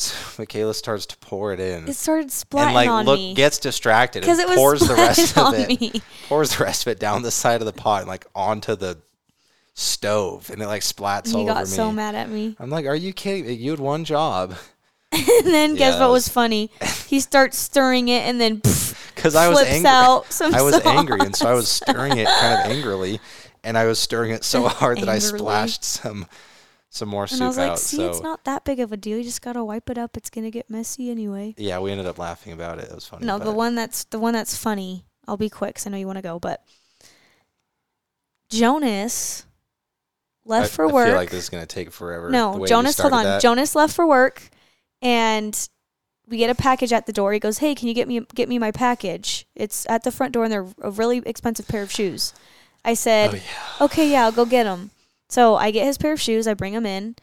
So 0.00 0.14
Mykayla 0.44 0.76
starts 0.76 1.06
to 1.06 1.16
pour 1.18 1.52
it 1.52 1.58
in. 1.58 1.88
it 1.88 1.96
started 1.96 2.28
splatting 2.28 2.66
and 2.66 2.74
like 2.74 2.88
on 2.88 3.04
look 3.04 3.18
me 3.18 3.34
gets 3.34 3.58
distracted 3.58 4.20
because 4.20 4.38
and 4.38 4.48
it 4.48 4.50
was 4.50 4.56
pours 4.56 4.80
the 4.86 4.94
rest 4.94 5.36
of 5.36 5.54
it 5.56 5.68
me. 5.80 6.00
pours 6.28 6.56
the 6.56 6.62
rest 6.62 6.86
of 6.86 6.92
it 6.92 7.00
down 7.00 7.22
the 7.22 7.32
side 7.32 7.60
of 7.60 7.66
the 7.66 7.72
pot 7.72 8.02
and 8.02 8.08
like 8.08 8.24
onto 8.32 8.76
the 8.76 8.96
stove 9.80 10.50
and 10.50 10.60
it 10.60 10.66
like 10.66 10.82
splats 10.82 11.32
all 11.32 11.40
you 11.42 11.46
got 11.46 11.68
so 11.68 11.92
mad 11.92 12.14
at 12.16 12.28
me. 12.28 12.56
I'm 12.58 12.68
like, 12.68 12.86
are 12.86 12.96
you 12.96 13.12
kidding? 13.12 13.58
You 13.60 13.70
had 13.70 13.80
one 13.80 14.04
job. 14.04 14.56
and 15.12 15.46
then 15.46 15.76
guess 15.76 15.94
Yeah, 15.94 16.00
what 16.00 16.10
was 16.10 16.24
was- 16.24 16.28
funny? 16.28 16.70
He 17.06 17.20
starts 17.30 17.56
stirring 17.56 18.08
it 18.08 18.22
and 18.24 18.40
then 18.40 18.56
because 19.14 19.34
I 19.36 19.48
was 19.48 19.60
angry. 19.60 19.88
I 19.88 20.18
was 20.62 20.74
sauce. 20.74 20.86
angry, 20.86 21.20
and 21.20 21.34
so 21.36 21.48
I 21.48 21.54
was 21.54 21.68
stirring 21.80 22.18
it 22.18 22.26
kind 22.28 22.54
of 22.60 22.76
angrily, 22.76 23.20
and 23.64 23.76
I 23.78 23.84
was 23.86 23.98
stirring 23.98 24.32
it 24.32 24.44
so 24.44 24.66
hard 24.68 24.98
that 24.98 25.08
I 25.08 25.18
splashed 25.18 25.82
some 25.84 26.26
some 26.90 27.08
more 27.08 27.22
And 27.24 27.30
soup 27.30 27.42
I 27.42 27.46
was 27.48 27.58
like, 27.58 27.70
out. 27.72 27.78
see, 27.78 27.96
so 27.98 28.08
it's 28.10 28.20
not 28.20 28.44
that 28.44 28.64
big 28.64 28.80
of 28.80 28.92
a 28.92 28.96
deal. 28.96 29.18
You 29.18 29.24
just 29.24 29.42
gotta 29.42 29.62
wipe 29.64 29.90
it 29.90 29.98
up. 29.98 30.16
It's 30.16 30.30
gonna 30.30 30.50
get 30.50 30.68
messy 30.70 31.10
anyway. 31.10 31.54
yeah, 31.56 31.78
we 31.80 31.90
ended 31.92 32.06
up 32.06 32.18
laughing 32.18 32.52
about 32.52 32.78
it. 32.78 32.88
It 32.90 32.94
was 32.94 33.06
funny. 33.06 33.26
No, 33.26 33.38
the 33.38 33.52
one 33.52 33.74
that's 33.74 34.04
the 34.04 34.18
one 34.18 34.34
that's 34.34 34.56
funny. 34.56 35.04
I'll 35.26 35.36
be 35.36 35.50
quick. 35.50 35.76
Cause 35.76 35.86
I 35.86 35.90
know 35.90 35.98
you 35.98 36.06
want 36.06 36.18
to 36.18 36.22
go, 36.22 36.38
but 36.38 36.62
Jonas 38.50 39.44
left 40.48 40.66
I, 40.66 40.68
for 40.68 40.88
I 40.88 40.92
work. 40.92 41.06
I 41.06 41.10
feel 41.10 41.16
like 41.16 41.30
this 41.30 41.44
is 41.44 41.50
gonna 41.50 41.66
take 41.66 41.90
forever. 41.92 42.30
no, 42.30 42.66
Jonas, 42.66 42.98
hold 42.98 43.12
on. 43.12 43.24
that. 43.24 43.42
Jonas 43.42 43.74
left 43.74 43.94
for 43.94 44.06
work, 44.06 44.42
and 45.02 45.68
we 46.26 46.38
get 46.38 46.50
a 46.50 46.54
package 46.54 46.92
at 46.92 47.06
the 47.06 47.12
door. 47.12 47.32
He 47.32 47.38
goes, 47.38 47.58
"Hey, 47.58 47.74
can 47.74 47.88
you 47.88 47.94
get 47.94 48.08
me 48.08 48.20
get 48.34 48.48
me 48.48 48.58
my 48.58 48.70
package? 48.70 49.46
It's 49.54 49.86
at 49.88 50.04
the 50.04 50.10
front 50.10 50.32
door, 50.32 50.44
and 50.44 50.52
they're 50.52 50.66
a 50.80 50.90
really 50.90 51.18
expensive 51.26 51.68
pair 51.68 51.82
of 51.82 51.92
shoes." 51.92 52.32
I 52.84 52.94
said, 52.94 53.30
Oh, 53.30 53.34
yeah. 53.34 53.84
okay, 53.84 54.10
yeah, 54.10 54.24
I'll 54.24 54.32
go 54.32 54.44
get 54.44 54.64
them." 54.64 54.90
So 55.28 55.56
I 55.56 55.70
get 55.70 55.84
his 55.84 55.98
pair 55.98 56.12
of 56.12 56.20
shoes, 56.20 56.46
I 56.46 56.54
bring 56.54 56.72
him 56.72 56.86
in, 56.86 57.16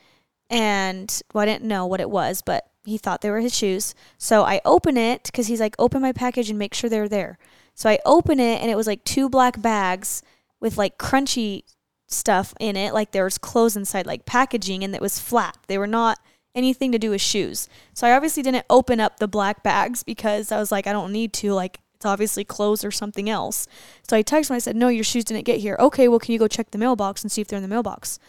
and 0.50 1.22
well, 1.34 1.42
I 1.42 1.46
didn't 1.46 1.68
know 1.68 1.86
what 1.86 2.02
it 2.02 2.10
was, 2.10 2.42
but 2.42 2.66
he 2.84 2.98
thought 2.98 3.22
they 3.22 3.32
were 3.32 3.40
his 3.40 3.56
shoes. 3.56 3.96
So 4.18 4.44
I 4.44 4.62
open 4.64 4.96
it 4.96 5.24
because 5.24 5.48
he's 5.48 5.60
like, 5.60 5.76
open 5.80 6.02
my 6.02 6.12
package 6.12 6.50
and 6.50 6.60
make 6.60 6.74
sure 6.74 6.90
they're 6.90 7.10
there. 7.10 7.40
So 7.74 7.90
I 7.90 8.00
open 8.06 8.40
it, 8.40 8.62
and 8.62 8.70
it 8.70 8.78
was 8.78 8.88
like 8.88 9.04
two 9.04 9.28
black 9.28 9.62
bags 9.62 10.22
with 10.60 10.78
like 10.78 10.98
crunchy 10.98 11.64
stuff 12.08 12.54
in 12.60 12.76
it, 12.76 12.94
like 12.94 13.12
there 13.12 13.24
was 13.24 13.38
clothes 13.38 13.76
inside, 13.76 14.06
like 14.06 14.26
packaging, 14.26 14.84
and 14.84 14.96
it 14.96 15.02
was 15.02 15.20
flat. 15.20 15.58
They 15.68 15.78
were 15.78 15.88
not 15.88 16.20
anything 16.54 16.92
to 16.92 17.00
do 17.00 17.10
with 17.12 17.22
shoes. 17.22 17.68
So 17.94 18.08
I 18.08 18.14
obviously 18.14 18.44
didn't 18.44 18.66
open 18.70 19.00
up 19.00 19.20
the 19.20 19.28
black 19.28 19.62
bags 19.62 20.04
because 20.04 20.52
I 20.52 20.60
was 20.60 20.72
like, 20.72 20.88
I 20.88 20.94
don't 20.94 21.12
need 21.12 21.34
to. 21.34 21.54
Like, 21.54 21.80
it's 21.94 22.06
obviously 22.06 22.44
clothes 22.44 22.84
or 22.84 22.92
something 22.92 23.30
else. 23.30 23.68
So 24.08 24.16
I 24.16 24.24
texted 24.24 24.52
him. 24.52 24.56
I 24.56 24.60
said, 24.60 24.76
No, 24.76 24.88
your 24.88 25.04
shoes 25.04 25.26
didn't 25.26 25.46
get 25.46 25.60
here. 25.60 25.76
Okay, 25.80 26.08
well, 26.08 26.20
can 26.20 26.34
you 26.34 26.40
go 26.40 26.48
check 26.48 26.72
the 26.72 26.78
mailbox 26.78 27.24
and 27.24 27.32
see 27.32 27.42
if 27.42 27.48
they're 27.48 27.58
in 27.58 27.64
the 27.64 27.70
mailbox? 27.70 28.20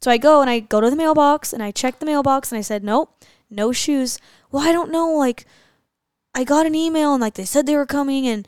So 0.00 0.10
I 0.10 0.18
go 0.18 0.40
and 0.40 0.48
I 0.48 0.60
go 0.60 0.80
to 0.80 0.90
the 0.90 0.96
mailbox 0.96 1.52
and 1.52 1.62
I 1.62 1.70
check 1.70 1.98
the 1.98 2.06
mailbox 2.06 2.52
and 2.52 2.58
I 2.58 2.62
said, 2.62 2.84
Nope, 2.84 3.24
no 3.48 3.72
shoes. 3.72 4.18
Well, 4.50 4.66
I 4.66 4.72
don't 4.72 4.90
know. 4.90 5.12
Like, 5.12 5.46
I 6.34 6.44
got 6.44 6.66
an 6.66 6.74
email 6.74 7.12
and 7.14 7.20
like 7.20 7.34
they 7.34 7.44
said 7.44 7.66
they 7.66 7.76
were 7.76 7.86
coming 7.86 8.26
and 8.26 8.46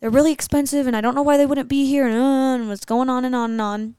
they're 0.00 0.10
really 0.10 0.32
expensive 0.32 0.86
and 0.86 0.96
I 0.96 1.00
don't 1.00 1.14
know 1.14 1.22
why 1.22 1.36
they 1.36 1.46
wouldn't 1.46 1.68
be 1.68 1.86
here 1.86 2.06
and, 2.06 2.16
uh, 2.16 2.54
and 2.54 2.68
what's 2.68 2.84
going 2.84 3.10
on 3.10 3.24
and 3.24 3.34
on 3.34 3.52
and 3.52 3.60
on. 3.60 3.94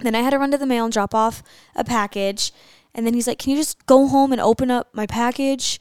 Then 0.00 0.14
I 0.14 0.20
had 0.20 0.30
to 0.30 0.38
run 0.38 0.50
to 0.50 0.58
the 0.58 0.66
mail 0.66 0.84
and 0.84 0.92
drop 0.92 1.14
off 1.14 1.42
a 1.74 1.84
package. 1.84 2.52
And 2.94 3.06
then 3.06 3.14
he's 3.14 3.26
like, 3.26 3.38
Can 3.38 3.50
you 3.50 3.56
just 3.56 3.86
go 3.86 4.08
home 4.08 4.32
and 4.32 4.40
open 4.40 4.70
up 4.70 4.88
my 4.92 5.06
package? 5.06 5.80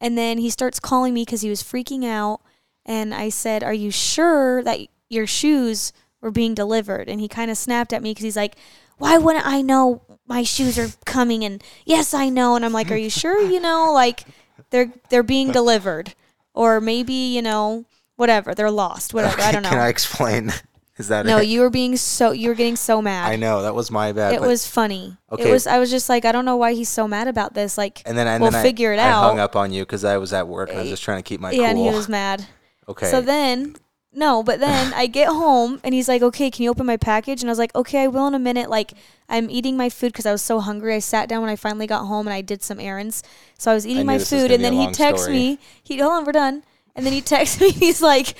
And 0.00 0.16
then 0.16 0.38
he 0.38 0.50
starts 0.50 0.80
calling 0.80 1.14
me 1.14 1.22
because 1.22 1.40
he 1.40 1.50
was 1.50 1.62
freaking 1.62 2.04
out. 2.04 2.40
And 2.84 3.14
I 3.14 3.28
said, 3.28 3.62
Are 3.62 3.74
you 3.74 3.90
sure 3.90 4.62
that 4.62 4.80
your 5.08 5.26
shoes 5.26 5.92
were 6.20 6.30
being 6.30 6.54
delivered? 6.54 7.08
And 7.08 7.20
he 7.20 7.28
kind 7.28 7.50
of 7.50 7.56
snapped 7.56 7.92
at 7.92 8.02
me 8.02 8.10
because 8.10 8.24
he's 8.24 8.36
like, 8.36 8.56
Why 8.98 9.18
wouldn't 9.18 9.46
I 9.46 9.62
know 9.62 10.02
my 10.26 10.42
shoes 10.42 10.78
are 10.78 10.90
coming? 11.04 11.44
And 11.44 11.62
yes, 11.84 12.14
I 12.14 12.28
know. 12.28 12.56
And 12.56 12.64
I'm 12.64 12.72
like, 12.72 12.90
Are 12.90 12.96
you 12.96 13.10
sure 13.10 13.40
you 13.40 13.60
know? 13.60 13.92
Like, 13.92 14.24
they're 14.70 14.92
they're 15.10 15.22
being 15.22 15.52
delivered. 15.52 16.14
Or 16.54 16.80
maybe, 16.80 17.12
you 17.12 17.40
know, 17.42 17.84
whatever. 18.16 18.54
They're 18.54 18.70
lost. 18.70 19.14
Whatever. 19.14 19.40
I 19.40 19.52
don't 19.52 19.62
know. 19.62 19.70
Can 19.70 19.78
I 19.78 19.88
explain? 19.88 20.52
Is 20.98 21.08
that 21.08 21.26
no, 21.26 21.38
it? 21.38 21.46
you 21.46 21.60
were 21.60 21.70
being 21.70 21.96
so 21.96 22.32
you 22.32 22.48
were 22.48 22.56
getting 22.56 22.74
so 22.74 23.00
mad. 23.00 23.30
I 23.30 23.36
know 23.36 23.62
that 23.62 23.74
was 23.74 23.88
my 23.88 24.10
bad. 24.10 24.34
It 24.34 24.40
was 24.40 24.66
funny. 24.66 25.16
Okay. 25.30 25.48
It 25.48 25.52
was. 25.52 25.66
I 25.68 25.78
was 25.78 25.90
just 25.90 26.08
like, 26.08 26.24
I 26.24 26.32
don't 26.32 26.44
know 26.44 26.56
why 26.56 26.74
he's 26.74 26.88
so 26.88 27.06
mad 27.06 27.28
about 27.28 27.54
this. 27.54 27.78
Like, 27.78 28.02
and 28.04 28.18
then 28.18 28.26
and 28.26 28.42
we'll 28.42 28.50
then 28.50 28.64
figure 28.64 28.90
I, 28.90 28.94
it 28.94 28.98
out. 28.98 29.22
I 29.24 29.28
hung 29.28 29.38
up 29.38 29.54
on 29.54 29.72
you 29.72 29.82
because 29.82 30.04
I 30.04 30.18
was 30.18 30.32
at 30.32 30.48
work 30.48 30.70
and 30.70 30.78
I 30.78 30.82
was 30.82 30.88
eh, 30.88 30.92
just 30.92 31.04
trying 31.04 31.18
to 31.18 31.22
keep 31.22 31.40
my 31.40 31.52
yeah, 31.52 31.58
cool. 31.58 31.66
and 31.66 31.78
he 31.78 31.90
was 31.90 32.08
mad. 32.08 32.46
okay. 32.88 33.06
So 33.10 33.20
then, 33.20 33.76
no, 34.12 34.42
but 34.42 34.58
then 34.58 34.92
I 34.96 35.06
get 35.06 35.28
home 35.28 35.80
and 35.84 35.94
he's 35.94 36.08
like, 36.08 36.20
okay, 36.20 36.50
can 36.50 36.64
you 36.64 36.70
open 36.70 36.84
my 36.84 36.96
package? 36.96 37.42
And 37.42 37.48
I 37.48 37.52
was 37.52 37.60
like, 37.60 37.74
okay, 37.76 38.02
I 38.02 38.06
will 38.08 38.26
in 38.26 38.34
a 38.34 38.40
minute. 38.40 38.68
Like, 38.68 38.94
I'm 39.28 39.48
eating 39.50 39.76
my 39.76 39.90
food 39.90 40.12
because 40.12 40.26
I 40.26 40.32
was 40.32 40.42
so 40.42 40.58
hungry. 40.58 40.96
I 40.96 40.98
sat 40.98 41.28
down 41.28 41.42
when 41.42 41.50
I 41.50 41.56
finally 41.56 41.86
got 41.86 42.06
home 42.06 42.26
and 42.26 42.34
I 42.34 42.40
did 42.40 42.64
some 42.64 42.80
errands. 42.80 43.22
So 43.56 43.70
I 43.70 43.74
was 43.74 43.86
eating 43.86 43.98
knew 43.98 44.04
my 44.04 44.18
food, 44.18 44.50
and 44.50 44.64
then 44.64 44.72
he 44.72 44.90
texts 44.90 45.26
story. 45.26 45.36
me. 45.36 45.58
He 45.80 45.98
hold 45.98 46.12
on, 46.12 46.24
we're 46.24 46.32
done. 46.32 46.64
And 46.96 47.06
then 47.06 47.12
he 47.12 47.20
texts 47.36 47.60
me. 47.60 47.70
He's 47.70 48.02
like, 48.02 48.34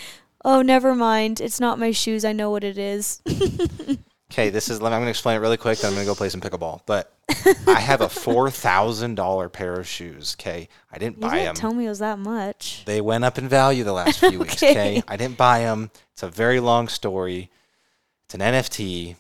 oh, 0.49 0.63
never 0.63 0.95
mind. 0.95 1.41
It's 1.41 1.61
not 1.61 1.79
my 1.79 1.91
shoes. 1.93 2.25
I 2.25 2.33
know 2.33 2.51
what 2.51 2.65
it 2.65 2.79
is. 2.79 3.23
Okay, 4.31 4.51
this 4.51 4.69
is. 4.69 4.77
I'm 4.79 4.91
going 4.91 5.05
to 5.05 5.09
explain 5.09 5.37
it 5.39 5.41
really 5.41 5.57
quick. 5.57 5.79
Then 5.79 5.89
I'm 5.89 5.95
going 5.95 6.05
to 6.07 6.11
go 6.11 6.15
play 6.15 6.29
some 6.29 6.43
pickleball. 6.43 6.83
But 6.85 7.11
I 7.67 7.81
have 7.81 8.03
a 8.03 8.09
four 8.27 8.51
thousand 8.51 9.15
dollar 9.15 9.49
pair 9.49 9.73
of 9.81 9.89
shoes. 9.89 10.37
Okay, 10.39 10.69
I 10.93 10.99
didn't 10.99 11.17
You 11.17 11.23
buy 11.23 11.31
didn't 11.31 11.47
them. 11.47 11.55
tell 11.57 11.73
me 11.73 11.87
it 11.87 11.89
was 11.89 12.01
that 12.01 12.19
much. 12.19 12.83
They 12.85 13.01
went 13.01 13.25
up 13.25 13.39
in 13.39 13.49
value 13.49 13.85
the 13.85 13.95
last 13.95 14.21
few 14.21 14.39
weeks. 14.41 14.63
Okay. 14.63 14.71
Okay, 14.99 15.03
I 15.09 15.17
didn't 15.17 15.39
buy 15.39 15.61
them. 15.61 15.91
It's 16.13 16.23
a 16.23 16.29
very 16.29 16.61
long 16.61 16.89
story. 16.89 17.51
It's 18.27 18.35
an 18.35 18.41
NFT 18.43 19.17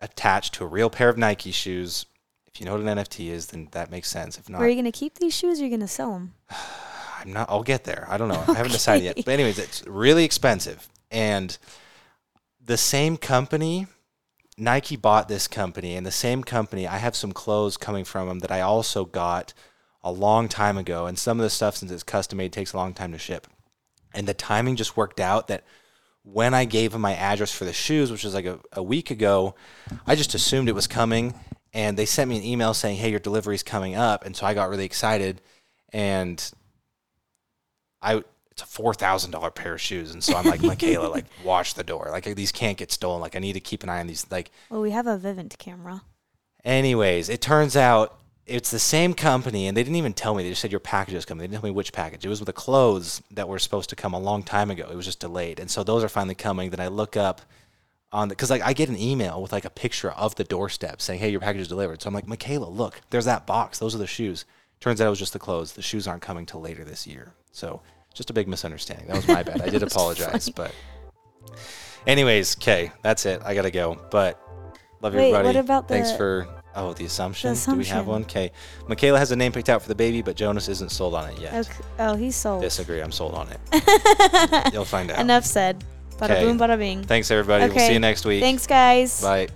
attached 0.00 0.54
to 0.54 0.64
a 0.64 0.68
real 0.68 0.88
pair 0.88 1.08
of 1.08 1.18
Nike 1.18 1.50
shoes. 1.50 2.06
If 2.46 2.60
you 2.60 2.66
know 2.66 2.72
what 2.78 2.82
an 2.82 2.96
NFT 2.96 3.28
is, 3.30 3.46
then 3.48 3.68
that 3.72 3.90
makes 3.90 4.08
sense. 4.08 4.38
If 4.38 4.48
not, 4.48 4.62
Are 4.62 4.68
you 4.68 4.76
gonna 4.76 4.92
keep 4.92 5.16
these 5.18 5.34
shoes? 5.34 5.58
or 5.58 5.62
Are 5.62 5.66
you 5.66 5.70
gonna 5.76 5.88
sell 5.88 6.12
them? 6.12 6.34
I'm 7.20 7.32
not. 7.32 7.50
I'll 7.50 7.62
get 7.62 7.84
there. 7.84 8.06
I 8.08 8.16
don't 8.16 8.28
know. 8.28 8.42
I 8.48 8.54
haven't 8.54 8.72
decided 8.72 9.04
yet. 9.04 9.16
But 9.16 9.28
anyways, 9.28 9.58
it's 9.58 9.86
really 9.86 10.24
expensive, 10.24 10.88
and 11.10 11.56
the 12.64 12.76
same 12.76 13.16
company, 13.16 13.86
Nike 14.56 14.96
bought 14.96 15.28
this 15.28 15.46
company, 15.48 15.96
and 15.96 16.06
the 16.06 16.10
same 16.10 16.42
company, 16.42 16.86
I 16.86 16.98
have 16.98 17.16
some 17.16 17.32
clothes 17.32 17.76
coming 17.76 18.04
from 18.04 18.28
them 18.28 18.38
that 18.40 18.50
I 18.50 18.60
also 18.60 19.04
got 19.04 19.52
a 20.02 20.10
long 20.10 20.48
time 20.48 20.78
ago, 20.78 21.06
and 21.06 21.18
some 21.18 21.38
of 21.38 21.44
the 21.44 21.50
stuff 21.50 21.76
since 21.76 21.90
it's 21.90 22.02
custom 22.02 22.38
made 22.38 22.52
takes 22.52 22.72
a 22.72 22.76
long 22.76 22.94
time 22.94 23.12
to 23.12 23.18
ship, 23.18 23.46
and 24.14 24.26
the 24.26 24.34
timing 24.34 24.76
just 24.76 24.96
worked 24.96 25.20
out 25.20 25.48
that. 25.48 25.64
When 26.22 26.52
I 26.52 26.66
gave 26.66 26.92
them 26.92 27.00
my 27.00 27.14
address 27.14 27.50
for 27.50 27.64
the 27.64 27.72
shoes, 27.72 28.12
which 28.12 28.24
was 28.24 28.34
like 28.34 28.44
a, 28.44 28.60
a 28.74 28.82
week 28.82 29.10
ago, 29.10 29.54
I 30.06 30.14
just 30.14 30.34
assumed 30.34 30.68
it 30.68 30.74
was 30.74 30.86
coming. 30.86 31.32
And 31.72 31.96
they 31.96 32.04
sent 32.04 32.28
me 32.28 32.36
an 32.36 32.44
email 32.44 32.74
saying, 32.74 32.98
Hey, 32.98 33.10
your 33.10 33.20
delivery's 33.20 33.62
coming 33.62 33.96
up. 33.96 34.26
And 34.26 34.36
so 34.36 34.44
I 34.44 34.52
got 34.52 34.68
really 34.68 34.84
excited. 34.84 35.40
And 35.94 36.52
I 38.02 38.22
it's 38.50 38.62
a 38.62 38.66
four 38.66 38.94
thousand 38.94 39.30
dollar 39.30 39.50
pair 39.50 39.74
of 39.74 39.80
shoes, 39.80 40.12
and 40.12 40.22
so 40.22 40.36
I'm 40.36 40.44
like, 40.44 40.60
Mykayla, 40.60 41.10
like 41.10 41.26
watch 41.44 41.74
the 41.74 41.84
door. 41.84 42.08
Like 42.10 42.24
these 42.34 42.52
can't 42.52 42.76
get 42.78 42.90
stolen. 42.92 43.20
Like 43.20 43.36
I 43.36 43.38
need 43.38 43.52
to 43.54 43.60
keep 43.60 43.82
an 43.82 43.88
eye 43.88 44.00
on 44.00 44.06
these. 44.06 44.26
Like, 44.30 44.50
Well, 44.68 44.80
we 44.80 44.90
have 44.90 45.06
a 45.06 45.18
Vivint 45.18 45.56
camera. 45.58 46.02
anyways, 46.64 47.28
it 47.28 47.40
turns 47.40 47.76
out 47.76 48.16
it's 48.46 48.70
the 48.70 48.78
same 48.80 49.14
company, 49.14 49.66
and 49.68 49.76
they 49.76 49.82
didn't 49.82 49.96
even 49.96 50.12
tell 50.12 50.34
me. 50.34 50.42
They 50.42 50.48
just 50.50 50.60
said 50.62 50.72
your 50.72 50.80
package 50.80 51.14
is 51.14 51.24
coming. 51.24 51.40
They 51.40 51.46
didn't 51.46 51.60
tell 51.62 51.70
me 51.70 51.74
which 51.74 51.92
package. 51.92 52.24
It 52.24 52.28
was 52.28 52.40
with 52.40 52.46
the 52.48 52.52
clothes 52.52 53.22
that 53.30 53.48
were 53.48 53.58
supposed 53.58 53.90
to 53.90 53.96
come 53.96 54.12
a 54.14 54.18
long 54.18 54.42
time 54.42 54.70
ago. 54.70 54.88
It 54.90 54.96
was 54.96 55.06
just 55.06 55.20
delayed, 55.20 55.60
and 55.60 55.70
so 55.70 55.84
those 55.84 56.02
are 56.02 56.08
finally 56.08 56.34
coming. 56.34 56.70
Then 56.70 56.80
I 56.80 56.88
look 56.88 57.16
up 57.16 57.42
on 58.12 58.28
the 58.28 58.34
because 58.34 58.50
like 58.50 58.62
I 58.62 58.72
get 58.72 58.88
an 58.88 58.98
email 58.98 59.40
with 59.40 59.52
like 59.52 59.64
a 59.64 59.70
picture 59.70 60.10
of 60.10 60.34
the 60.34 60.42
doorstep 60.44 61.00
saying, 61.00 61.20
"Hey, 61.20 61.30
your 61.30 61.40
package 61.40 61.62
is 61.62 61.68
delivered." 61.68 62.02
So 62.02 62.08
I'm 62.08 62.14
like, 62.14 62.26
Mykayla, 62.26 62.74
look, 62.74 63.00
there's 63.10 63.26
that 63.26 63.46
box. 63.46 63.78
Those 63.78 63.94
are 63.94 63.98
the 63.98 64.06
shoes. 64.08 64.44
Turns 64.80 65.00
out 65.00 65.06
it 65.06 65.10
was 65.10 65.18
just 65.18 65.32
the 65.34 65.38
clothes. 65.38 65.72
The 65.72 65.82
shoes 65.82 66.06
aren't 66.08 66.22
coming 66.22 66.46
till 66.46 66.60
later 66.60 66.84
this 66.84 67.06
year. 67.06 67.34
So 67.52 67.82
just 68.14 68.30
a 68.30 68.32
big 68.32 68.48
misunderstanding. 68.48 69.06
That 69.08 69.16
was 69.16 69.28
my 69.28 69.42
bad. 69.42 69.60
I 69.60 69.68
did 69.68 69.82
apologize, 69.90 70.48
but 70.48 70.74
anyways, 72.06 72.56
okay, 72.58 72.90
that's 73.02 73.26
it. 73.26 73.42
I 73.44 73.54
gotta 73.54 73.70
go. 73.70 73.98
But 74.10 74.40
love 75.02 75.12
you, 75.14 75.20
Wait, 75.20 75.28
everybody. 75.34 75.46
what 75.46 75.56
about 75.56 75.88
Thanks 75.88 76.10
the- 76.12 76.16
for 76.16 76.48
oh 76.74 76.92
the 76.94 77.04
assumption. 77.04 77.54
the 77.54 77.60
Do 77.72 77.76
we 77.76 77.84
have 77.86 78.06
one? 78.06 78.22
Okay, 78.22 78.52
Mykayla 78.88 79.18
has 79.18 79.32
a 79.32 79.36
name 79.36 79.52
picked 79.52 79.68
out 79.68 79.82
for 79.82 79.88
the 79.88 79.94
baby, 79.94 80.22
but 80.22 80.34
Jonas 80.36 80.68
isn't 80.68 80.90
sold 80.90 81.14
on 81.14 81.28
it 81.30 81.38
yet. 81.38 81.52
Okay. 81.68 81.84
Oh, 81.98 82.14
he's 82.16 82.36
sold. 82.36 82.62
Disagree. 82.62 83.00
I'm 83.02 83.12
sold 83.12 83.34
on 83.34 83.48
it. 83.50 84.72
You'll 84.72 84.84
find 84.84 85.10
out. 85.10 85.18
Enough 85.20 85.44
said. 85.44 85.84
Bada 86.16 86.30
Okay. 86.32 86.44
boom, 86.44 86.58
bada 86.58 86.78
bing. 86.78 87.02
Thanks 87.04 87.30
everybody. 87.30 87.66
We'll 87.72 87.78
see 87.78 87.92
you 87.94 87.98
next 87.98 88.24
week. 88.24 88.42
Thanks, 88.42 88.66
guys. 88.66 89.22
Bye. 89.22 89.48